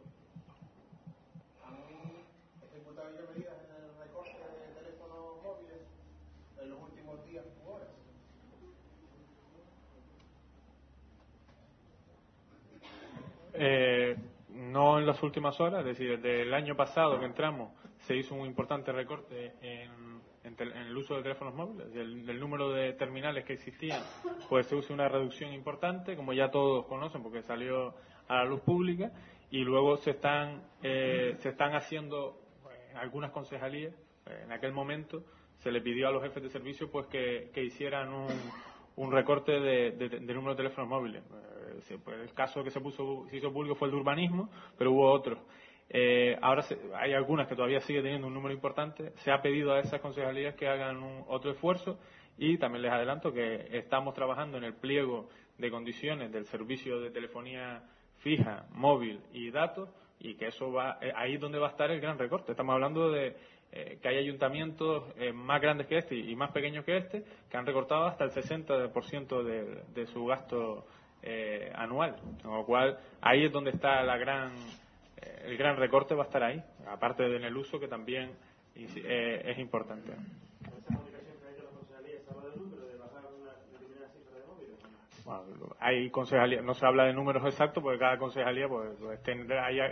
Eh, 13.66 14.18
no 14.50 15.00
en 15.00 15.06
las 15.06 15.24
últimas 15.24 15.58
horas, 15.62 15.80
es 15.80 15.98
decir, 15.98 16.20
desde 16.20 16.42
el 16.42 16.54
año 16.54 16.76
pasado 16.76 17.18
que 17.18 17.26
entramos 17.26 17.72
se 18.00 18.14
hizo 18.14 18.36
un 18.36 18.46
importante 18.46 18.92
recorte 18.92 19.54
en, 19.62 20.22
el 20.44 20.98
uso 20.98 21.16
de 21.16 21.24
teléfonos 21.24 21.56
móviles, 21.56 21.94
del, 21.94 22.38
número 22.42 22.72
de 22.72 22.92
terminales 22.92 23.46
que 23.46 23.54
existían, 23.54 24.04
pues 24.50 24.68
se 24.68 24.76
usa 24.76 24.94
una 24.94 25.08
reducción 25.08 25.54
importante, 25.54 26.18
como 26.18 26.34
ya 26.34 26.52
todos 26.52 26.86
conocen, 26.88 27.24
porque 27.24 27.42
salió 27.42 27.96
a 28.28 28.40
la 28.40 28.46
luz 28.46 28.60
pública, 28.60 29.14
y 29.50 29.60
luego 29.64 29.96
se 29.96 30.12
están, 30.12 30.62
eh, 30.82 31.36
se 31.38 31.50
están 31.50 31.74
haciendo 31.74 32.42
eh, 32.70 32.94
algunas 32.98 33.32
concejalías, 33.32 33.96
en 34.26 34.52
aquel 34.52 34.74
momento 34.74 35.24
se 35.60 35.72
le 35.72 35.80
pidió 35.80 36.10
a 36.10 36.12
los 36.12 36.22
jefes 36.22 36.44
de 36.44 36.50
servicio 36.50 36.92
pues 36.92 37.08
que, 37.08 37.50
hicieran 37.64 38.14
un, 38.14 38.28
un 38.98 39.12
recorte 39.14 39.54
de, 39.54 39.92
de 39.92 40.34
número 40.34 40.52
de 40.52 40.58
teléfonos 40.58 40.90
móviles 40.90 41.24
el 41.74 42.34
caso 42.34 42.64
que 42.64 42.72
se 42.72 42.82
puso, 42.82 43.26
se 43.30 43.38
hizo 43.38 43.52
público 43.52 43.76
fue 43.76 43.88
el 43.88 43.94
de 43.94 44.00
urbanismo, 44.00 44.50
pero 44.78 44.92
hubo 44.92 45.12
otros. 45.12 45.40
Eh, 45.90 46.38
ahora 46.42 46.66
hay 46.96 47.14
algunas 47.14 47.48
que 47.48 47.56
todavía 47.56 47.80
sigue 47.82 48.02
teniendo 48.02 48.28
un 48.28 48.34
número 48.34 48.54
importante. 48.54 49.12
Se 49.18 49.32
ha 49.32 49.42
pedido 49.42 49.74
a 49.74 49.80
esas 49.80 50.02
concejalías 50.02 50.56
que 50.56 50.68
hagan 50.68 50.98
un, 50.98 51.24
otro 51.28 51.52
esfuerzo 51.52 52.00
y 52.38 52.58
también 52.58 52.82
les 52.82 52.92
adelanto 52.92 53.32
que 53.32 53.68
estamos 53.78 54.14
trabajando 54.14 54.58
en 54.58 54.64
el 54.64 54.74
pliego 54.74 55.30
de 55.58 55.70
condiciones 55.70 56.32
del 56.32 56.46
servicio 56.46 57.00
de 57.00 57.12
telefonía 57.12 57.84
fija, 58.18 58.66
móvil 58.72 59.20
y 59.34 59.52
datos 59.52 59.90
y 60.20 60.36
que 60.36 60.48
eso 60.48 60.72
va 60.72 60.98
eh, 61.02 61.12
ahí 61.16 61.36
es 61.36 61.40
donde 61.40 61.60
va 61.60 61.68
a 61.68 61.72
estar 61.72 61.92
el 61.92 62.02
gran 62.02 62.18
recorte. 62.18 62.54
Estamos 62.54 62.74
hablando 62.74 63.12
de 63.12 63.36
eh, 63.72 64.00
que 64.02 64.08
hay 64.08 64.18
ayuntamientos 64.18 65.04
más 65.34 65.62
grandes 65.62 65.86
que 65.86 65.98
este 65.98 66.16
y 66.16 66.36
más 66.36 66.52
pequeños 66.52 66.86
que 66.86 66.98
este 66.98 67.24
que 67.50 67.58
han 67.58 67.66
recortado 67.66 68.06
hasta 68.06 68.24
el 68.24 68.32
60% 68.32 69.44
de, 69.44 69.84
de 69.94 70.08
su 70.08 70.26
gasto 70.26 70.88
eh, 71.26 71.72
anual. 71.74 72.18
Con 72.44 72.54
lo 72.54 72.66
cual, 72.66 72.98
ahí 73.22 73.46
es 73.46 73.52
donde 73.52 73.72
está 73.72 74.04
la 74.04 74.18
gran, 74.18 74.52
eh, 75.22 75.44
el 75.46 75.58
gran 75.58 75.78
recorte, 75.78 76.14
va 76.16 76.24
a 76.24 76.26
estar 76.26 76.44
ahí, 76.44 76.62
aparte 76.86 77.24
de 77.24 77.38
en 77.38 77.46
el 77.46 77.56
uso 77.56 77.80
que 77.80 77.88
también 77.88 78.32
eh, 78.76 79.42
es 79.46 79.58
importante. 79.58 80.12
hay 85.80 86.10
concejalía, 86.10 86.62
no 86.62 86.74
se 86.74 86.86
habla 86.86 87.06
de 87.06 87.14
números 87.14 87.46
exactos 87.46 87.82
porque 87.82 87.98
cada 87.98 88.18
concejalía, 88.18 88.68
pues, 88.68 88.92
pues 89.00 89.20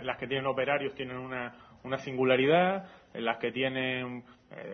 las 0.02 0.18
que 0.18 0.26
tienen 0.26 0.46
operarios 0.46 0.94
tienen 0.94 1.16
una, 1.16 1.54
una 1.84 1.96
singularidad, 1.98 2.86
las 3.14 3.38
que 3.38 3.50
tienen 3.50 4.22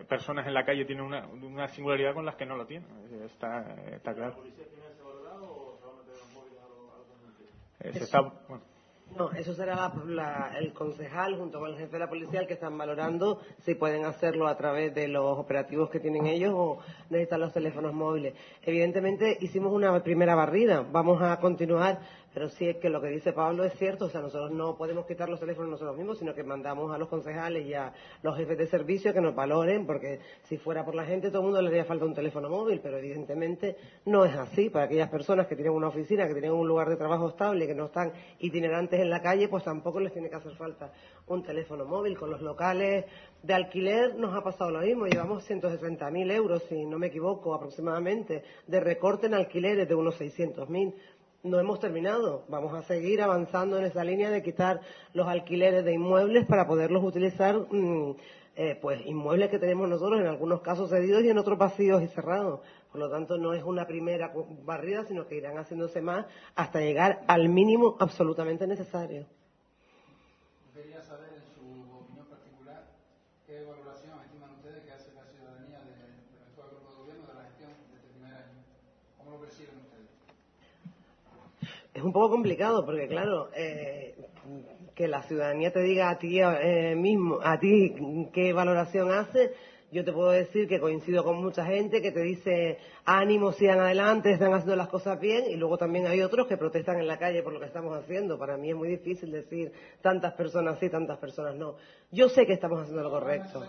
personas 0.09 0.45
en 0.47 0.53
la 0.53 0.65
calle 0.65 0.83
tienen 0.83 1.05
una, 1.05 1.25
una 1.27 1.67
singularidad 1.69 2.13
con 2.13 2.25
las 2.25 2.35
que 2.35 2.45
no 2.45 2.57
lo 2.57 2.65
tienen. 2.65 2.89
Está, 3.25 3.73
está 3.93 4.13
claro. 4.13 4.35
No, 9.17 9.31
eso 9.31 9.55
será 9.55 9.91
el 10.59 10.71
concejal 10.71 11.35
junto 11.35 11.59
con 11.59 11.71
el 11.71 11.77
jefe 11.77 11.93
de 11.93 11.99
la 11.99 12.09
policía 12.09 12.41
el 12.41 12.47
que 12.47 12.53
están 12.53 12.77
valorando 12.77 13.39
si 13.65 13.73
pueden 13.73 14.05
hacerlo 14.05 14.47
a 14.47 14.55
través 14.55 14.93
de 14.93 15.07
los 15.07 15.37
operativos 15.37 15.89
que 15.89 15.99
tienen 15.99 16.27
ellos 16.27 16.53
o 16.55 16.79
necesitan 17.09 17.39
los 17.39 17.51
teléfonos 17.51 17.93
móviles. 17.93 18.35
Evidentemente 18.61 19.37
hicimos 19.41 19.73
una 19.73 20.03
primera 20.03 20.35
barrida. 20.35 20.85
Vamos 20.91 21.21
a 21.21 21.39
continuar 21.39 21.99
pero 22.33 22.49
sí 22.49 22.67
es 22.67 22.77
que 22.77 22.89
lo 22.89 23.01
que 23.01 23.09
dice 23.09 23.33
Pablo 23.33 23.63
es 23.63 23.73
cierto, 23.73 24.05
o 24.05 24.09
sea, 24.09 24.21
nosotros 24.21 24.51
no 24.51 24.77
podemos 24.77 25.05
quitar 25.05 25.29
los 25.29 25.39
teléfonos 25.39 25.71
nosotros 25.71 25.97
mismos, 25.97 26.19
sino 26.19 26.33
que 26.33 26.43
mandamos 26.43 26.93
a 26.93 26.97
los 26.97 27.07
concejales 27.07 27.65
y 27.65 27.73
a 27.73 27.91
los 28.21 28.37
jefes 28.37 28.57
de 28.57 28.67
servicio 28.67 29.13
que 29.13 29.21
nos 29.21 29.35
valoren, 29.35 29.85
porque 29.85 30.19
si 30.43 30.57
fuera 30.57 30.85
por 30.85 30.95
la 30.95 31.05
gente 31.05 31.29
todo 31.29 31.39
el 31.39 31.45
mundo 31.45 31.61
le 31.61 31.69
haría 31.69 31.85
falta 31.85 32.05
un 32.05 32.13
teléfono 32.13 32.49
móvil, 32.49 32.79
pero 32.81 32.97
evidentemente 32.97 33.75
no 34.05 34.25
es 34.25 34.35
así. 34.35 34.69
Para 34.69 34.85
aquellas 34.85 35.09
personas 35.09 35.47
que 35.47 35.55
tienen 35.55 35.73
una 35.73 35.87
oficina, 35.87 36.27
que 36.27 36.33
tienen 36.33 36.51
un 36.51 36.67
lugar 36.67 36.89
de 36.89 36.97
trabajo 36.97 37.29
estable, 37.29 37.67
que 37.67 37.75
no 37.75 37.85
están 37.85 38.11
itinerantes 38.39 38.99
en 38.99 39.09
la 39.09 39.21
calle, 39.21 39.47
pues 39.47 39.63
tampoco 39.63 39.99
les 39.99 40.13
tiene 40.13 40.29
que 40.29 40.35
hacer 40.35 40.55
falta 40.55 40.91
un 41.27 41.43
teléfono 41.43 41.85
móvil. 41.85 42.17
Con 42.17 42.29
los 42.29 42.41
locales 42.41 43.05
de 43.41 43.53
alquiler 43.53 44.15
nos 44.15 44.35
ha 44.35 44.43
pasado 44.43 44.71
lo 44.71 44.81
mismo, 44.81 45.05
llevamos 45.05 45.49
160.000 45.49 46.31
euros, 46.31 46.63
si 46.69 46.85
no 46.85 46.99
me 46.99 47.07
equivoco, 47.07 47.53
aproximadamente, 47.53 48.43
de 48.67 48.79
recorte 48.79 49.27
en 49.27 49.33
alquileres 49.33 49.87
de 49.87 49.95
unos 49.95 50.19
600.000 50.19 50.93
no 51.43 51.59
hemos 51.59 51.79
terminado. 51.79 52.43
Vamos 52.47 52.73
a 52.73 52.83
seguir 52.83 53.21
avanzando 53.21 53.77
en 53.77 53.85
esa 53.85 54.03
línea 54.03 54.29
de 54.29 54.43
quitar 54.43 54.81
los 55.13 55.27
alquileres 55.27 55.85
de 55.85 55.93
inmuebles 55.93 56.45
para 56.45 56.67
poderlos 56.67 57.03
utilizar, 57.03 57.55
mm, 57.69 58.15
eh, 58.55 58.77
pues, 58.81 59.05
inmuebles 59.05 59.49
que 59.49 59.59
tenemos 59.59 59.87
nosotros, 59.87 60.19
en 60.19 60.27
algunos 60.27 60.61
casos 60.61 60.89
cedidos 60.89 61.23
y 61.23 61.29
en 61.29 61.37
otros 61.37 61.57
vacíos 61.57 62.01
y 62.01 62.07
cerrados. 62.07 62.61
Por 62.91 62.99
lo 62.99 63.09
tanto, 63.09 63.37
no 63.37 63.53
es 63.53 63.63
una 63.63 63.85
primera 63.85 64.33
barrida, 64.63 65.05
sino 65.05 65.27
que 65.27 65.35
irán 65.35 65.57
haciéndose 65.57 66.01
más 66.01 66.25
hasta 66.55 66.79
llegar 66.79 67.21
al 67.27 67.47
mínimo 67.47 67.95
absolutamente 67.99 68.67
necesario. 68.67 69.25
Es 81.99 82.05
un 82.05 82.13
poco 82.13 82.29
complicado 82.29 82.85
porque, 82.85 83.07
claro, 83.07 83.49
eh, 83.53 84.15
que 84.95 85.07
la 85.07 85.21
ciudadanía 85.23 85.71
te 85.71 85.81
diga 85.81 86.09
a 86.09 86.17
ti 86.17 86.39
eh, 86.39 86.95
mismo, 86.95 87.39
a 87.43 87.59
ti 87.59 87.93
qué 88.33 88.53
valoración 88.53 89.11
hace, 89.11 89.51
yo 89.91 90.05
te 90.05 90.13
puedo 90.13 90.31
decir 90.31 90.67
que 90.67 90.79
coincido 90.79 91.25
con 91.25 91.43
mucha 91.43 91.65
gente 91.65 92.01
que 92.01 92.11
te 92.11 92.21
dice 92.21 92.77
ánimo, 93.03 93.51
sigan 93.51 93.79
adelante, 93.79 94.31
están 94.31 94.53
haciendo 94.53 94.77
las 94.77 94.87
cosas 94.87 95.19
bien 95.19 95.45
y 95.49 95.55
luego 95.55 95.77
también 95.77 96.07
hay 96.07 96.21
otros 96.21 96.47
que 96.47 96.55
protestan 96.55 96.99
en 96.99 97.07
la 97.07 97.17
calle 97.17 97.43
por 97.43 97.51
lo 97.51 97.59
que 97.59 97.65
estamos 97.65 97.97
haciendo. 97.97 98.39
Para 98.39 98.55
mí 98.55 98.69
es 98.69 98.75
muy 98.75 98.87
difícil 98.87 99.31
decir 99.31 99.73
tantas 100.01 100.33
personas 100.35 100.79
sí, 100.79 100.89
tantas 100.89 101.17
personas 101.17 101.55
no. 101.55 101.75
Yo 102.11 102.29
sé 102.29 102.45
que 102.45 102.53
estamos 102.53 102.79
haciendo 102.79 103.03
lo 103.03 103.09
correcto. 103.09 103.61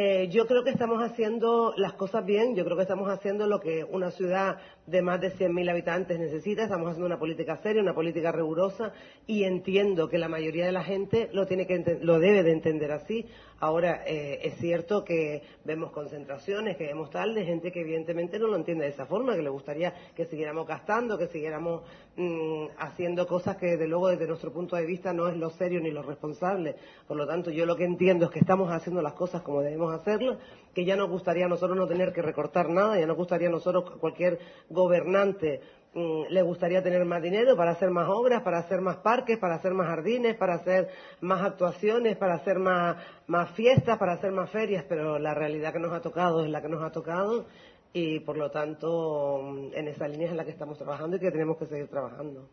Eh, 0.00 0.28
yo 0.30 0.46
creo 0.46 0.62
que 0.62 0.70
estamos 0.70 1.02
haciendo 1.02 1.74
las 1.76 1.94
cosas 1.94 2.24
bien, 2.24 2.54
yo 2.54 2.64
creo 2.64 2.76
que 2.76 2.84
estamos 2.84 3.10
haciendo 3.10 3.48
lo 3.48 3.58
que 3.58 3.82
una 3.82 4.12
ciudad 4.12 4.58
de 4.86 5.02
más 5.02 5.20
de 5.20 5.32
100.000 5.32 5.68
habitantes 5.68 6.20
necesita. 6.20 6.62
Estamos 6.62 6.86
haciendo 6.86 7.06
una 7.06 7.18
política 7.18 7.56
seria, 7.56 7.82
una 7.82 7.96
política 7.96 8.30
rigurosa 8.30 8.92
y 9.26 9.42
entiendo 9.42 10.08
que 10.08 10.18
la 10.18 10.28
mayoría 10.28 10.66
de 10.66 10.70
la 10.70 10.84
gente 10.84 11.30
lo, 11.32 11.48
tiene 11.48 11.66
que 11.66 11.98
lo 12.00 12.20
debe 12.20 12.44
de 12.44 12.52
entender 12.52 12.92
así. 12.92 13.26
Ahora, 13.60 14.04
eh, 14.06 14.38
es 14.44 14.54
cierto 14.58 15.04
que 15.04 15.42
vemos 15.64 15.90
concentraciones, 15.90 16.76
que 16.76 16.86
vemos 16.86 17.10
tal 17.10 17.34
de 17.34 17.44
gente 17.44 17.72
que 17.72 17.80
evidentemente 17.80 18.38
no 18.38 18.46
lo 18.46 18.54
entiende 18.54 18.84
de 18.84 18.90
esa 18.90 19.06
forma, 19.06 19.34
que 19.34 19.42
le 19.42 19.48
gustaría 19.48 19.92
que 20.14 20.26
siguiéramos 20.26 20.64
gastando, 20.64 21.18
que 21.18 21.26
siguiéramos 21.26 21.82
mm, 22.16 22.66
haciendo 22.78 23.26
cosas 23.26 23.56
que, 23.56 23.66
desde 23.66 23.88
luego, 23.88 24.08
desde 24.08 24.28
nuestro 24.28 24.52
punto 24.52 24.76
de 24.76 24.86
vista 24.86 25.12
no 25.12 25.26
es 25.26 25.36
lo 25.36 25.50
serio 25.50 25.80
ni 25.80 25.90
lo 25.90 26.02
responsable. 26.02 26.76
Por 27.08 27.16
lo 27.16 27.26
tanto, 27.26 27.50
yo 27.50 27.66
lo 27.66 27.74
que 27.74 27.84
entiendo 27.84 28.26
es 28.26 28.30
que 28.30 28.38
estamos 28.38 28.70
haciendo 28.70 29.02
las 29.02 29.14
cosas 29.14 29.42
como 29.42 29.60
debemos 29.60 29.92
hacerlas, 29.92 30.38
que 30.72 30.84
ya 30.84 30.94
nos 30.94 31.10
gustaría 31.10 31.46
a 31.46 31.48
nosotros 31.48 31.76
no 31.76 31.88
tener 31.88 32.12
que 32.12 32.22
recortar 32.22 32.68
nada, 32.68 32.96
ya 32.96 33.06
nos 33.06 33.16
gustaría 33.16 33.48
a 33.48 33.52
nosotros 33.52 33.90
cualquier 33.98 34.38
gobernante 34.70 35.60
le 35.94 36.42
gustaría 36.42 36.82
tener 36.82 37.04
más 37.04 37.22
dinero 37.22 37.56
para 37.56 37.72
hacer 37.72 37.90
más 37.90 38.08
obras, 38.08 38.42
para 38.42 38.58
hacer 38.58 38.80
más 38.80 38.98
parques, 38.98 39.38
para 39.38 39.56
hacer 39.56 39.72
más 39.72 39.88
jardines, 39.88 40.36
para 40.36 40.54
hacer 40.54 40.88
más 41.20 41.42
actuaciones, 41.42 42.16
para 42.16 42.34
hacer 42.34 42.58
más, 42.58 42.96
más 43.26 43.50
fiestas, 43.52 43.98
para 43.98 44.12
hacer 44.12 44.32
más 44.32 44.50
ferias, 44.50 44.84
pero 44.88 45.18
la 45.18 45.34
realidad 45.34 45.72
que 45.72 45.78
nos 45.78 45.92
ha 45.92 46.00
tocado 46.00 46.44
es 46.44 46.50
la 46.50 46.60
que 46.60 46.68
nos 46.68 46.82
ha 46.82 46.92
tocado 46.92 47.46
y 47.92 48.20
por 48.20 48.36
lo 48.36 48.50
tanto 48.50 49.40
en 49.72 49.88
esa 49.88 50.06
línea 50.06 50.26
es 50.26 50.32
en 50.32 50.36
la 50.36 50.44
que 50.44 50.50
estamos 50.50 50.76
trabajando 50.76 51.16
y 51.16 51.20
que 51.20 51.30
tenemos 51.30 51.56
que 51.56 51.66
seguir 51.66 51.88
trabajando. 51.88 52.46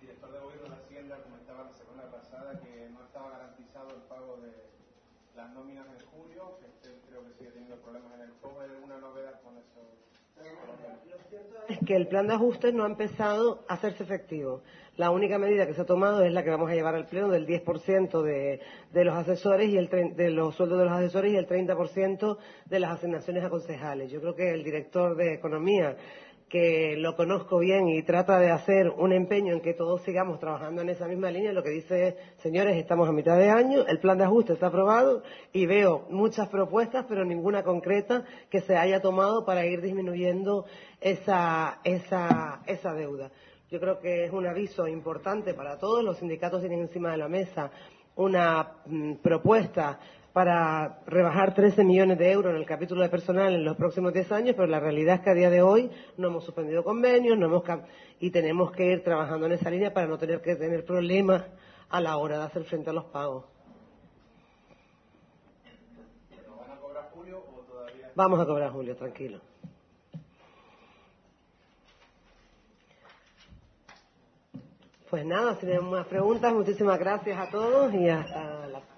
Director 0.00 0.32
de 0.32 0.38
Gobierno 0.38 0.68
de 0.74 0.82
Hacienda 0.82 1.16
comentaba 1.22 1.64
la 1.64 1.72
semana 1.76 2.10
pasada 2.10 2.58
que 2.58 2.88
no 2.90 3.04
estaba 3.04 3.30
garantizado 3.30 3.90
el 3.90 4.02
pago 4.08 4.38
de 4.38 4.52
las 5.36 5.52
nóminas 5.52 5.86
en 5.86 6.06
julio, 6.06 6.56
que 6.58 6.66
usted 6.66 6.94
creo 7.08 7.22
que 7.26 7.34
sigue 7.34 7.50
teniendo 7.50 7.76
problemas 7.76 8.14
en 8.14 8.20
el 8.22 8.32
pago. 8.40 8.60
¿Hay 8.60 8.70
alguna 8.70 8.98
novedad 8.98 9.40
con 9.42 9.58
eso? 9.58 9.78
es 11.68 11.77
que 11.88 11.96
el 11.96 12.06
plan 12.06 12.26
de 12.26 12.34
ajustes 12.34 12.74
no 12.74 12.84
ha 12.84 12.86
empezado 12.86 13.64
a 13.66 13.72
hacerse 13.72 14.02
efectivo. 14.02 14.60
La 14.98 15.10
única 15.10 15.38
medida 15.38 15.66
que 15.66 15.72
se 15.72 15.80
ha 15.80 15.86
tomado 15.86 16.22
es 16.22 16.30
la 16.30 16.44
que 16.44 16.50
vamos 16.50 16.70
a 16.70 16.74
llevar 16.74 16.94
al 16.94 17.06
pleno 17.06 17.30
del 17.30 17.46
10% 17.46 18.22
de, 18.22 18.60
de 18.92 19.04
los 19.06 19.14
asesores 19.14 19.70
y 19.70 19.78
el 19.78 19.88
de 19.88 20.30
los 20.30 20.54
sueldos 20.54 20.80
de 20.80 20.84
los 20.84 20.92
asesores 20.92 21.32
y 21.32 21.36
el 21.36 21.46
30% 21.46 22.36
de 22.66 22.78
las 22.78 22.98
asignaciones 22.98 23.42
a 23.42 23.48
concejales. 23.48 24.10
Yo 24.10 24.20
creo 24.20 24.34
que 24.34 24.50
el 24.52 24.64
director 24.64 25.16
de 25.16 25.32
Economía 25.32 25.96
que 26.48 26.96
lo 26.96 27.14
conozco 27.14 27.58
bien 27.58 27.88
y 27.88 28.02
trata 28.02 28.38
de 28.38 28.50
hacer 28.50 28.90
un 28.90 29.12
empeño 29.12 29.52
en 29.52 29.60
que 29.60 29.74
todos 29.74 30.02
sigamos 30.02 30.40
trabajando 30.40 30.82
en 30.82 30.88
esa 30.88 31.06
misma 31.06 31.30
línea, 31.30 31.52
lo 31.52 31.62
que 31.62 31.70
dice 31.70 32.08
es, 32.08 32.14
señores, 32.38 32.76
estamos 32.76 33.08
a 33.08 33.12
mitad 33.12 33.36
de 33.36 33.50
año, 33.50 33.84
el 33.86 34.00
plan 34.00 34.18
de 34.18 34.24
ajuste 34.24 34.54
está 34.54 34.68
aprobado 34.68 35.22
y 35.52 35.66
veo 35.66 36.06
muchas 36.10 36.48
propuestas, 36.48 37.04
pero 37.08 37.24
ninguna 37.24 37.62
concreta 37.62 38.24
que 38.50 38.60
se 38.62 38.76
haya 38.76 39.00
tomado 39.00 39.44
para 39.44 39.66
ir 39.66 39.80
disminuyendo 39.82 40.64
esa, 41.00 41.80
esa, 41.84 42.62
esa 42.66 42.94
deuda. 42.94 43.30
Yo 43.70 43.80
creo 43.80 44.00
que 44.00 44.24
es 44.24 44.32
un 44.32 44.46
aviso 44.46 44.88
importante 44.88 45.52
para 45.52 45.78
todos. 45.78 46.02
Los 46.02 46.18
sindicatos 46.18 46.60
tienen 46.60 46.80
encima 46.80 47.10
de 47.10 47.18
la 47.18 47.28
mesa 47.28 47.70
una 48.16 48.72
mm, 48.86 49.14
propuesta 49.16 50.00
para 50.38 51.00
rebajar 51.04 51.52
13 51.52 51.82
millones 51.82 52.16
de 52.16 52.30
euros 52.30 52.52
en 52.52 52.60
el 52.60 52.64
capítulo 52.64 53.02
de 53.02 53.08
personal 53.08 53.52
en 53.52 53.64
los 53.64 53.76
próximos 53.76 54.12
10 54.12 54.30
años, 54.30 54.54
pero 54.54 54.68
la 54.68 54.78
realidad 54.78 55.16
es 55.16 55.22
que 55.22 55.30
a 55.30 55.34
día 55.34 55.50
de 55.50 55.62
hoy 55.62 55.90
no 56.16 56.28
hemos 56.28 56.44
suspendido 56.44 56.84
convenios 56.84 57.36
no 57.36 57.46
hemos 57.46 57.64
y 58.20 58.30
tenemos 58.30 58.70
que 58.70 58.86
ir 58.86 59.02
trabajando 59.02 59.46
en 59.46 59.52
esa 59.54 59.68
línea 59.68 59.92
para 59.92 60.06
no 60.06 60.16
tener 60.16 60.40
que 60.40 60.54
tener 60.54 60.84
problemas 60.84 61.42
a 61.88 62.00
la 62.00 62.16
hora 62.18 62.38
de 62.38 62.44
hacer 62.44 62.62
frente 62.62 62.88
a 62.88 62.92
los 62.92 63.06
pagos. 63.06 63.46
van 66.56 66.70
a 66.70 66.76
cobrar 66.76 67.10
julio 67.12 67.38
o 67.38 67.62
todavía? 67.62 68.12
Vamos 68.14 68.38
a 68.38 68.46
cobrar 68.46 68.70
julio, 68.70 68.94
tranquilo. 68.94 69.40
Pues 75.10 75.26
nada, 75.26 75.56
si 75.56 75.66
tenemos 75.66 75.90
más 75.90 76.06
preguntas, 76.06 76.54
muchísimas 76.54 77.00
gracias 77.00 77.36
a 77.36 77.50
todos 77.50 77.92
y 77.92 78.08
hasta 78.08 78.68
la 78.68 78.97